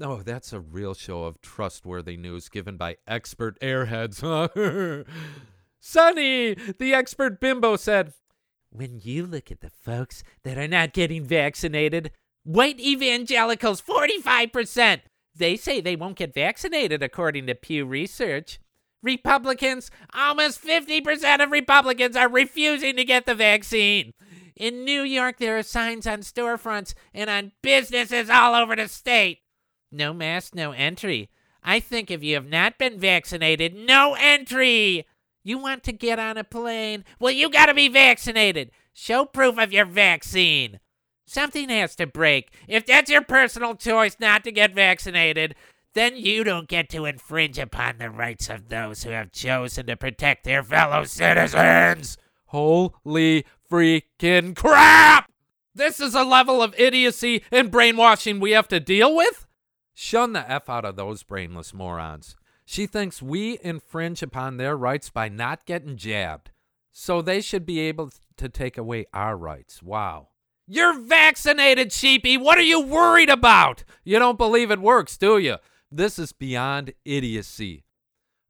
Oh, 0.00 0.22
that's 0.22 0.52
a 0.52 0.58
real 0.58 0.94
show 0.94 1.22
of 1.22 1.40
trustworthy 1.40 2.16
news 2.16 2.48
given 2.48 2.76
by 2.76 2.96
expert 3.06 3.58
airheads, 3.60 4.20
huh? 4.20 5.04
Sunny, 5.80 6.54
the 6.54 6.92
expert 6.92 7.40
bimbo, 7.40 7.76
said, 7.76 8.12
When 8.70 9.00
you 9.02 9.24
look 9.24 9.52
at 9.52 9.60
the 9.60 9.70
folks 9.70 10.24
that 10.42 10.58
are 10.58 10.66
not 10.66 10.92
getting 10.92 11.24
vaccinated, 11.24 12.10
White 12.44 12.78
evangelicals, 12.78 13.80
45%. 13.80 15.00
They 15.34 15.56
say 15.56 15.80
they 15.80 15.96
won't 15.96 16.18
get 16.18 16.34
vaccinated, 16.34 17.02
according 17.02 17.46
to 17.46 17.54
Pew 17.54 17.86
Research. 17.86 18.60
Republicans, 19.02 19.90
almost 20.14 20.62
50% 20.62 21.42
of 21.42 21.50
Republicans 21.50 22.16
are 22.16 22.28
refusing 22.28 22.96
to 22.96 23.04
get 23.04 23.26
the 23.26 23.34
vaccine. 23.34 24.12
In 24.56 24.84
New 24.84 25.02
York, 25.02 25.38
there 25.38 25.58
are 25.58 25.62
signs 25.62 26.06
on 26.06 26.20
storefronts 26.20 26.94
and 27.12 27.28
on 27.28 27.52
businesses 27.62 28.30
all 28.30 28.54
over 28.54 28.76
the 28.76 28.88
state. 28.88 29.40
No 29.90 30.12
mask, 30.12 30.54
no 30.54 30.72
entry. 30.72 31.30
I 31.62 31.80
think 31.80 32.10
if 32.10 32.22
you 32.22 32.34
have 32.34 32.48
not 32.48 32.78
been 32.78 32.98
vaccinated, 32.98 33.74
no 33.74 34.16
entry. 34.18 35.06
You 35.42 35.58
want 35.58 35.82
to 35.84 35.92
get 35.92 36.18
on 36.18 36.36
a 36.36 36.44
plane? 36.44 37.04
Well, 37.18 37.32
you 37.32 37.50
got 37.50 37.66
to 37.66 37.74
be 37.74 37.88
vaccinated. 37.88 38.70
Show 38.92 39.24
proof 39.24 39.58
of 39.58 39.72
your 39.72 39.86
vaccine. 39.86 40.78
Something 41.26 41.68
has 41.70 41.96
to 41.96 42.06
break. 42.06 42.52
If 42.68 42.86
that's 42.86 43.10
your 43.10 43.22
personal 43.22 43.74
choice 43.74 44.16
not 44.20 44.44
to 44.44 44.52
get 44.52 44.74
vaccinated, 44.74 45.54
then 45.94 46.16
you 46.16 46.44
don't 46.44 46.68
get 46.68 46.88
to 46.90 47.06
infringe 47.06 47.58
upon 47.58 47.98
the 47.98 48.10
rights 48.10 48.50
of 48.50 48.68
those 48.68 49.04
who 49.04 49.10
have 49.10 49.32
chosen 49.32 49.86
to 49.86 49.96
protect 49.96 50.44
their 50.44 50.62
fellow 50.62 51.04
citizens. 51.04 52.18
Holy 52.46 53.46
freaking 53.70 54.54
crap! 54.54 55.30
This 55.74 56.00
is 56.00 56.14
a 56.14 56.22
level 56.24 56.62
of 56.62 56.74
idiocy 56.78 57.42
and 57.50 57.70
brainwashing 57.70 58.38
we 58.38 58.52
have 58.52 58.68
to 58.68 58.78
deal 58.78 59.14
with? 59.14 59.46
Shun 59.92 60.32
the 60.32 60.48
F 60.50 60.68
out 60.68 60.84
of 60.84 60.96
those 60.96 61.22
brainless 61.22 61.72
morons. 61.72 62.36
She 62.64 62.86
thinks 62.86 63.22
we 63.22 63.58
infringe 63.62 64.22
upon 64.22 64.56
their 64.56 64.76
rights 64.76 65.10
by 65.10 65.28
not 65.28 65.66
getting 65.66 65.96
jabbed. 65.96 66.50
So 66.92 67.22
they 67.22 67.40
should 67.40 67.66
be 67.66 67.80
able 67.80 68.10
to 68.36 68.48
take 68.48 68.78
away 68.78 69.06
our 69.12 69.36
rights. 69.36 69.82
Wow. 69.82 70.28
You're 70.66 70.98
vaccinated, 70.98 71.92
sheepy. 71.92 72.38
What 72.38 72.56
are 72.56 72.62
you 72.62 72.80
worried 72.80 73.28
about? 73.28 73.84
You 74.02 74.18
don't 74.18 74.38
believe 74.38 74.70
it 74.70 74.80
works, 74.80 75.18
do 75.18 75.36
you? 75.36 75.56
This 75.90 76.18
is 76.18 76.32
beyond 76.32 76.94
idiocy. 77.04 77.84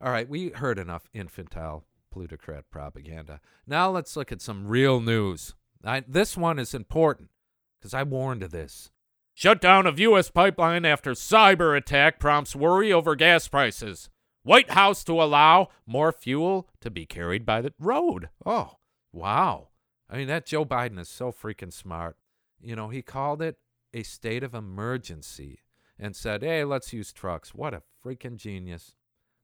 All 0.00 0.12
right, 0.12 0.28
we 0.28 0.50
heard 0.50 0.78
enough 0.78 1.08
infantile 1.12 1.84
plutocrat 2.12 2.64
propaganda. 2.70 3.40
Now 3.66 3.90
let's 3.90 4.16
look 4.16 4.30
at 4.30 4.40
some 4.40 4.68
real 4.68 5.00
news. 5.00 5.54
I, 5.84 6.04
this 6.06 6.36
one 6.36 6.58
is 6.58 6.72
important 6.72 7.30
because 7.78 7.92
I 7.92 8.04
warned 8.04 8.44
of 8.44 8.52
this. 8.52 8.90
Shutdown 9.34 9.86
of 9.86 9.98
U.S. 9.98 10.30
pipeline 10.30 10.84
after 10.84 11.12
cyber 11.12 11.76
attack 11.76 12.20
prompts 12.20 12.54
worry 12.54 12.92
over 12.92 13.16
gas 13.16 13.48
prices. 13.48 14.08
White 14.44 14.70
House 14.70 15.02
to 15.04 15.20
allow 15.20 15.68
more 15.86 16.12
fuel 16.12 16.68
to 16.80 16.90
be 16.90 17.06
carried 17.06 17.44
by 17.44 17.60
the 17.60 17.72
road. 17.80 18.28
Oh, 18.46 18.76
wow. 19.12 19.68
I 20.08 20.16
mean, 20.16 20.28
that 20.28 20.46
Joe 20.46 20.64
Biden 20.64 20.98
is 20.98 21.08
so 21.08 21.32
freaking 21.32 21.72
smart. 21.72 22.16
You 22.60 22.76
know, 22.76 22.88
he 22.88 23.02
called 23.02 23.42
it 23.42 23.56
a 23.92 24.02
state 24.02 24.42
of 24.42 24.54
emergency 24.54 25.60
and 25.98 26.14
said, 26.16 26.42
hey, 26.42 26.64
let's 26.64 26.92
use 26.92 27.12
trucks. 27.12 27.54
What 27.54 27.74
a 27.74 27.82
freaking 28.04 28.36
genius. 28.36 28.94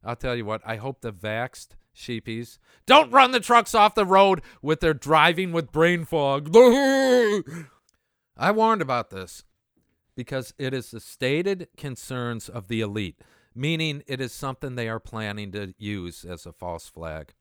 I'll 0.05 0.17
tell 0.17 0.35
you 0.35 0.45
what, 0.45 0.63
I 0.65 0.77
hope 0.77 1.01
the 1.01 1.13
vaxxed 1.13 1.71
sheepies 1.95 2.59
don't 2.87 3.13
run 3.13 3.33
the 3.33 3.41
trucks 3.41 3.75
off 3.75 3.95
the 3.95 4.07
road 4.07 4.41
with 4.63 4.81
their 4.81 4.95
driving 4.95 5.53
with 5.53 5.73
brain 5.73 6.05
fog. 6.05 6.51
I 8.37 8.51
warned 8.53 8.81
about 8.81 9.11
this 9.11 9.45
because 10.17 10.55
it 10.59 10.73
is 10.73 10.91
the 10.91 11.01
stated 11.01 11.69
concerns 11.77 12.49
of 12.49 12.69
the 12.69 12.81
elite, 12.81 13.21
meaning 13.55 14.03
it 14.07 14.21
is 14.21 14.33
something 14.33 14.75
they 14.75 14.89
are 14.89 15.01
planning 15.01 15.53
to 15.53 15.75
use 15.79 16.25
as 16.25 16.47
a 16.47 16.53
false 16.53 16.89
flag, 16.89 17.35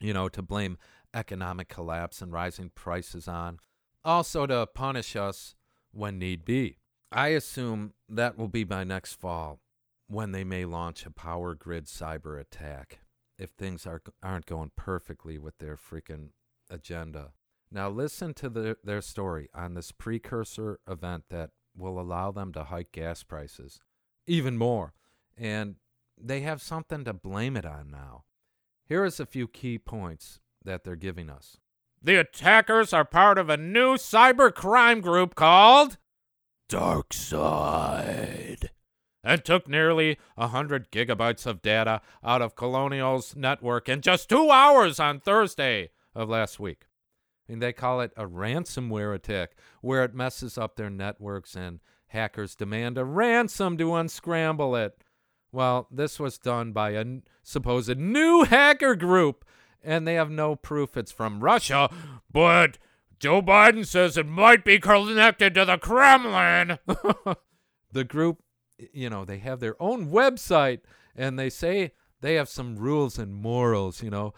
you 0.00 0.12
know, 0.12 0.28
to 0.28 0.42
blame 0.42 0.78
economic 1.14 1.68
collapse 1.68 2.20
and 2.20 2.32
rising 2.32 2.70
prices 2.74 3.28
on, 3.28 3.58
also 4.04 4.46
to 4.46 4.66
punish 4.66 5.16
us 5.16 5.54
when 5.92 6.18
need 6.18 6.44
be. 6.44 6.78
I 7.10 7.28
assume 7.28 7.94
that 8.08 8.36
will 8.36 8.48
be 8.48 8.64
by 8.64 8.84
next 8.84 9.14
fall 9.14 9.60
when 10.06 10.32
they 10.32 10.44
may 10.44 10.64
launch 10.64 11.06
a 11.06 11.10
power 11.10 11.54
grid 11.54 11.86
cyber 11.86 12.40
attack 12.40 13.00
if 13.38 13.50
things 13.50 13.86
are, 13.86 14.02
aren't 14.22 14.46
going 14.46 14.72
perfectly 14.76 15.38
with 15.38 15.58
their 15.58 15.76
freaking 15.76 16.30
agenda. 16.70 17.32
Now, 17.70 17.88
listen 17.88 18.34
to 18.34 18.48
the, 18.48 18.76
their 18.82 19.02
story 19.02 19.48
on 19.54 19.74
this 19.74 19.92
precursor 19.92 20.80
event 20.88 21.24
that 21.30 21.50
will 21.76 22.00
allow 22.00 22.32
them 22.32 22.52
to 22.54 22.64
hike 22.64 22.92
gas 22.92 23.22
prices 23.22 23.80
even 24.26 24.56
more. 24.56 24.94
And 25.36 25.76
they 26.20 26.40
have 26.40 26.60
something 26.60 27.04
to 27.04 27.12
blame 27.12 27.56
it 27.56 27.64
on 27.64 27.90
now. 27.90 28.24
Here 28.84 29.04
is 29.04 29.20
a 29.20 29.26
few 29.26 29.46
key 29.46 29.78
points 29.78 30.40
that 30.64 30.84
they're 30.84 30.96
giving 30.96 31.30
us. 31.30 31.58
The 32.02 32.16
attackers 32.16 32.92
are 32.92 33.04
part 33.04 33.38
of 33.38 33.50
a 33.50 33.56
new 33.56 33.94
cyber 33.94 34.54
crime 34.54 35.00
group 35.00 35.34
called 35.34 35.96
Dark 36.68 37.12
Side 37.12 38.70
and 39.24 39.44
took 39.44 39.68
nearly 39.68 40.18
100 40.36 40.90
gigabytes 40.90 41.44
of 41.44 41.60
data 41.60 42.00
out 42.22 42.40
of 42.40 42.54
Colonial's 42.54 43.34
network 43.34 43.88
in 43.88 44.00
just 44.00 44.28
two 44.28 44.50
hours 44.50 45.00
on 45.00 45.20
Thursday 45.20 45.90
of 46.14 46.28
last 46.28 46.60
week. 46.60 46.86
And 47.48 47.60
they 47.60 47.72
call 47.72 48.00
it 48.00 48.12
a 48.16 48.26
ransomware 48.26 49.14
attack, 49.14 49.52
where 49.80 50.04
it 50.04 50.14
messes 50.14 50.58
up 50.58 50.76
their 50.76 50.90
networks 50.90 51.56
and 51.56 51.80
hackers 52.08 52.54
demand 52.54 52.98
a 52.98 53.04
ransom 53.04 53.76
to 53.78 53.94
unscramble 53.94 54.76
it. 54.76 55.02
Well, 55.50 55.88
this 55.90 56.20
was 56.20 56.38
done 56.38 56.72
by 56.72 56.90
a 56.90 57.04
supposed 57.42 57.96
new 57.96 58.44
hacker 58.44 58.94
group 58.94 59.44
and 59.82 60.06
they 60.06 60.14
have 60.14 60.30
no 60.30 60.56
proof 60.56 60.96
it's 60.96 61.12
from 61.12 61.40
Russia, 61.40 61.90
but 62.30 62.78
Joe 63.18 63.42
Biden 63.42 63.86
says 63.86 64.16
it 64.16 64.26
might 64.26 64.64
be 64.64 64.78
connected 64.78 65.54
to 65.54 65.64
the 65.64 65.78
Kremlin. 65.78 66.78
the 67.92 68.04
group, 68.04 68.38
you 68.92 69.10
know, 69.10 69.24
they 69.24 69.38
have 69.38 69.60
their 69.60 69.80
own 69.82 70.10
website 70.10 70.80
and 71.16 71.38
they 71.38 71.50
say 71.50 71.92
they 72.20 72.34
have 72.34 72.48
some 72.48 72.76
rules 72.76 73.18
and 73.18 73.34
morals, 73.34 74.02
you 74.02 74.10
know, 74.10 74.34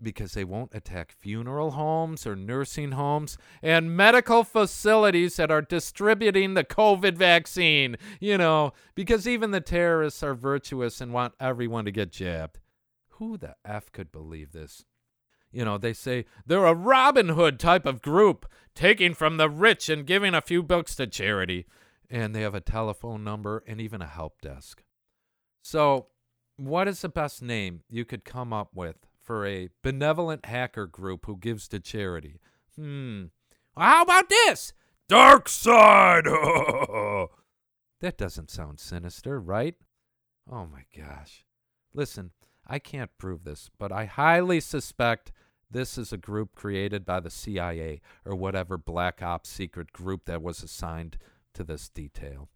because 0.00 0.32
they 0.32 0.44
won't 0.44 0.74
attack 0.74 1.12
funeral 1.12 1.72
homes 1.72 2.26
or 2.26 2.34
nursing 2.34 2.92
homes 2.92 3.38
and 3.62 3.96
medical 3.96 4.44
facilities 4.44 5.36
that 5.36 5.50
are 5.50 5.62
distributing 5.62 6.54
the 6.54 6.64
COVID 6.64 7.16
vaccine, 7.16 7.96
you 8.20 8.36
know, 8.36 8.72
because 8.94 9.28
even 9.28 9.52
the 9.52 9.60
terrorists 9.60 10.22
are 10.22 10.34
virtuous 10.34 11.00
and 11.00 11.12
want 11.12 11.34
everyone 11.40 11.84
to 11.84 11.92
get 11.92 12.10
jabbed. 12.10 12.58
Who 13.22 13.38
the 13.38 13.54
F 13.64 13.92
could 13.92 14.10
believe 14.10 14.50
this? 14.50 14.84
You 15.52 15.64
know, 15.64 15.78
they 15.78 15.92
say 15.92 16.24
they're 16.44 16.66
a 16.66 16.74
Robin 16.74 17.28
Hood 17.28 17.60
type 17.60 17.86
of 17.86 18.02
group, 18.02 18.50
taking 18.74 19.14
from 19.14 19.36
the 19.36 19.48
rich 19.48 19.88
and 19.88 20.04
giving 20.04 20.34
a 20.34 20.40
few 20.40 20.60
books 20.60 20.96
to 20.96 21.06
charity. 21.06 21.66
And 22.10 22.34
they 22.34 22.40
have 22.40 22.56
a 22.56 22.60
telephone 22.60 23.22
number 23.22 23.62
and 23.64 23.80
even 23.80 24.02
a 24.02 24.06
help 24.06 24.40
desk. 24.40 24.82
So, 25.62 26.08
what 26.56 26.88
is 26.88 27.02
the 27.02 27.08
best 27.08 27.42
name 27.42 27.82
you 27.88 28.04
could 28.04 28.24
come 28.24 28.52
up 28.52 28.70
with 28.74 28.96
for 29.22 29.46
a 29.46 29.68
benevolent 29.82 30.46
hacker 30.46 30.86
group 30.86 31.26
who 31.26 31.36
gives 31.36 31.68
to 31.68 31.78
charity. 31.78 32.40
Hmm. 32.76 33.26
How 33.76 34.02
about 34.02 34.28
this? 34.28 34.72
Dark 35.08 35.48
side. 35.48 36.24
that 38.00 38.18
doesn't 38.18 38.50
sound 38.50 38.80
sinister, 38.80 39.40
right? 39.40 39.76
Oh 40.50 40.66
my 40.66 40.84
gosh. 40.96 41.44
Listen, 41.94 42.32
I 42.72 42.78
can't 42.78 43.10
prove 43.18 43.44
this, 43.44 43.68
but 43.78 43.92
I 43.92 44.06
highly 44.06 44.58
suspect 44.58 45.30
this 45.70 45.98
is 45.98 46.10
a 46.10 46.16
group 46.16 46.54
created 46.54 47.04
by 47.04 47.20
the 47.20 47.28
CIA 47.28 48.00
or 48.24 48.34
whatever 48.34 48.78
black 48.78 49.20
ops 49.20 49.50
secret 49.50 49.92
group 49.92 50.24
that 50.24 50.40
was 50.40 50.62
assigned 50.62 51.18
to 51.52 51.64
this 51.64 51.90
detail. 51.90 52.48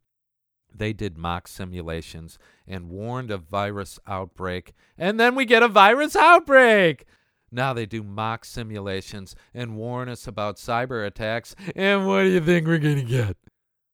They 0.75 0.95
did 0.95 1.19
mock 1.19 1.47
simulations 1.47 2.39
and 2.67 2.89
warned 2.89 3.31
of 3.31 3.43
virus 3.43 3.99
outbreak, 4.07 4.73
and 4.97 5.21
then 5.21 5.35
we 5.35 5.45
get 5.45 5.63
a 5.63 5.69
virus 5.69 6.17
outbreak. 6.17 7.05
Now 7.53 7.75
they 7.75 7.85
do 7.85 8.03
mock 8.03 8.47
simulations 8.47 9.37
and 9.53 9.77
warn 9.77 10.09
us 10.09 10.27
about 10.27 10.57
cyber 10.57 11.07
attacks, 11.07 11.55
and 11.75 12.07
what 12.07 12.23
do 12.23 12.31
you 12.31 12.41
think 12.41 12.67
we're 12.67 12.79
going 12.79 12.97
to 12.97 13.03
get? 13.03 13.37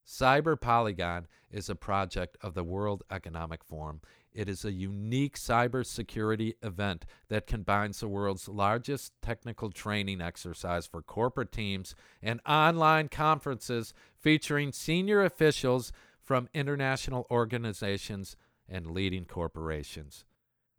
Cyber 0.06 0.60
Polygon 0.60 1.26
is 1.50 1.68
a 1.68 1.74
project 1.74 2.36
of 2.40 2.54
the 2.54 2.64
World 2.64 3.02
Economic 3.10 3.64
Forum. 3.64 4.00
It 4.34 4.48
is 4.48 4.64
a 4.64 4.72
unique 4.72 5.36
cybersecurity 5.36 6.54
event 6.62 7.04
that 7.28 7.46
combines 7.46 8.00
the 8.00 8.08
world's 8.08 8.48
largest 8.48 9.12
technical 9.20 9.70
training 9.70 10.20
exercise 10.20 10.86
for 10.86 11.02
corporate 11.02 11.52
teams 11.52 11.94
and 12.22 12.40
online 12.46 13.08
conferences 13.08 13.92
featuring 14.18 14.72
senior 14.72 15.22
officials 15.22 15.92
from 16.20 16.48
international 16.54 17.26
organizations 17.30 18.36
and 18.68 18.86
leading 18.86 19.26
corporations. 19.26 20.24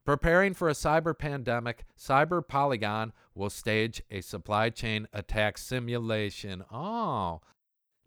Preparing 0.05 0.53
for 0.53 0.67
a 0.67 0.73
cyber 0.73 1.17
pandemic, 1.17 1.85
Cyber 1.97 2.45
Polygon 2.45 3.13
will 3.35 3.49
stage 3.49 4.01
a 4.11 4.21
supply 4.21 4.69
chain 4.69 5.07
attack 5.13 5.57
simulation. 5.57 6.63
Oh, 6.71 7.41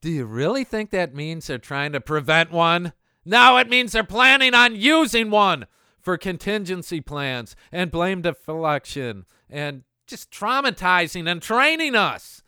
do 0.02 0.10
you 0.10 0.26
really 0.26 0.64
think 0.64 0.90
that 0.90 1.14
means 1.14 1.46
they're 1.46 1.58
trying 1.58 1.92
to 1.92 2.00
prevent 2.00 2.50
one? 2.50 2.92
No, 3.28 3.56
it 3.56 3.68
means 3.68 3.90
they're 3.90 4.04
planning 4.04 4.54
on 4.54 4.76
using 4.76 5.30
one 5.30 5.66
for 6.00 6.16
contingency 6.16 7.00
plans 7.00 7.56
and 7.72 7.90
blame 7.90 8.22
deflection 8.22 9.26
and 9.50 9.82
just 10.06 10.30
traumatizing 10.30 11.28
and 11.28 11.42
training 11.42 11.96
us. 11.96 12.44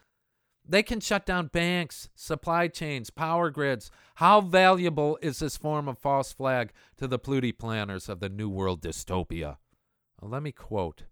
They 0.64 0.84
can 0.84 1.00
shut 1.00 1.26
down 1.26 1.48
banks, 1.48 2.10
supply 2.14 2.68
chains, 2.68 3.10
power 3.10 3.50
grids. 3.50 3.90
How 4.16 4.40
valuable 4.40 5.18
is 5.20 5.40
this 5.40 5.56
form 5.56 5.88
of 5.88 5.98
false 5.98 6.32
flag 6.32 6.72
to 6.98 7.08
the 7.08 7.18
Pluti 7.18 7.50
planners 7.50 8.08
of 8.08 8.20
the 8.20 8.28
New 8.28 8.48
World 8.48 8.80
dystopia? 8.80 9.56
Well, 10.20 10.30
let 10.30 10.44
me 10.44 10.52
quote 10.52 11.04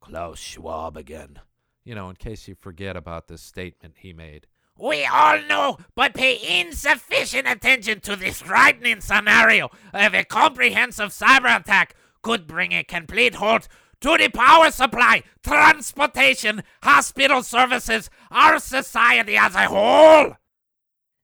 Klaus 0.00 0.40
Schwab 0.40 0.96
again, 0.96 1.38
you 1.84 1.94
know, 1.94 2.10
in 2.10 2.16
case 2.16 2.48
you 2.48 2.56
forget 2.56 2.96
about 2.96 3.28
this 3.28 3.42
statement 3.42 3.96
he 3.98 4.12
made. 4.12 4.48
We 4.78 5.06
all 5.06 5.40
know, 5.42 5.78
but 5.94 6.14
pay 6.14 6.60
insufficient 6.60 7.48
attention 7.48 8.00
to 8.00 8.16
this 8.16 8.42
frightening 8.42 9.00
scenario 9.00 9.70
of 9.94 10.14
a 10.14 10.24
comprehensive 10.24 11.10
cyber 11.10 11.58
attack 11.58 11.94
could 12.22 12.46
bring 12.46 12.72
a 12.72 12.84
complete 12.84 13.36
halt 13.36 13.68
to 14.00 14.16
the 14.18 14.28
power 14.28 14.70
supply, 14.70 15.22
transportation, 15.42 16.62
hospital 16.82 17.42
services, 17.42 18.10
our 18.30 18.58
society 18.58 19.36
as 19.36 19.54
a 19.54 19.66
whole. 19.66 20.34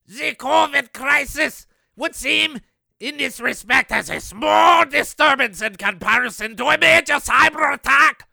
The 0.07 0.33
COVID 0.35 0.91
crisis 0.91 1.67
would 1.95 2.15
seem, 2.15 2.59
in 2.99 3.17
this 3.17 3.39
respect, 3.39 3.91
as 3.91 4.09
a 4.09 4.19
small 4.19 4.85
disturbance 4.85 5.61
in 5.61 5.75
comparison 5.75 6.55
to 6.57 6.65
a 6.65 6.77
major 6.77 7.15
cyber 7.15 7.73
attack. 7.73 8.27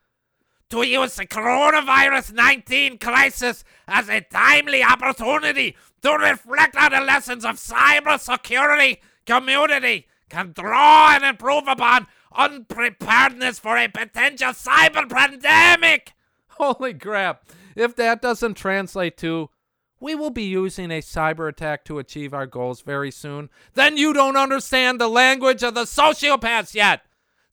To 0.70 0.82
use 0.82 1.16
the 1.16 1.26
coronavirus 1.26 2.32
19 2.32 2.98
crisis 2.98 3.64
as 3.88 4.08
a 4.08 4.20
timely 4.20 4.84
opportunity 4.84 5.76
to 6.02 6.12
reflect 6.12 6.76
on 6.76 6.92
the 6.92 7.00
lessons 7.00 7.44
of 7.44 7.56
cybersecurity 7.56 8.98
community 9.26 10.06
can 10.28 10.52
draw 10.52 11.14
and 11.14 11.24
improve 11.24 11.64
upon 11.66 12.06
unpreparedness 12.32 13.58
for 13.58 13.76
a 13.76 13.88
potential 13.88 14.52
cyber 14.52 15.10
pandemic. 15.10 16.12
Holy 16.50 16.94
crap. 16.94 17.50
If 17.74 17.96
that 17.96 18.22
doesn't 18.22 18.54
translate 18.54 19.16
to, 19.18 19.50
we 19.98 20.14
will 20.14 20.30
be 20.30 20.44
using 20.44 20.90
a 20.90 21.00
cyber 21.00 21.48
attack 21.48 21.84
to 21.86 21.98
achieve 21.98 22.32
our 22.32 22.46
goals 22.46 22.80
very 22.80 23.10
soon, 23.10 23.50
then 23.74 23.96
you 23.96 24.12
don't 24.12 24.36
understand 24.36 25.00
the 25.00 25.08
language 25.08 25.62
of 25.62 25.74
the 25.74 25.84
sociopaths 25.84 26.74
yet. 26.74 27.02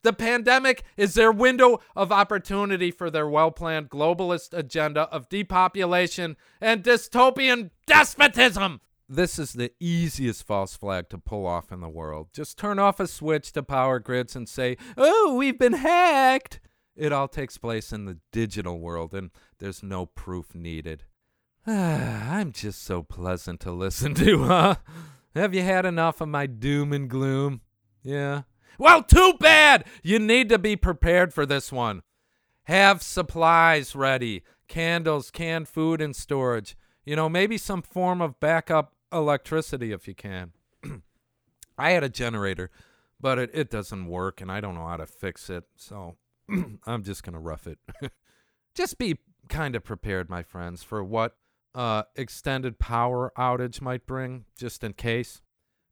The 0.04 0.14
pandemic 0.14 0.84
is 0.96 1.14
their 1.14 1.32
window 1.32 1.80
of 1.96 2.12
opportunity 2.12 2.92
for 2.92 3.10
their 3.10 3.28
well 3.28 3.52
planned 3.52 3.90
globalist 3.90 4.58
agenda 4.58 5.02
of 5.04 5.30
depopulation 5.30 6.38
and 6.62 6.84
dystopian 6.84 7.72
despotism. 7.86 8.82
This 9.10 9.40
is 9.40 9.54
the 9.54 9.72
easiest 9.80 10.46
false 10.46 10.76
flag 10.76 11.08
to 11.10 11.18
pull 11.18 11.46
off 11.46 11.72
in 11.72 11.80
the 11.80 11.88
world. 11.90 12.28
Just 12.34 12.58
turn 12.58 12.78
off 12.78 13.00
a 13.00 13.08
switch 13.08 13.54
to 13.54 13.64
power 13.64 14.00
grids 14.00 14.36
and 14.36 14.50
say, 14.50 14.76
Oh, 14.98 15.36
we've 15.36 15.58
been 15.58 15.74
hacked. 15.74 16.60
It 16.96 17.14
all 17.14 17.28
takes 17.28 17.58
place 17.58 17.94
in 17.94 18.06
the 18.06 18.18
digital 18.32 18.80
world, 18.80 19.14
and 19.14 19.30
there's 19.60 19.84
no 19.84 20.08
proof 20.08 20.56
needed. 20.56 21.04
I'm 21.68 22.52
just 22.52 22.84
so 22.84 23.04
pleasant 23.04 23.60
to 23.62 23.72
listen 23.72 24.14
to, 24.16 24.44
huh? 24.46 24.76
Have 25.36 25.54
you 25.54 25.62
had 25.62 25.86
enough 25.86 26.20
of 26.20 26.28
my 26.28 26.48
doom 26.48 26.92
and 26.92 27.10
gloom? 27.10 27.62
Yeah. 28.04 28.42
Well, 28.78 29.04
too 29.04 29.34
bad! 29.40 29.86
You 30.04 30.20
need 30.20 30.50
to 30.50 30.60
be 30.60 30.76
prepared 30.76 31.34
for 31.34 31.46
this 31.46 31.72
one. 31.72 32.04
Have 32.64 33.02
supplies 33.02 33.96
ready 33.96 34.44
candles, 34.68 35.32
canned 35.32 35.68
food, 35.68 36.02
and 36.02 36.16
storage. 36.16 36.78
You 37.06 37.16
know, 37.16 37.30
maybe 37.30 37.58
some 37.58 37.82
form 37.82 38.22
of 38.22 38.40
backup 38.40 38.94
electricity 39.12 39.92
if 39.92 40.08
you 40.08 40.16
can. 40.16 40.52
I 41.78 41.92
had 41.92 42.04
a 42.04 42.10
generator, 42.10 42.70
but 43.20 43.40
it, 43.40 43.52
it 43.54 43.70
doesn't 43.70 44.08
work, 44.08 44.42
and 44.42 44.52
I 44.52 44.60
don't 44.60 44.76
know 44.76 44.88
how 44.88 44.98
to 44.98 45.06
fix 45.06 45.50
it, 45.50 45.64
so 45.76 46.18
I'm 46.86 47.04
just 47.04 47.24
going 47.24 47.34
to 47.34 47.40
rough 47.40 47.68
it. 47.68 47.80
just 48.76 48.98
be 48.98 49.20
kind 49.50 49.76
of 49.76 49.84
prepared, 49.84 50.30
my 50.30 50.44
friends, 50.44 50.84
for 50.84 51.04
what 51.04 51.38
uh, 51.74 52.04
extended 52.16 52.80
power 52.80 53.32
outage 53.38 53.82
might 53.82 54.06
bring, 54.06 54.46
just 54.58 54.84
in 54.84 54.94
case 54.94 55.42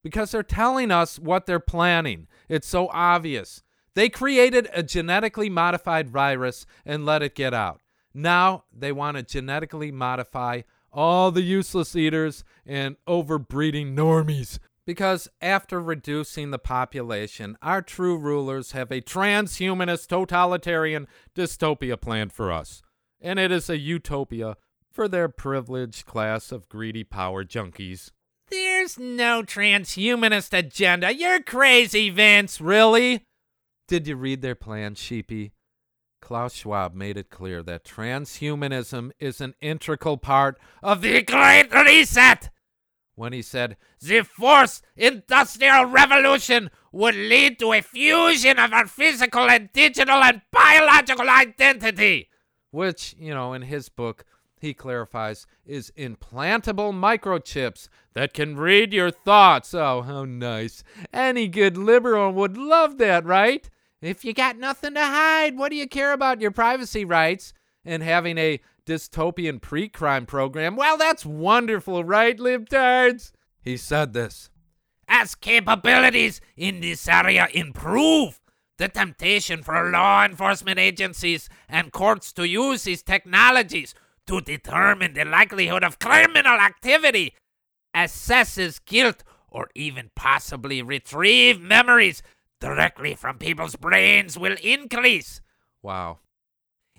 because 0.06 0.30
they're 0.30 0.44
telling 0.44 0.92
us 0.92 1.18
what 1.18 1.48
they're 1.48 1.60
planning. 1.60 2.28
It's 2.48 2.68
so 2.68 2.90
obvious. 2.94 3.64
They 3.96 4.08
created 4.08 4.70
a 4.72 4.84
genetically 4.84 5.50
modified 5.50 6.12
virus 6.12 6.68
and 6.86 7.08
let 7.08 7.24
it 7.24 7.34
get 7.34 7.56
out. 7.56 7.82
Now 8.14 8.66
they 8.72 8.92
want 8.92 9.18
to 9.18 9.24
genetically 9.24 9.92
modify 9.92 10.62
all 10.94 11.32
the 11.32 11.42
useless 11.42 11.96
eaters 11.96 12.44
and 12.68 12.98
overbreeding 13.08 13.96
normies. 13.96 14.60
Because 14.86 15.28
after 15.42 15.82
reducing 15.82 16.52
the 16.52 16.60
population, 16.60 17.58
our 17.64 17.82
true 17.82 18.16
rulers 18.16 18.74
have 18.74 18.92
a 18.92 19.02
transhumanist 19.02 20.08
totalitarian 20.08 21.08
dystopia 21.34 22.00
planned 22.00 22.32
for 22.32 22.52
us. 22.52 22.84
And 23.20 23.40
it 23.40 23.52
is 23.52 23.72
a 23.72 23.80
utopia 23.80 24.58
for 24.92 25.08
their 25.08 25.30
privileged 25.30 26.06
class 26.06 26.52
of 26.52 26.70
greedy 26.70 27.04
power 27.04 27.44
junkies. 27.44 28.12
There's 28.86 29.00
no 29.00 29.42
transhumanist 29.42 30.56
agenda. 30.56 31.12
You're 31.12 31.42
crazy, 31.42 32.12
Vince. 32.12 32.62
Really? 32.62 33.26
Did 33.88 34.06
you 34.06 34.16
read 34.16 34.44
their 34.44 34.54
plan, 34.54 34.94
Sheepy? 34.94 35.54
Klaus 36.22 36.54
Schwab 36.54 36.94
made 36.94 37.18
it 37.18 37.32
clear 37.32 37.64
that 37.64 37.84
transhumanism 37.84 39.10
is 39.20 39.42
an 39.42 39.56
integral 39.60 40.18
part 40.18 40.60
of 40.84 41.02
the 41.02 41.24
Great 41.24 41.74
Reset 41.74 42.52
when 43.16 43.34
he 43.34 43.42
said, 43.42 43.78
The 44.00 44.22
fourth 44.22 44.84
industrial 44.96 45.86
revolution 45.86 46.70
would 46.92 47.16
lead 47.16 47.58
to 47.58 47.74
a 47.74 47.82
fusion 47.82 48.60
of 48.60 48.72
our 48.72 48.86
physical 48.86 49.50
and 49.50 49.74
digital 49.74 50.22
and 50.22 50.44
biological 50.52 51.28
identity. 51.28 52.30
Which, 52.70 53.16
you 53.18 53.34
know, 53.34 53.54
in 53.54 53.64
his 53.64 53.90
book, 53.90 54.26
he 54.66 54.74
clarifies, 54.74 55.48
is 55.66 55.94
implantable 55.98 56.92
microchips 56.92 57.88
that 58.14 58.34
can 58.34 58.58
read 58.58 58.92
your 58.92 59.12
thoughts. 59.12 59.74
Oh, 59.74 60.02
how 60.02 60.26
nice. 60.26 60.84
Any 61.14 61.48
good 61.48 61.78
liberal 61.78 62.34
would 62.34 62.58
love 62.58 62.98
that, 62.98 63.26
right? 63.26 63.70
If 64.02 64.26
you 64.26 64.34
got 64.34 64.58
nothing 64.58 64.96
to 64.96 65.06
hide, 65.06 65.58
what 65.58 65.70
do 65.70 65.78
you 65.78 65.88
care 65.88 66.12
about 66.12 66.42
your 66.42 66.52
privacy 66.52 67.06
rights? 67.06 67.54
And 67.86 68.04
having 68.04 68.38
a 68.38 68.60
dystopian 68.86 69.62
pre 69.62 69.88
crime 69.88 70.26
program, 70.26 70.76
well, 70.76 70.98
that's 70.98 71.26
wonderful, 71.26 72.04
right, 72.04 72.38
libtards? 72.38 73.32
He 73.62 73.78
said 73.78 74.14
this. 74.14 74.50
As 75.08 75.36
capabilities 75.36 76.42
in 76.58 76.82
this 76.82 77.08
area 77.08 77.48
improve, 77.54 78.40
the 78.78 78.90
temptation 78.90 79.64
for 79.64 79.90
law 79.90 80.26
enforcement 80.26 80.80
agencies 80.80 81.48
and 81.70 81.92
courts 81.92 82.34
to 82.34 82.48
use 82.48 82.84
these 82.84 83.04
technologies 83.04 83.96
to 84.28 84.42
determine 84.42 85.14
the 85.14 85.26
likelihood 85.26 85.84
of 85.84 86.00
criminal 86.00 86.54
activity, 86.60 87.34
assesses 87.96 88.80
guilt, 88.86 89.24
or 89.50 89.70
even 89.76 90.12
possibly 90.16 90.82
retrieve 90.82 91.62
memories 91.62 92.22
directly 92.60 93.16
from 93.16 93.38
people's 93.38 93.76
brains 93.76 94.38
will 94.38 94.56
increase. 94.64 95.42
Wow. 95.82 96.20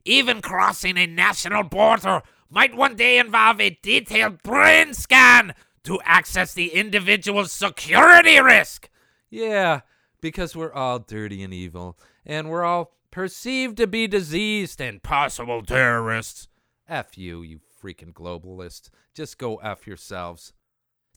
even 0.05 0.41
crossing 0.41 0.97
a 0.97 1.07
national 1.07 1.64
border 1.64 2.22
might 2.49 2.77
one 2.77 2.95
day 2.95 3.18
involve 3.18 3.61
a 3.61 3.77
detailed 3.83 4.43
brain 4.43 4.95
scan 4.95 5.53
to 5.83 6.01
access 6.05 6.55
the 6.55 6.68
individual's 6.72 7.53
security 7.53 8.41
risk. 8.41 8.89
Yeah, 9.29 9.81
because 10.20 10.55
we're 10.55 10.72
all 10.72 11.01
dirty 11.01 11.43
and 11.43 11.53
evil, 11.53 11.99
and 12.24 12.49
we're 12.49 12.64
all 12.64 12.93
perceived 13.11 13.77
to 13.79 13.87
be 13.87 14.07
diseased 14.07 14.81
and 14.81 15.03
possible 15.03 15.62
terrorists. 15.62 16.49
F 16.89 17.18
you, 17.18 17.43
you 17.43 17.61
freaking 17.82 18.12
globalists. 18.12 18.91
Just 19.14 19.39
go 19.39 19.57
F 19.57 19.87
yourselves. 19.87 20.53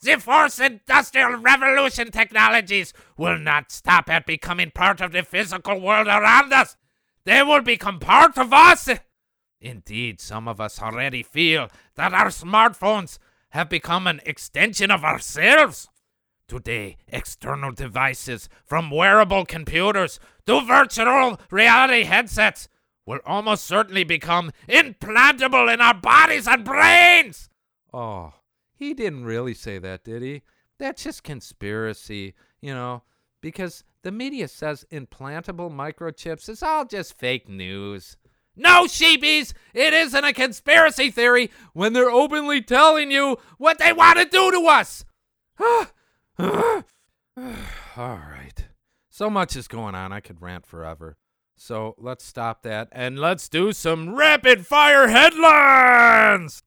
The 0.01 0.15
fourth 0.17 0.61
industrial 0.61 1.38
revolution 1.38 2.09
technologies 2.11 2.93
will 3.17 3.38
not 3.38 3.72
stop 3.72 4.09
at 4.09 4.26
becoming 4.26 4.72
part 4.72 5.01
of 5.01 5.11
the 5.11 5.24
physical 5.24 5.80
world 5.80 6.07
around 6.07 6.53
us. 6.53 6.78
They 7.26 7.43
will 7.43 7.61
become 7.61 7.99
part 7.99 8.38
of 8.38 8.53
us. 8.53 8.89
Indeed, 9.59 10.22
some 10.22 10.47
of 10.47 10.61
us 10.61 10.82
already 10.82 11.22
feel 11.22 11.67
that 11.95 12.13
our 12.13 12.28
smartphones 12.28 13.20
have 13.49 13.70
become 13.70 14.07
an 14.07 14.22
extension 14.26 14.89
of 14.89 15.03
ourselves. 15.03 15.89
Today, 16.47 16.97
external 17.07 17.72
devices, 17.72 18.47
from 18.65 18.89
wearable 18.89 19.45
computers 19.45 20.20
to 20.47 20.61
virtual 20.61 21.39
reality 21.51 22.05
headsets, 22.05 22.70
will 23.10 23.20
almost 23.26 23.66
certainly 23.66 24.03
become 24.03 24.51
implantable 24.68 25.74
in 25.74 25.82
our 25.82 25.95
bodies 25.95 26.47
and 26.47 26.64
brains. 26.64 27.49
Oh, 27.91 28.34
he 28.76 28.93
didn't 28.93 29.26
really 29.26 29.55
say 29.55 29.80
that, 29.80 30.03
did 30.03 30.22
he? 30.22 30.43
That's 30.78 31.03
just 31.03 31.24
conspiracy, 31.24 32.36
you 32.62 32.72
know, 32.72 33.01
because 33.41 33.84
the 34.03 34.12
media 34.12 34.47
says 34.47 34.86
implantable 34.91 35.72
microchips 35.72 36.47
is 36.49 36.62
all 36.62 36.86
just 36.86 37.18
fake 37.18 37.49
news. 37.49 38.16
No, 38.55 38.84
sheepies! 38.84 39.53
It 39.74 39.93
isn't 39.93 40.24
a 40.24 40.32
conspiracy 40.32 41.10
theory 41.10 41.49
when 41.74 41.93
they're 41.93 42.12
openly 42.12 42.62
telling 42.62 43.10
you 43.10 43.38
what 43.57 43.80
they 43.80 43.91
want 43.91 44.20
to 44.20 44.26
do 44.26 44.51
to 44.51 44.68
us! 44.68 45.03
all 47.97 48.20
right. 48.20 48.68
So 49.10 49.32
much 49.32 49.55
is 49.55 49.68
going 49.68 49.95
on, 49.95 50.14
I 50.14 50.20
could 50.20 50.43
rant 50.43 50.68
forever. 50.68 51.18
So 51.60 51.93
let's 51.97 52.24
stop 52.24 52.64
that 52.64 52.88
and 52.93 53.20
let's 53.20 53.49
do 53.49 53.74
some 53.74 54.16
rapid 54.16 54.66
fire 54.66 55.10
headlines! 55.10 56.64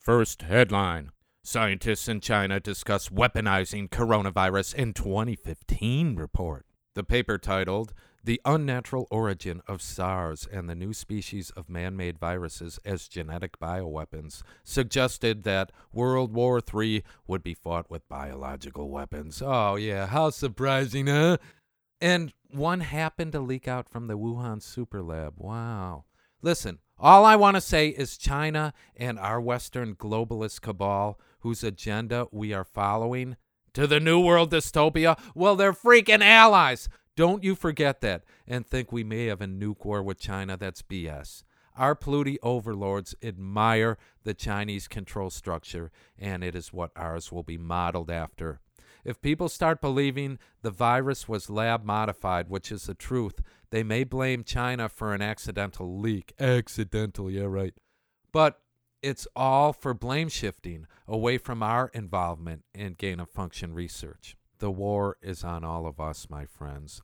First 0.00 0.42
headline 0.42 1.12
Scientists 1.44 2.08
in 2.08 2.18
China 2.18 2.58
discuss 2.58 3.08
weaponizing 3.08 3.88
coronavirus 3.88 4.74
in 4.74 4.92
2015 4.94 6.16
report. 6.16 6.66
The 6.96 7.04
paper 7.04 7.38
titled 7.38 7.94
The 8.24 8.40
Unnatural 8.44 9.06
Origin 9.12 9.62
of 9.68 9.80
SARS 9.80 10.48
and 10.50 10.68
the 10.68 10.74
New 10.74 10.92
Species 10.92 11.50
of 11.50 11.68
Man 11.68 11.96
Made 11.96 12.18
Viruses 12.18 12.80
as 12.84 13.06
Genetic 13.06 13.60
Bioweapons 13.60 14.42
suggested 14.64 15.44
that 15.44 15.70
World 15.92 16.32
War 16.32 16.60
III 16.60 17.04
would 17.28 17.44
be 17.44 17.54
fought 17.54 17.88
with 17.88 18.08
biological 18.08 18.90
weapons. 18.90 19.40
Oh, 19.40 19.76
yeah, 19.76 20.06
how 20.06 20.30
surprising, 20.30 21.06
huh? 21.06 21.36
And 22.00 22.32
one 22.50 22.80
happened 22.80 23.32
to 23.32 23.40
leak 23.40 23.66
out 23.66 23.88
from 23.88 24.06
the 24.06 24.18
Wuhan 24.18 24.62
Super 24.62 25.02
Lab. 25.02 25.34
Wow. 25.36 26.04
Listen, 26.42 26.78
all 26.98 27.24
I 27.24 27.36
want 27.36 27.56
to 27.56 27.60
say 27.60 27.88
is 27.88 28.16
China 28.16 28.72
and 28.96 29.18
our 29.18 29.40
Western 29.40 29.94
globalist 29.94 30.60
cabal, 30.60 31.18
whose 31.40 31.64
agenda 31.64 32.26
we 32.30 32.52
are 32.52 32.64
following 32.64 33.36
to 33.74 33.86
the 33.86 34.00
New 34.00 34.20
World 34.20 34.50
dystopia, 34.50 35.18
well, 35.34 35.54
they're 35.54 35.72
freaking 35.72 36.24
allies. 36.24 36.88
Don't 37.14 37.44
you 37.44 37.54
forget 37.54 38.00
that 38.00 38.24
and 38.46 38.66
think 38.66 38.90
we 38.90 39.04
may 39.04 39.26
have 39.26 39.40
a 39.40 39.46
nuke 39.46 39.84
war 39.84 40.02
with 40.02 40.18
China. 40.18 40.56
That's 40.56 40.82
BS. 40.82 41.42
Our 41.76 41.94
polluting 41.94 42.38
overlords 42.42 43.14
admire 43.22 43.98
the 44.24 44.32
Chinese 44.32 44.88
control 44.88 45.28
structure, 45.28 45.90
and 46.18 46.42
it 46.42 46.54
is 46.54 46.72
what 46.72 46.90
ours 46.96 47.30
will 47.30 47.42
be 47.42 47.58
modeled 47.58 48.10
after. 48.10 48.60
If 49.06 49.22
people 49.22 49.48
start 49.48 49.80
believing 49.80 50.40
the 50.62 50.72
virus 50.72 51.28
was 51.28 51.48
lab 51.48 51.84
modified, 51.84 52.50
which 52.50 52.72
is 52.72 52.86
the 52.86 52.94
truth, 52.94 53.40
they 53.70 53.84
may 53.84 54.02
blame 54.02 54.42
China 54.42 54.88
for 54.88 55.14
an 55.14 55.22
accidental 55.22 56.00
leak. 56.00 56.34
Accidental, 56.40 57.30
yeah, 57.30 57.44
right. 57.44 57.72
But 58.32 58.58
it's 59.02 59.28
all 59.36 59.72
for 59.72 59.94
blame 59.94 60.28
shifting 60.28 60.88
away 61.06 61.38
from 61.38 61.62
our 61.62 61.88
involvement 61.94 62.64
in 62.74 62.94
gain 62.94 63.20
of 63.20 63.30
function 63.30 63.72
research. 63.72 64.36
The 64.58 64.72
war 64.72 65.18
is 65.22 65.44
on 65.44 65.62
all 65.62 65.86
of 65.86 66.00
us, 66.00 66.26
my 66.28 66.44
friends. 66.44 67.00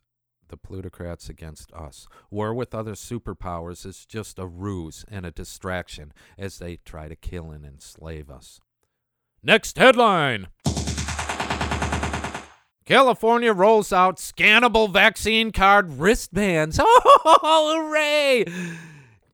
The 0.49 0.57
plutocrats 0.57 1.29
against 1.29 1.73
us. 1.73 2.09
War 2.33 2.53
with 2.53 2.75
other 2.75 2.95
superpowers 2.95 3.87
is 3.87 4.05
just 4.07 4.41
a 4.41 4.47
ruse 4.49 5.05
and 5.09 5.25
a 5.25 5.31
distraction 5.31 6.13
as 6.37 6.59
they 6.59 6.79
try 6.85 7.07
to 7.07 7.15
kill 7.15 7.53
and 7.53 7.65
enslave 7.65 8.29
us. 8.29 8.59
Next 9.41 9.79
headline. 9.79 10.49
California 12.85 13.53
rolls 13.53 13.93
out 13.93 14.17
scannable 14.17 14.93
vaccine 14.93 15.53
card 15.53 15.99
wristbands. 15.99 16.81
Oh, 17.25 17.89
hooray! 17.89 18.45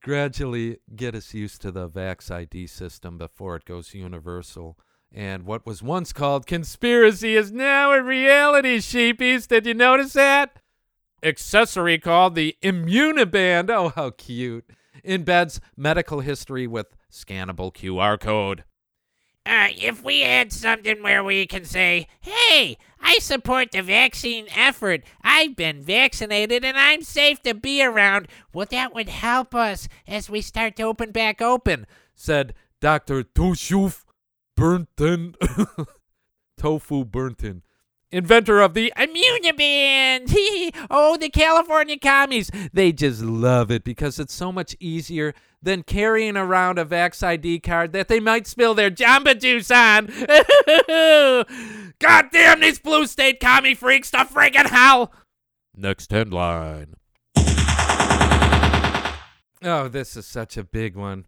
Gradually 0.02 0.78
get 0.94 1.14
us 1.14 1.32
used 1.32 1.62
to 1.62 1.72
the 1.72 1.88
Vax 1.88 2.30
ID 2.30 2.66
system 2.66 3.16
before 3.16 3.56
it 3.56 3.64
goes 3.64 3.94
universal. 3.94 4.78
And 5.12 5.44
what 5.44 5.64
was 5.64 5.82
once 5.82 6.12
called 6.12 6.46
conspiracy 6.46 7.34
is 7.34 7.50
now 7.50 7.92
a 7.92 8.02
reality, 8.02 8.78
sheepies. 8.78 9.48
Did 9.48 9.64
you 9.66 9.74
notice 9.74 10.12
that? 10.12 10.60
Accessory 11.22 11.98
called 11.98 12.34
the 12.34 12.56
Immuniband. 12.62 13.70
Oh, 13.70 13.88
how 13.88 14.10
cute. 14.10 14.68
Embeds 15.04 15.60
medical 15.76 16.20
history 16.20 16.66
with 16.66 16.94
scannable 17.10 17.72
QR 17.72 18.20
code. 18.20 18.64
Uh, 19.48 19.68
if 19.78 20.04
we 20.04 20.20
had 20.20 20.52
something 20.52 21.02
where 21.02 21.24
we 21.24 21.46
can 21.46 21.64
say, 21.64 22.06
hey, 22.20 22.76
I 23.00 23.18
support 23.18 23.72
the 23.72 23.80
vaccine 23.80 24.46
effort, 24.54 25.04
I've 25.22 25.56
been 25.56 25.80
vaccinated 25.80 26.66
and 26.66 26.76
I'm 26.76 27.00
safe 27.00 27.40
to 27.44 27.54
be 27.54 27.82
around, 27.82 28.28
well, 28.52 28.66
that 28.70 28.94
would 28.94 29.08
help 29.08 29.54
us 29.54 29.88
as 30.06 30.28
we 30.28 30.42
start 30.42 30.76
to 30.76 30.82
open 30.82 31.12
back 31.12 31.40
open, 31.40 31.86
said 32.14 32.52
Dr. 32.82 33.22
Toshuf 33.22 34.04
Burnton. 34.54 35.34
Tofu 36.58 37.06
Burnton. 37.06 37.62
Inventor 38.10 38.60
of 38.60 38.74
the 38.74 38.92
Immuniband! 38.98 40.30
oh, 40.90 41.16
the 41.16 41.30
California 41.30 41.98
commies! 41.98 42.50
They 42.74 42.92
just 42.92 43.22
love 43.22 43.70
it 43.70 43.82
because 43.82 44.18
it's 44.18 44.34
so 44.34 44.52
much 44.52 44.76
easier 44.78 45.34
than 45.62 45.82
carrying 45.82 46.36
around 46.36 46.78
a 46.78 46.84
Vax 46.84 47.22
ID 47.22 47.60
card 47.60 47.92
that 47.92 48.08
they 48.08 48.20
might 48.20 48.46
spill 48.46 48.74
their 48.74 48.90
Jamba 48.90 49.38
Juice 49.38 49.70
on. 49.70 50.06
God 51.98 52.26
damn 52.32 52.60
these 52.60 52.78
blue 52.78 53.06
state 53.06 53.40
commie 53.40 53.74
freaks 53.74 54.10
to 54.12 54.18
friggin' 54.18 54.66
hell! 54.66 55.12
Next 55.74 56.10
headline. 56.10 56.94
Oh, 59.60 59.88
this 59.88 60.16
is 60.16 60.26
such 60.26 60.56
a 60.56 60.62
big 60.62 60.94
one. 60.94 61.26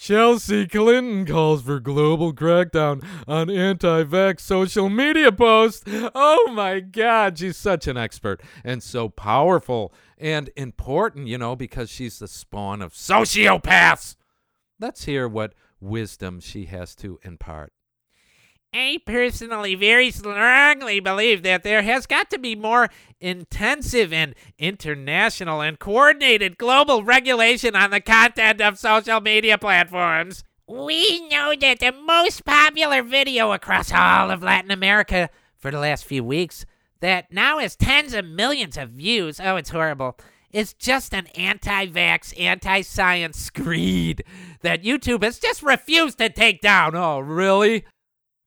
Chelsea 0.00 0.66
Clinton 0.66 1.26
calls 1.26 1.60
for 1.60 1.78
global 1.78 2.32
crackdown 2.32 3.04
on 3.28 3.50
anti 3.50 4.02
vax 4.02 4.40
social 4.40 4.88
media 4.88 5.30
posts. 5.30 5.84
Oh 6.14 6.50
my 6.54 6.80
God, 6.80 7.38
she's 7.38 7.58
such 7.58 7.86
an 7.86 7.98
expert 7.98 8.40
and 8.64 8.82
so 8.82 9.10
powerful 9.10 9.92
and 10.16 10.48
important, 10.56 11.26
you 11.26 11.36
know, 11.36 11.54
because 11.54 11.90
she's 11.90 12.18
the 12.18 12.28
spawn 12.28 12.80
of 12.80 12.94
sociopaths. 12.94 14.16
Let's 14.80 15.04
hear 15.04 15.28
what 15.28 15.52
wisdom 15.80 16.40
she 16.40 16.64
has 16.64 16.94
to 16.96 17.20
impart. 17.22 17.74
I 18.72 19.00
personally 19.04 19.74
very 19.74 20.10
strongly 20.10 21.00
believe 21.00 21.42
that 21.42 21.62
there 21.62 21.82
has 21.82 22.06
got 22.06 22.30
to 22.30 22.38
be 22.38 22.54
more 22.54 22.88
intensive 23.20 24.12
and 24.12 24.34
international 24.58 25.60
and 25.60 25.78
coordinated 25.78 26.56
global 26.56 27.02
regulation 27.02 27.74
on 27.74 27.90
the 27.90 28.00
content 28.00 28.60
of 28.60 28.78
social 28.78 29.20
media 29.20 29.58
platforms. 29.58 30.44
We 30.68 31.28
know 31.28 31.54
that 31.60 31.80
the 31.80 31.92
most 31.92 32.44
popular 32.44 33.02
video 33.02 33.52
across 33.52 33.92
all 33.92 34.30
of 34.30 34.42
Latin 34.42 34.70
America 34.70 35.30
for 35.60 35.70
the 35.70 35.78
last 35.78 36.04
few 36.04 36.24
weeks, 36.24 36.64
that 37.00 37.32
now 37.32 37.58
has 37.58 37.76
tens 37.76 38.14
of 38.14 38.24
millions 38.24 38.76
of 38.76 38.90
views, 38.90 39.40
oh, 39.40 39.56
it's 39.56 39.70
horrible, 39.70 40.16
is 40.52 40.72
just 40.74 41.14
an 41.14 41.26
anti 41.28 41.86
vax, 41.86 42.38
anti 42.40 42.80
science 42.80 43.38
screed 43.38 44.24
that 44.62 44.82
YouTube 44.82 45.22
has 45.22 45.38
just 45.38 45.62
refused 45.62 46.18
to 46.18 46.28
take 46.28 46.60
down. 46.60 46.96
Oh, 46.96 47.20
really? 47.20 47.84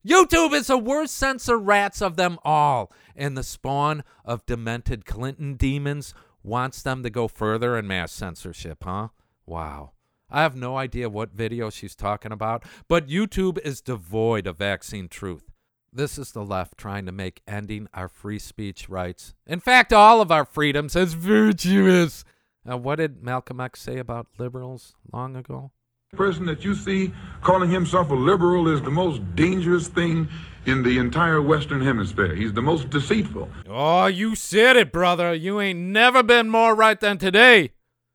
YouTube 0.05 0.53
is 0.53 0.67
the 0.67 0.77
worst 0.77 1.15
censor 1.15 1.57
rats 1.57 2.01
of 2.01 2.17
them 2.17 2.37
all, 2.43 2.91
and 3.15 3.37
the 3.37 3.43
spawn 3.43 4.03
of 4.25 4.45
demented 4.45 5.05
Clinton 5.05 5.55
demons 5.55 6.13
wants 6.43 6.81
them 6.81 7.03
to 7.03 7.09
go 7.09 7.29
further 7.29 7.77
in 7.77 7.87
mass 7.87 8.11
censorship, 8.11 8.83
huh? 8.83 9.09
Wow. 9.45 9.91
I 10.29 10.41
have 10.41 10.55
no 10.55 10.77
idea 10.77 11.09
what 11.09 11.31
video 11.31 11.69
she's 11.69 11.95
talking 11.95 12.33
about, 12.33 12.65
but 12.89 13.07
YouTube 13.07 13.59
is 13.59 13.81
devoid 13.81 14.45
of 14.45 14.57
vaccine 14.57 15.07
truth. 15.07 15.51
This 15.93 16.17
is 16.17 16.31
the 16.31 16.43
left 16.43 16.77
trying 16.77 17.05
to 17.05 17.11
make 17.11 17.41
ending 17.47 17.87
our 17.93 18.09
free 18.09 18.39
speech 18.39 18.89
rights, 18.89 19.35
in 19.45 19.59
fact, 19.59 19.93
all 19.93 20.19
of 20.19 20.31
our 20.31 20.43
freedoms, 20.43 20.95
as 20.95 21.13
virtuous. 21.13 22.25
Uh, 22.69 22.77
what 22.77 22.95
did 22.95 23.23
Malcolm 23.23 23.61
X 23.61 23.81
say 23.81 23.99
about 23.99 24.27
liberals 24.37 24.95
long 25.13 25.35
ago? 25.35 25.71
Person 26.15 26.45
that 26.45 26.63
you 26.63 26.75
see 26.75 27.11
calling 27.41 27.69
himself 27.69 28.09
a 28.11 28.15
liberal 28.15 28.67
is 28.67 28.81
the 28.81 28.91
most 28.91 29.21
dangerous 29.35 29.87
thing 29.87 30.27
in 30.65 30.81
the 30.83 30.97
entire 30.97 31.41
Western 31.41 31.81
Hemisphere. 31.81 32.35
He's 32.35 32.53
the 32.53 32.61
most 32.61 32.89
deceitful. 32.89 33.49
Oh, 33.67 34.05
you 34.05 34.35
said 34.35 34.77
it, 34.77 34.91
brother. 34.91 35.33
You 35.33 35.59
ain't 35.59 35.79
never 35.79 36.23
been 36.23 36.49
more 36.49 36.73
right 36.75 36.99
than 36.99 37.17
today. 37.17 37.71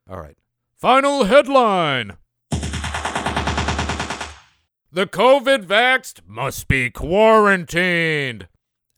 All 0.08 0.20
right. 0.20 0.38
Final 0.74 1.24
headline. 1.24 2.16
The 4.90 5.06
COVID 5.06 5.66
vaxxed 5.66 6.20
must 6.26 6.66
be 6.66 6.90
quarantined. 6.90 8.48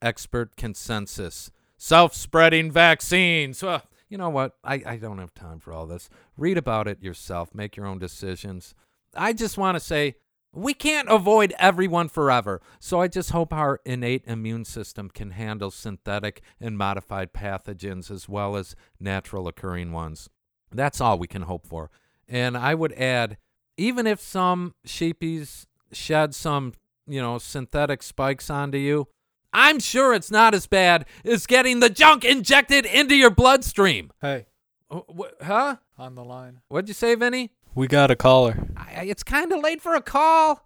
Expert 0.01 0.55
consensus. 0.55 1.51
Self 1.77 2.13
spreading 2.15 2.71
vaccines. 2.71 3.61
Well, 3.61 3.83
you 4.07 4.17
know 4.17 4.29
what? 4.29 4.55
I, 4.63 4.81
I 4.85 4.95
don't 4.97 5.17
have 5.17 5.33
time 5.33 5.59
for 5.59 5.73
all 5.73 5.85
this. 5.85 6.09
Read 6.37 6.57
about 6.57 6.87
it 6.87 7.03
yourself. 7.03 7.53
Make 7.53 7.75
your 7.75 7.85
own 7.85 7.97
decisions. 7.97 8.73
I 9.15 9.33
just 9.33 9.57
want 9.57 9.75
to 9.75 9.79
say 9.79 10.15
we 10.53 10.73
can't 10.73 11.09
avoid 11.09 11.53
everyone 11.57 12.09
forever. 12.09 12.61
So 12.79 13.01
I 13.01 13.07
just 13.07 13.31
hope 13.31 13.53
our 13.53 13.79
innate 13.85 14.23
immune 14.25 14.65
system 14.65 15.09
can 15.09 15.31
handle 15.31 15.71
synthetic 15.71 16.41
and 16.59 16.77
modified 16.77 17.33
pathogens 17.33 18.11
as 18.11 18.27
well 18.27 18.55
as 18.55 18.75
natural 18.99 19.47
occurring 19.47 19.91
ones. 19.91 20.29
That's 20.71 21.01
all 21.01 21.17
we 21.17 21.27
can 21.27 21.43
hope 21.43 21.67
for. 21.67 21.89
And 22.27 22.57
I 22.57 22.75
would 22.75 22.93
add, 22.93 23.37
even 23.77 24.07
if 24.07 24.19
some 24.21 24.75
sheepies 24.85 25.65
shed 25.91 26.33
some, 26.35 26.73
you 27.07 27.21
know, 27.21 27.37
synthetic 27.37 28.03
spikes 28.03 28.49
onto 28.49 28.77
you, 28.77 29.07
I'm 29.53 29.79
sure 29.79 30.13
it's 30.13 30.31
not 30.31 30.53
as 30.53 30.65
bad 30.67 31.05
as 31.25 31.45
getting 31.45 31.81
the 31.81 31.89
junk 31.89 32.23
injected 32.23 32.85
into 32.85 33.15
your 33.15 33.31
bloodstream. 33.31 34.11
Hey. 34.21 34.45
Uh, 34.89 35.01
wh- 35.17 35.43
huh? 35.45 35.77
On 35.97 36.15
the 36.15 36.23
line. 36.23 36.61
What'd 36.69 36.87
you 36.87 36.93
say, 36.93 37.15
Vinny? 37.15 37.51
We 37.73 37.87
got 37.87 38.11
a 38.11 38.15
caller. 38.15 38.67
I, 38.75 39.05
it's 39.05 39.23
kind 39.23 39.51
of 39.51 39.63
late 39.63 39.81
for 39.81 39.95
a 39.95 40.01
call. 40.01 40.65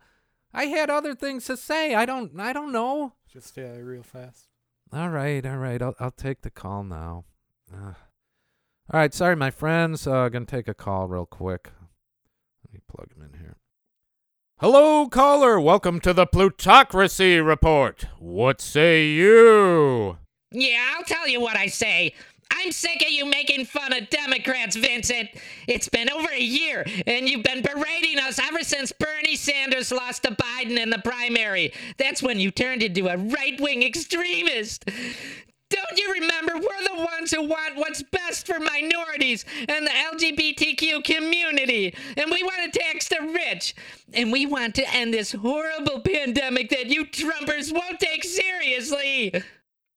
I 0.54 0.66
had 0.66 0.90
other 0.90 1.14
things 1.14 1.46
to 1.46 1.58
say. 1.58 1.94
I 1.94 2.06
don't. 2.06 2.40
I 2.40 2.52
don't 2.52 2.72
know. 2.72 3.14
Just 3.32 3.56
yeah, 3.58 3.76
real 3.78 4.02
fast. 4.04 4.48
All 4.92 5.10
right, 5.10 5.46
all 5.46 5.58
right. 5.58 5.82
I'll 5.82 5.96
I'll 6.00 6.12
take 6.12 6.42
the 6.42 6.50
call 6.50 6.84
now. 6.84 7.26
Uh, 7.72 7.94
all 8.92 9.00
right, 9.00 9.14
sorry, 9.14 9.36
my 9.36 9.52
friends. 9.52 10.08
Uh, 10.08 10.30
gonna 10.30 10.46
take 10.46 10.68
a 10.68 10.74
call 10.74 11.08
real 11.08 11.26
quick. 11.26 11.72
Let 12.64 12.74
me 12.74 12.80
plug 12.88 13.14
him 13.16 13.22
in 13.22 13.40
here. 13.40 13.58
Hello, 14.60 15.08
caller. 15.08 15.60
Welcome 15.60 16.00
to 16.00 16.14
the 16.14 16.26
Plutocracy 16.26 17.40
Report. 17.40 18.08
What 18.18 18.62
say 18.62 19.06
you? 19.08 20.18
Yeah, 20.52 20.94
I'll 20.96 21.04
tell 21.04 21.28
you 21.28 21.42
what 21.42 21.58
I 21.58 21.68
say. 21.68 22.14
I'm 22.52 22.72
sick 22.72 23.02
of 23.02 23.12
you 23.12 23.26
making 23.26 23.66
fun 23.66 23.94
of 23.94 24.10
Democrats, 24.10 24.76
Vincent. 24.76 25.30
It's 25.68 25.90
been 25.90 26.10
over 26.10 26.30
a 26.32 26.42
year, 26.42 26.86
and 27.06 27.30
you've 27.30 27.44
been 27.44 27.62
berating 27.62 28.20
us 28.20 28.40
ever 28.40 28.64
since 28.64 28.92
Bernie 28.92 29.36
Sanders 29.36 29.92
lost 29.92 30.24
to 30.24 30.32
Biden 30.32 30.80
in 30.80 30.90
the 30.90 31.00
primary. 31.00 31.74
That's 31.98 32.24
when 32.24 32.40
you 32.40 32.52
turned 32.52 32.82
into 32.82 33.08
a 33.08 33.18
right 33.18 33.60
wing 33.60 33.84
extremist. 33.84 34.86
Don't 35.70 35.98
you 35.98 36.14
remember 36.14 36.54
we're 36.56 36.96
the 36.96 37.04
ones 37.04 37.32
who 37.32 37.42
want 37.42 37.76
what's 37.76 38.04
best 38.04 38.46
for 38.46 38.60
minorities 38.60 39.46
and 39.68 39.86
the 39.86 39.92
LGBTQ 39.92 41.04
community? 41.04 41.96
And 42.16 42.30
we 42.32 42.44
want 42.44 42.72
to 42.72 42.80
tax 42.80 43.10
the 43.10 43.22
rich. 43.34 43.76
And 44.14 44.32
we 44.32 44.46
want 44.46 44.76
to 44.76 44.94
end 44.94 45.14
this 45.14 45.32
horrible 45.32 46.02
pandemic 46.02 46.70
that 46.70 46.88
you 46.88 47.06
Trumpers 47.06 47.74
won't 47.74 48.00
take 48.00 48.24
seriously. 48.24 49.34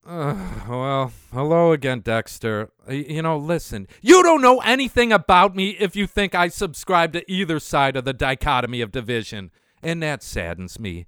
Uh, 0.09 0.35
well, 0.69 1.13
hello 1.33 1.73
again, 1.73 2.01
Dexter. 2.01 2.71
You 2.89 3.23
know, 3.23 3.37
listen, 3.37 3.87
you 4.01 4.23
don't 4.23 4.41
know 4.41 4.61
anything 4.61 5.13
about 5.13 5.55
me 5.55 5.71
if 5.79 5.95
you 5.95 6.07
think 6.07 6.35
I 6.35 6.49
subscribe 6.49 7.13
to 7.13 7.31
either 7.31 7.61
side 7.61 7.95
of 7.95 8.05
the 8.07 8.15
dichotomy 8.15 8.81
of 8.81 8.91
division, 8.91 9.51
and 9.83 10.03
that 10.03 10.23
saddens 10.23 10.81
me. 10.81 11.07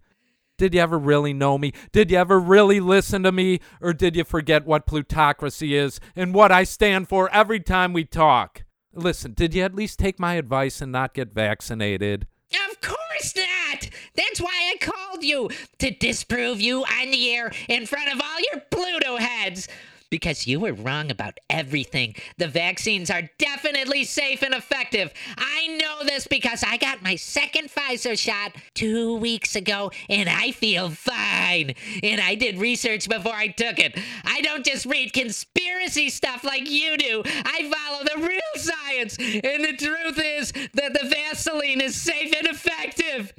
Did 0.59 0.75
you 0.75 0.81
ever 0.81 0.99
really 0.99 1.33
know 1.33 1.57
me? 1.57 1.73
Did 1.91 2.11
you 2.11 2.19
ever 2.19 2.39
really 2.39 2.81
listen 2.81 3.23
to 3.23 3.33
me? 3.33 3.61
Or 3.81 3.95
did 3.95 4.15
you 4.15 4.25
forget 4.25 4.67
what 4.67 4.87
plutocracy 4.87 5.75
is 5.75 6.01
and 6.15 6.35
what 6.35 6.53
I 6.53 6.65
stand 6.65 7.09
for 7.09 7.33
every 7.33 7.61
time 7.61 7.95
we 7.95 8.05
talk? 8.05 8.65
Listen, 8.93 9.33
did 9.33 9.55
you 9.55 9.63
at 9.63 9.75
least 9.75 9.99
take 9.99 10.21
my 10.21 10.35
advice 10.35 10.83
and 10.83 10.93
not 10.93 11.15
get 11.15 11.33
vaccinated? 11.33 12.27
Of 12.69 12.81
course 12.83 13.35
not! 13.35 13.89
That's 14.15 14.41
why 14.41 14.75
I 14.75 14.77
called 15.21 15.25
you 15.25 15.51
to 15.79 15.91
disprove 15.91 16.61
you 16.61 16.85
on 16.85 17.11
the 17.11 17.35
air 17.35 17.53
in 17.69 17.87
front 17.87 18.13
of 18.13 18.21
all 18.21 18.41
your 18.53 18.63
Pluto 18.71 19.17
heads. 19.17 19.69
Because 20.11 20.45
you 20.45 20.59
were 20.59 20.73
wrong 20.73 21.13
about 21.13 21.39
everything. 21.49 22.17
The 22.37 22.49
vaccines 22.49 23.13
are 23.13 23.31
definitely 23.39 24.03
safe 24.03 24.43
and 24.43 24.53
effective. 24.53 25.13
I 25.39 25.79
know 25.81 26.05
this 26.05 26.27
because 26.27 26.65
I 26.67 26.79
got 26.79 27.01
my 27.01 27.15
second 27.15 27.71
Pfizer 27.71 28.19
shot 28.19 28.57
two 28.75 29.15
weeks 29.19 29.55
ago 29.55 29.93
and 30.09 30.29
I 30.29 30.51
feel 30.51 30.91
fine. 30.91 31.75
And 32.03 32.21
I 32.21 32.35
did 32.35 32.59
research 32.59 33.09
before 33.09 33.35
I 33.35 33.49
took 33.49 33.79
it. 33.79 33.97
I 34.25 34.41
don't 34.41 34.67
just 34.67 34.85
read 34.85 35.13
conspiracy 35.13 36.11
stuff 36.11 36.43
like 36.43 36.69
you 36.69 36.97
do, 36.97 37.23
I 37.25 37.71
follow 37.71 38.03
the 38.03 38.27
real 38.27 38.41
science. 38.57 39.17
And 39.17 39.65
the 39.65 39.77
truth 39.79 40.21
is 40.21 40.51
that 40.75 40.93
the 40.93 41.09
Vaseline 41.09 41.81
is 41.81 41.95
safe 41.95 42.35
and 42.37 42.49
effective. 42.49 43.33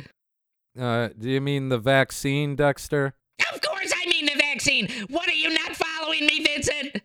Uh, 0.80 1.09
do 1.17 1.30
you 1.30 1.41
mean 1.41 1.69
the 1.69 1.78
vaccine, 1.78 2.55
Dexter? 2.55 3.13
Of 3.53 3.61
course, 3.61 3.91
I 3.95 4.07
mean 4.07 4.26
the 4.26 4.38
vaccine. 4.38 4.89
What 5.09 5.28
are 5.28 5.34
you 5.34 5.53
not 5.53 5.76
following 5.76 6.26
me, 6.26 6.43
Vincent? 6.43 7.01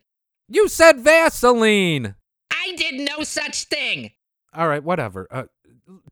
You 0.48 0.68
said 0.68 1.00
Vaseline! 1.00 2.14
I 2.50 2.74
did 2.76 3.00
no 3.00 3.24
such 3.24 3.64
thing. 3.64 4.12
All 4.54 4.68
right, 4.68 4.82
whatever. 4.82 5.26
Uh, 5.30 5.44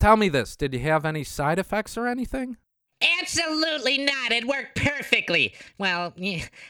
tell 0.00 0.16
me 0.16 0.28
this 0.28 0.56
did 0.56 0.74
you 0.74 0.80
have 0.80 1.04
any 1.04 1.24
side 1.24 1.58
effects 1.58 1.96
or 1.96 2.06
anything? 2.08 2.56
Absolutely 3.20 3.98
not. 3.98 4.32
It 4.32 4.46
worked 4.46 4.76
perfectly. 4.76 5.54
Well, 5.78 6.14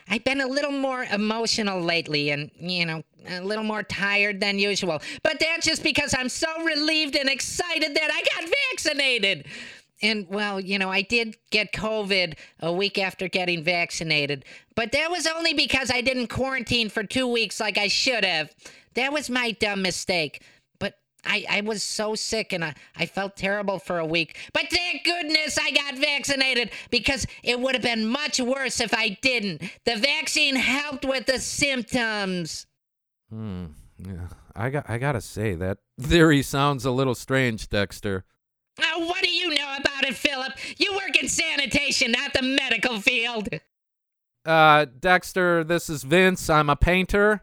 I've 0.09 0.25
been 0.25 0.41
a 0.41 0.47
little 0.47 0.73
more 0.73 1.05
emotional 1.05 1.81
lately 1.81 2.31
and, 2.31 2.51
you 2.59 2.87
know, 2.87 3.03
a 3.29 3.41
little 3.41 3.65
more 3.65 3.83
tired 3.83 4.41
than 4.41 4.59
usual. 4.59 5.01
But 5.23 5.39
that's 5.39 5.67
just 5.67 5.83
because 5.83 6.15
I'm 6.17 6.29
so 6.29 6.49
relieved 6.65 7.15
and 7.17 7.29
excited 7.29 7.95
that 7.95 8.11
I 8.13 8.41
got 8.41 8.51
vaccinated. 8.71 9.47
And, 10.05 10.29
well, 10.29 10.61
you 10.61 10.79
know, 10.79 10.91
I 10.91 11.01
did 11.01 11.39
get 11.51 11.73
COVID 11.73 12.35
a 12.61 12.71
week 12.71 12.99
after 12.99 13.27
getting 13.27 13.65
vaccinated, 13.65 14.45
but 14.75 14.93
that 14.93 15.11
was 15.11 15.27
only 15.27 15.55
because 15.55 15.91
I 15.91 16.03
didn't 16.03 16.27
quarantine 16.27 16.91
for 16.91 17.05
two 17.05 17.27
weeks 17.27 17.59
like 17.59 17.79
I 17.79 17.89
should 17.89 18.23
have. 18.23 18.55
That 18.97 19.15
was 19.15 19.31
my 19.31 19.53
dumb 19.53 19.81
mistake. 19.81 20.43
But 20.79 20.99
I, 21.25 21.47
I 21.49 21.61
was 21.63 21.83
so 21.83 22.15
sick 22.15 22.53
and 22.53 22.63
I, 22.63 22.75
I 22.95 23.07
felt 23.07 23.35
terrible 23.35 23.79
for 23.79 23.99
a 23.99 24.05
week. 24.05 24.37
But 24.53 24.67
thank 24.71 25.05
goodness 25.05 25.57
I 25.57 25.71
got 25.71 25.97
vaccinated 25.97 26.71
because 26.91 27.27
it 27.43 27.59
would 27.59 27.75
have 27.75 27.83
been 27.83 28.07
much 28.07 28.39
worse 28.39 28.81
if 28.81 28.93
I 28.93 29.17
didn't. 29.23 29.63
The 29.87 29.97
vaccine 29.97 30.57
helped 30.57 31.07
with 31.07 31.25
the 31.25 31.39
symptoms. 31.39 32.67
Hmm. 33.31 33.69
Yeah. 33.99 34.29
I 34.55 34.69
got. 34.71 34.89
I 34.89 34.99
gotta 34.99 35.21
say 35.21 35.55
that 35.55 35.79
theory 36.01 36.43
sounds 36.43 36.85
a 36.85 36.91
little 36.91 37.15
strange, 37.15 37.69
Dexter. 37.69 38.25
Oh, 38.81 39.07
what 39.07 39.23
do 39.23 39.31
you 39.31 39.51
know 39.55 39.77
about 39.79 40.05
it, 40.05 40.15
Philip? 40.15 40.53
You 40.79 40.95
work 40.95 41.21
in 41.21 41.29
sanitation, 41.29 42.13
not 42.13 42.33
the 42.33 42.43
medical 42.43 43.01
field. 43.01 43.49
Uh, 44.45 44.87
Dexter, 45.01 45.65
this 45.65 45.89
is 45.89 46.03
Vince. 46.03 46.51
I'm 46.51 46.69
a 46.69 46.77
painter. 46.77 47.43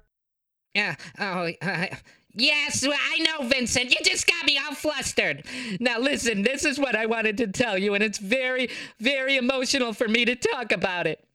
Yeah. 0.73 0.95
Oh, 1.19 1.49
uh, 1.61 1.87
yes, 2.33 2.85
I 2.85 3.19
know, 3.19 3.47
Vincent. 3.47 3.91
You 3.91 3.97
just 4.03 4.27
got 4.27 4.45
me 4.45 4.57
all 4.57 4.75
flustered. 4.75 5.45
Now, 5.79 5.99
listen, 5.99 6.43
this 6.43 6.65
is 6.65 6.79
what 6.79 6.95
I 6.95 7.05
wanted 7.05 7.37
to 7.37 7.47
tell 7.47 7.77
you, 7.77 7.93
and 7.93 8.03
it's 8.03 8.19
very, 8.19 8.69
very 8.99 9.37
emotional 9.37 9.93
for 9.93 10.07
me 10.07 10.25
to 10.25 10.35
talk 10.35 10.71
about 10.71 11.07
it. 11.07 11.25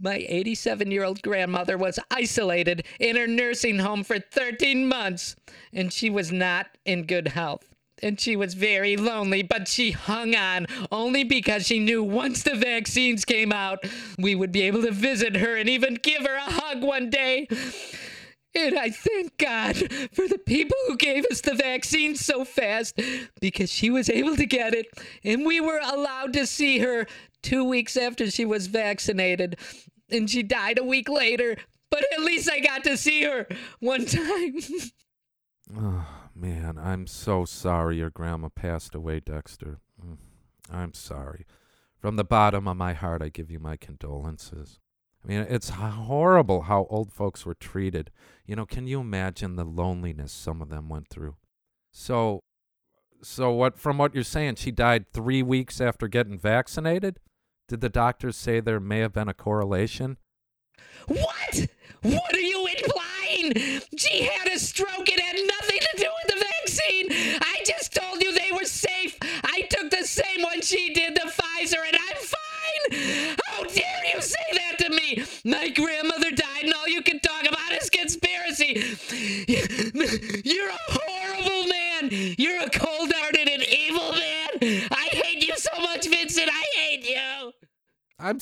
My 0.00 0.24
87 0.28 0.90
year 0.90 1.04
old 1.04 1.22
grandmother 1.22 1.76
was 1.76 1.98
isolated 2.10 2.84
in 3.00 3.16
her 3.16 3.26
nursing 3.26 3.80
home 3.80 4.04
for 4.04 4.18
13 4.18 4.86
months, 4.88 5.36
and 5.72 5.92
she 5.92 6.08
was 6.08 6.30
not 6.30 6.66
in 6.84 7.04
good 7.04 7.28
health. 7.28 7.74
And 8.02 8.20
she 8.20 8.36
was 8.36 8.54
very 8.54 8.96
lonely, 8.96 9.42
but 9.42 9.68
she 9.68 9.90
hung 9.90 10.34
on 10.34 10.66
only 10.90 11.24
because 11.24 11.66
she 11.66 11.78
knew 11.80 12.02
once 12.02 12.42
the 12.42 12.54
vaccines 12.54 13.24
came 13.24 13.52
out, 13.52 13.84
we 14.18 14.34
would 14.34 14.52
be 14.52 14.62
able 14.62 14.82
to 14.82 14.92
visit 14.92 15.36
her 15.36 15.56
and 15.56 15.68
even 15.68 15.94
give 15.94 16.22
her 16.22 16.36
a 16.36 16.50
hug 16.50 16.82
one 16.82 17.10
day. 17.10 17.48
And 18.54 18.78
I 18.78 18.90
thank 18.90 19.36
God 19.38 19.76
for 20.12 20.26
the 20.26 20.40
people 20.44 20.76
who 20.86 20.96
gave 20.96 21.24
us 21.26 21.40
the 21.40 21.54
vaccine 21.54 22.16
so 22.16 22.44
fast 22.44 23.00
because 23.40 23.70
she 23.70 23.90
was 23.90 24.08
able 24.08 24.36
to 24.36 24.46
get 24.46 24.74
it 24.74 24.86
and 25.22 25.44
we 25.44 25.60
were 25.60 25.80
allowed 25.82 26.32
to 26.32 26.46
see 26.46 26.78
her 26.78 27.06
two 27.42 27.62
weeks 27.64 27.96
after 27.96 28.30
she 28.30 28.44
was 28.44 28.66
vaccinated. 28.66 29.58
And 30.10 30.28
she 30.28 30.42
died 30.42 30.78
a 30.78 30.84
week 30.84 31.08
later, 31.08 31.56
but 31.90 32.04
at 32.12 32.20
least 32.20 32.50
I 32.50 32.60
got 32.60 32.84
to 32.84 32.96
see 32.96 33.22
her 33.24 33.46
one 33.80 34.06
time. 34.06 34.58
Oh 35.76 36.17
man, 36.38 36.78
I'm 36.78 37.06
so 37.06 37.44
sorry 37.44 37.98
your 37.98 38.10
grandma 38.10 38.48
passed 38.48 38.94
away, 38.94 39.20
Dexter. 39.20 39.80
Mm, 40.04 40.18
I'm 40.70 40.94
sorry. 40.94 41.44
From 41.98 42.16
the 42.16 42.24
bottom 42.24 42.68
of 42.68 42.76
my 42.76 42.92
heart, 42.92 43.22
I 43.22 43.28
give 43.28 43.50
you 43.50 43.58
my 43.58 43.76
condolences. 43.76 44.78
I 45.24 45.28
mean, 45.28 45.40
it's 45.48 45.70
horrible 45.70 46.62
how 46.62 46.86
old 46.88 47.12
folks 47.12 47.44
were 47.44 47.54
treated. 47.54 48.10
You 48.46 48.56
know, 48.56 48.66
can 48.66 48.86
you 48.86 49.00
imagine 49.00 49.56
the 49.56 49.64
loneliness 49.64 50.32
some 50.32 50.62
of 50.62 50.68
them 50.68 50.88
went 50.88 51.08
through? 51.08 51.36
So, 51.90 52.44
so 53.20 53.50
what? 53.50 53.78
From 53.78 53.98
what 53.98 54.14
you're 54.14 54.22
saying, 54.22 54.56
she 54.56 54.70
died 54.70 55.12
three 55.12 55.42
weeks 55.42 55.80
after 55.80 56.06
getting 56.06 56.38
vaccinated. 56.38 57.18
Did 57.66 57.80
the 57.80 57.88
doctors 57.88 58.36
say 58.36 58.60
there 58.60 58.80
may 58.80 59.00
have 59.00 59.12
been 59.12 59.28
a 59.28 59.34
correlation? 59.34 60.18
What? 61.06 61.18
What 61.18 61.68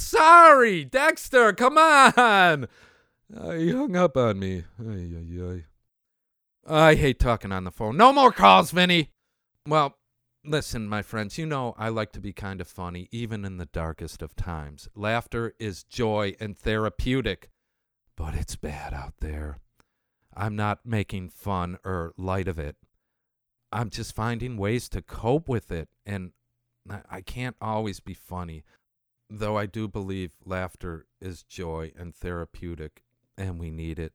sorry, 0.06 0.84
Dexter. 0.84 1.52
Come 1.52 1.78
on. 1.78 2.68
Uh, 3.36 3.50
he 3.52 3.72
hung 3.72 3.96
up 3.96 4.16
on 4.16 4.38
me. 4.38 4.64
Ay, 4.80 5.10
ay, 5.16 5.42
ay. 5.42 5.64
I 6.68 6.94
hate 6.94 7.18
talking 7.18 7.52
on 7.52 7.64
the 7.64 7.70
phone. 7.70 7.96
No 7.96 8.12
more 8.12 8.32
calls, 8.32 8.70
Vinny. 8.70 9.10
Well, 9.66 9.96
listen, 10.44 10.88
my 10.88 11.02
friends, 11.02 11.38
you 11.38 11.46
know 11.46 11.74
I 11.76 11.88
like 11.88 12.12
to 12.12 12.20
be 12.20 12.32
kind 12.32 12.60
of 12.60 12.68
funny, 12.68 13.08
even 13.10 13.44
in 13.44 13.56
the 13.56 13.66
darkest 13.66 14.22
of 14.22 14.36
times. 14.36 14.88
Laughter 14.94 15.54
is 15.58 15.82
joy 15.84 16.34
and 16.40 16.56
therapeutic, 16.56 17.50
but 18.16 18.34
it's 18.34 18.56
bad 18.56 18.94
out 18.94 19.14
there. 19.20 19.58
I'm 20.36 20.54
not 20.54 20.80
making 20.84 21.30
fun 21.30 21.78
or 21.84 22.12
light 22.16 22.46
of 22.46 22.58
it. 22.58 22.76
I'm 23.72 23.90
just 23.90 24.14
finding 24.14 24.56
ways 24.56 24.88
to 24.90 25.02
cope 25.02 25.48
with 25.48 25.72
it, 25.72 25.88
and 26.04 26.32
I- 26.88 27.02
I 27.10 27.20
can't 27.22 27.56
always 27.60 27.98
be 28.00 28.14
funny, 28.14 28.62
though 29.28 29.56
I 29.56 29.66
do 29.66 29.88
believe 29.88 30.36
laughter 30.44 31.06
is 31.20 31.42
joy 31.42 31.92
and 31.98 32.14
therapeutic, 32.14 33.02
and 33.36 33.58
we 33.58 33.70
need 33.70 33.98
it. 33.98 34.12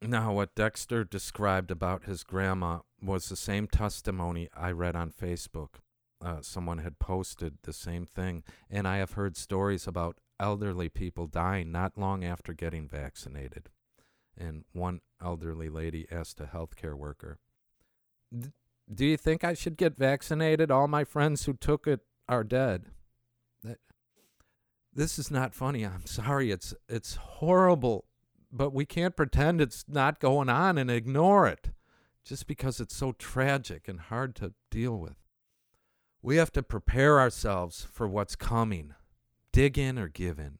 Now, 0.00 0.32
what 0.32 0.54
Dexter 0.54 1.04
described 1.04 1.70
about 1.70 2.04
his 2.04 2.24
grandma 2.24 2.80
was 3.00 3.28
the 3.28 3.36
same 3.36 3.68
testimony 3.68 4.48
I 4.54 4.72
read 4.72 4.96
on 4.96 5.10
Facebook. 5.10 5.76
Uh, 6.20 6.40
someone 6.40 6.78
had 6.78 6.98
posted 6.98 7.58
the 7.62 7.72
same 7.72 8.06
thing, 8.06 8.42
and 8.68 8.86
I 8.86 8.96
have 8.98 9.12
heard 9.12 9.36
stories 9.36 9.86
about 9.86 10.18
elderly 10.40 10.88
people 10.88 11.26
dying 11.26 11.70
not 11.70 11.96
long 11.96 12.24
after 12.24 12.52
getting 12.52 12.88
vaccinated. 12.88 13.70
And 14.36 14.64
one 14.72 15.00
elderly 15.22 15.68
lady 15.68 16.06
asked 16.10 16.40
a 16.40 16.46
healthcare 16.46 16.94
worker, 16.94 17.38
"D- 18.36 18.52
Do 18.92 19.04
you 19.04 19.16
think 19.16 19.44
I 19.44 19.54
should 19.54 19.76
get 19.76 19.96
vaccinated? 19.96 20.70
All 20.70 20.88
my 20.88 21.04
friends 21.04 21.44
who 21.44 21.52
took 21.52 21.86
it 21.86 22.00
are 22.28 22.44
dead. 22.44 22.90
That, 23.62 23.78
this 24.94 25.18
is 25.18 25.30
not 25.30 25.54
funny. 25.54 25.84
I'm 25.84 26.06
sorry. 26.06 26.50
It's 26.50 26.74
it's 26.88 27.16
horrible 27.16 28.06
but 28.52 28.74
we 28.74 28.84
can't 28.84 29.16
pretend 29.16 29.60
it's 29.60 29.84
not 29.88 30.20
going 30.20 30.50
on 30.50 30.76
and 30.76 30.90
ignore 30.90 31.48
it 31.48 31.70
just 32.24 32.46
because 32.46 32.78
it's 32.78 32.94
so 32.94 33.12
tragic 33.12 33.88
and 33.88 33.98
hard 33.98 34.36
to 34.36 34.52
deal 34.70 34.98
with. 34.98 35.16
We 36.20 36.36
have 36.36 36.52
to 36.52 36.62
prepare 36.62 37.18
ourselves 37.18 37.86
for 37.90 38.06
what's 38.06 38.36
coming. 38.36 38.94
Dig 39.52 39.78
in 39.78 39.98
or 39.98 40.06
give 40.06 40.38
in. 40.38 40.58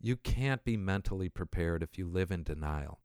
You 0.00 0.16
can't 0.16 0.62
be 0.62 0.76
mentally 0.76 1.28
prepared 1.28 1.82
if 1.82 1.98
you 1.98 2.06
live 2.06 2.30
in 2.30 2.42
denial. 2.44 3.00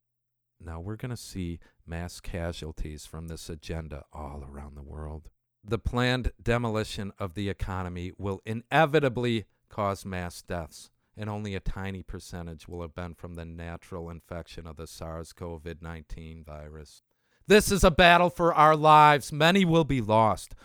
Now, 0.62 0.82
we're 0.82 0.98
going 0.98 1.10
to 1.12 1.18
see 1.18 1.60
mass 1.88 2.20
casualties 2.20 3.06
from 3.06 3.28
this 3.28 3.50
agenda 3.50 4.04
all 4.12 4.46
around 4.48 4.76
the 4.76 4.84
world. 4.84 5.30
The 5.64 5.80
planned 5.80 6.32
demolition 6.42 7.14
of 7.18 7.34
the 7.34 7.50
economy 7.50 8.12
will 8.18 8.42
inevitably 8.46 9.46
cause 9.70 10.06
mass 10.06 10.42
deaths 10.42 10.90
and 11.20 11.30
only 11.30 11.54
a 11.54 11.60
tiny 11.60 12.02
percentage 12.02 12.68
will 12.68 12.82
have 12.82 12.96
been 12.96 13.14
from 13.14 13.36
the 13.36 13.44
natural 13.44 14.10
infection 14.10 14.66
of 14.66 14.78
the 14.78 14.88
SARS 14.88 15.34
CoV 15.34 15.68
19 15.82 16.46
virus. 16.46 17.04
This 17.46 17.72
is 17.72 17.84
a 17.84 17.92
battle 17.92 18.30
for 18.30 18.54
our 18.54 18.76
lives. 18.76 19.34
Many 19.34 19.66
will 19.66 19.84
be 19.84 20.00
lost. 20.00 20.56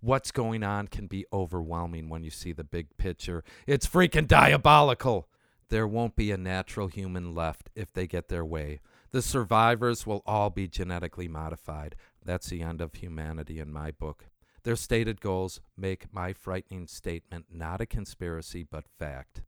What's 0.00 0.30
going 0.30 0.62
on 0.62 0.88
can 0.88 1.06
be 1.06 1.24
overwhelming 1.32 2.10
when 2.10 2.24
you 2.24 2.30
see 2.30 2.52
the 2.52 2.64
big 2.64 2.96
picture. 2.98 3.42
It's 3.66 3.86
freaking 3.86 4.26
diabolical. 4.26 5.28
There 5.70 5.86
won't 5.86 6.16
be 6.16 6.30
a 6.30 6.36
natural 6.36 6.88
human 6.88 7.34
left 7.34 7.70
if 7.74 7.90
they 7.90 8.06
get 8.06 8.28
their 8.28 8.44
way. 8.44 8.80
The 9.12 9.22
survivors 9.22 10.06
will 10.06 10.22
all 10.26 10.50
be 10.50 10.68
genetically 10.68 11.28
modified. 11.28 11.96
That's 12.22 12.48
the 12.48 12.60
end 12.60 12.82
of 12.82 12.94
humanity 12.94 13.60
in 13.60 13.72
my 13.72 13.92
book. 13.92 14.26
Their 14.64 14.76
stated 14.76 15.20
goals 15.20 15.60
make 15.76 16.12
my 16.12 16.32
frightening 16.32 16.86
statement 16.86 17.46
not 17.50 17.80
a 17.80 17.86
conspiracy 17.86 18.62
but 18.62 18.84
fact. 18.98 19.42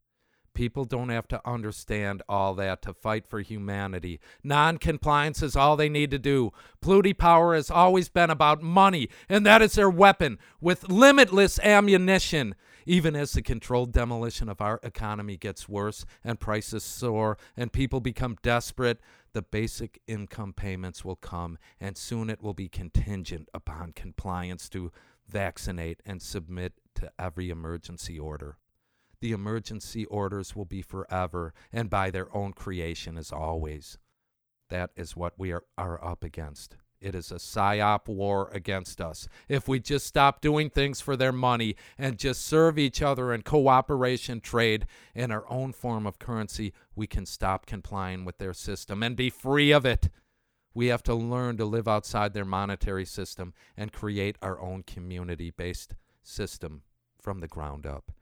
People 0.55 0.85
don't 0.85 1.09
have 1.09 1.27
to 1.29 1.41
understand 1.45 2.23
all 2.29 2.55
that 2.55 2.81
to 2.83 2.95
fight 2.95 3.27
for 3.27 3.41
humanity. 3.41 4.21
Non 4.45 4.79
compliance 4.79 5.43
is 5.43 5.57
all 5.57 5.77
they 5.77 5.89
need 5.89 6.13
to 6.13 6.19
do. 6.19 6.53
Pluty 6.81 7.13
power 7.13 7.57
has 7.57 7.71
always 7.71 8.09
been 8.09 8.31
about 8.31 8.63
money, 8.63 9.09
and 9.29 9.45
that 9.45 9.63
is 9.63 9.73
their 9.73 9.91
weapon 9.91 10.39
with 10.61 10.89
limitless 10.89 11.59
ammunition. 11.59 12.55
Even 12.87 13.17
as 13.17 13.33
the 13.33 13.43
controlled 13.43 13.93
demolition 13.93 14.49
of 14.49 14.61
our 14.61 14.81
economy 14.83 15.37
gets 15.37 15.69
worse 15.69 16.05
and 16.23 16.41
prices 16.41 16.85
soar 16.85 17.39
and 17.57 17.73
people 17.73 18.01
become 18.01 18.37
desperate, 18.43 19.01
the 19.33 19.43
basic 19.43 20.01
income 20.07 20.53
payments 20.53 21.05
will 21.05 21.17
come, 21.17 21.59
and 21.81 21.97
soon 21.97 22.31
it 22.31 22.43
will 22.43 22.55
be 22.55 22.69
contingent 22.69 23.49
upon 23.55 23.93
compliance 23.93 24.69
to 24.69 24.93
vaccinate 25.27 26.01
and 26.05 26.21
submit 26.21 26.75
to 26.95 27.11
every 27.19 27.51
emergency 27.51 28.19
order 28.19 28.59
the 29.25 29.33
emergency 29.33 30.05
orders 30.05 30.55
will 30.55 30.67
be 30.67 30.83
forever 30.83 31.55
and 31.73 31.89
by 31.89 32.11
their 32.11 32.29
own 32.37 32.53
creation 32.53 33.17
as 33.17 33.33
always. 33.33 33.97
That 34.69 34.91
is 34.97 35.17
what 35.17 35.33
we 35.39 35.51
are, 35.51 35.65
are 35.79 36.05
up 36.05 36.23
against. 36.23 36.77
It 37.05 37.15
is 37.15 37.31
a 37.31 37.35
psyop 37.35 38.09
war 38.09 38.49
against 38.55 38.99
us. 38.99 39.29
If 39.47 39.69
we 39.69 39.79
just 39.79 40.07
stop 40.07 40.41
doing 40.41 40.71
things 40.71 41.03
for 41.03 41.19
their 41.19 41.33
money 41.33 41.77
and 41.99 42.19
just 42.19 42.47
serve 42.47 42.79
each 42.79 43.03
other 43.03 43.35
in 43.35 43.43
cooperation, 43.43 44.41
trade, 44.41 44.87
and 45.15 45.31
our 45.31 45.45
own 45.51 45.75
form 45.75 46.07
of 46.07 46.19
currency, 46.19 46.73
we 46.97 47.07
can 47.07 47.27
stop 47.27 47.67
complying 47.67 48.25
with 48.25 48.39
their 48.39 48.55
system 48.55 49.03
and 49.03 49.17
be 49.17 49.29
free 49.29 49.71
of 49.71 49.85
it. 49.85 50.09
We 50.73 50.87
have 50.87 51.03
to 51.03 51.15
learn 51.15 51.59
to 51.59 51.67
live 51.67 51.87
outside 51.87 52.33
their 52.33 52.47
monetary 52.47 53.05
system 53.05 53.53
and 53.77 53.93
create 53.93 54.39
our 54.41 54.59
own 54.59 54.83
community 54.83 55.51
based 55.51 55.95
system 56.23 56.85
from 57.21 57.41
the 57.41 57.49
ground 57.49 57.85
up. 57.85 58.13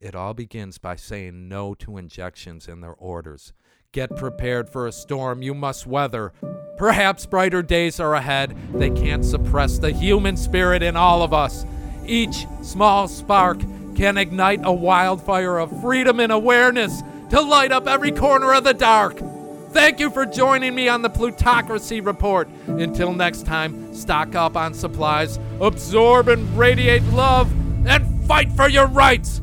It 0.00 0.14
all 0.14 0.34
begins 0.34 0.76
by 0.76 0.96
saying 0.96 1.48
no 1.48 1.72
to 1.76 1.96
injections 1.96 2.68
in 2.68 2.82
their 2.82 2.92
orders. 2.92 3.54
Get 3.94 4.14
prepared 4.16 4.68
for 4.68 4.86
a 4.86 4.92
storm 4.92 5.40
you 5.40 5.54
must 5.54 5.86
weather. 5.86 6.34
Perhaps 6.76 7.24
brighter 7.24 7.62
days 7.62 7.98
are 7.98 8.14
ahead. 8.14 8.54
They 8.74 8.90
can't 8.90 9.24
suppress 9.24 9.78
the 9.78 9.92
human 9.92 10.36
spirit 10.36 10.82
in 10.82 10.94
all 10.94 11.22
of 11.22 11.32
us. 11.32 11.64
Each 12.06 12.46
small 12.62 13.08
spark 13.08 13.58
can 13.96 14.18
ignite 14.18 14.60
a 14.62 14.72
wildfire 14.72 15.56
of 15.56 15.80
freedom 15.80 16.20
and 16.20 16.30
awareness 16.30 17.02
to 17.30 17.40
light 17.40 17.72
up 17.72 17.86
every 17.86 18.12
corner 18.12 18.52
of 18.52 18.64
the 18.64 18.74
dark. 18.74 19.22
Thank 19.70 20.00
you 20.00 20.10
for 20.10 20.26
joining 20.26 20.74
me 20.74 20.88
on 20.88 21.00
the 21.00 21.10
Plutocracy 21.10 22.02
Report. 22.02 22.48
Until 22.66 23.14
next 23.14 23.46
time, 23.46 23.94
stock 23.94 24.34
up 24.34 24.54
on 24.54 24.74
supplies, 24.74 25.38
absorb 25.62 26.28
and 26.28 26.58
radiate 26.58 27.04
love, 27.04 27.50
and 27.86 28.24
fight 28.26 28.52
for 28.52 28.68
your 28.68 28.86
rights. 28.86 29.40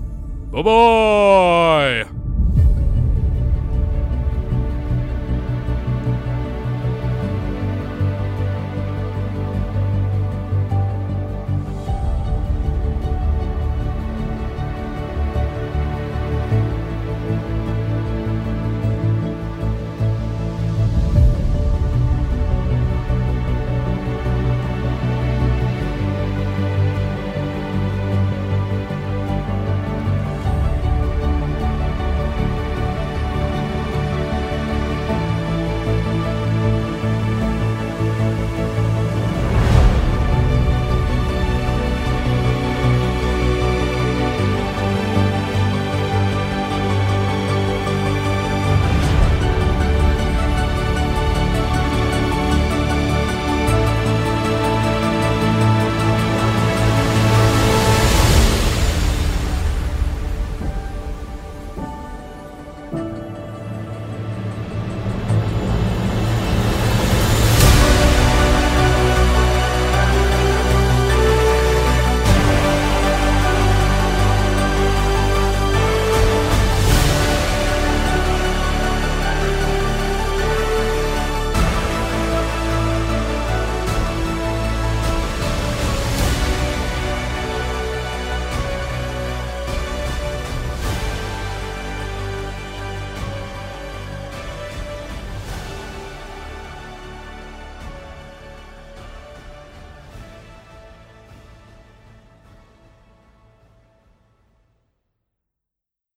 Bye 0.52 0.62
bye. 0.62 2.15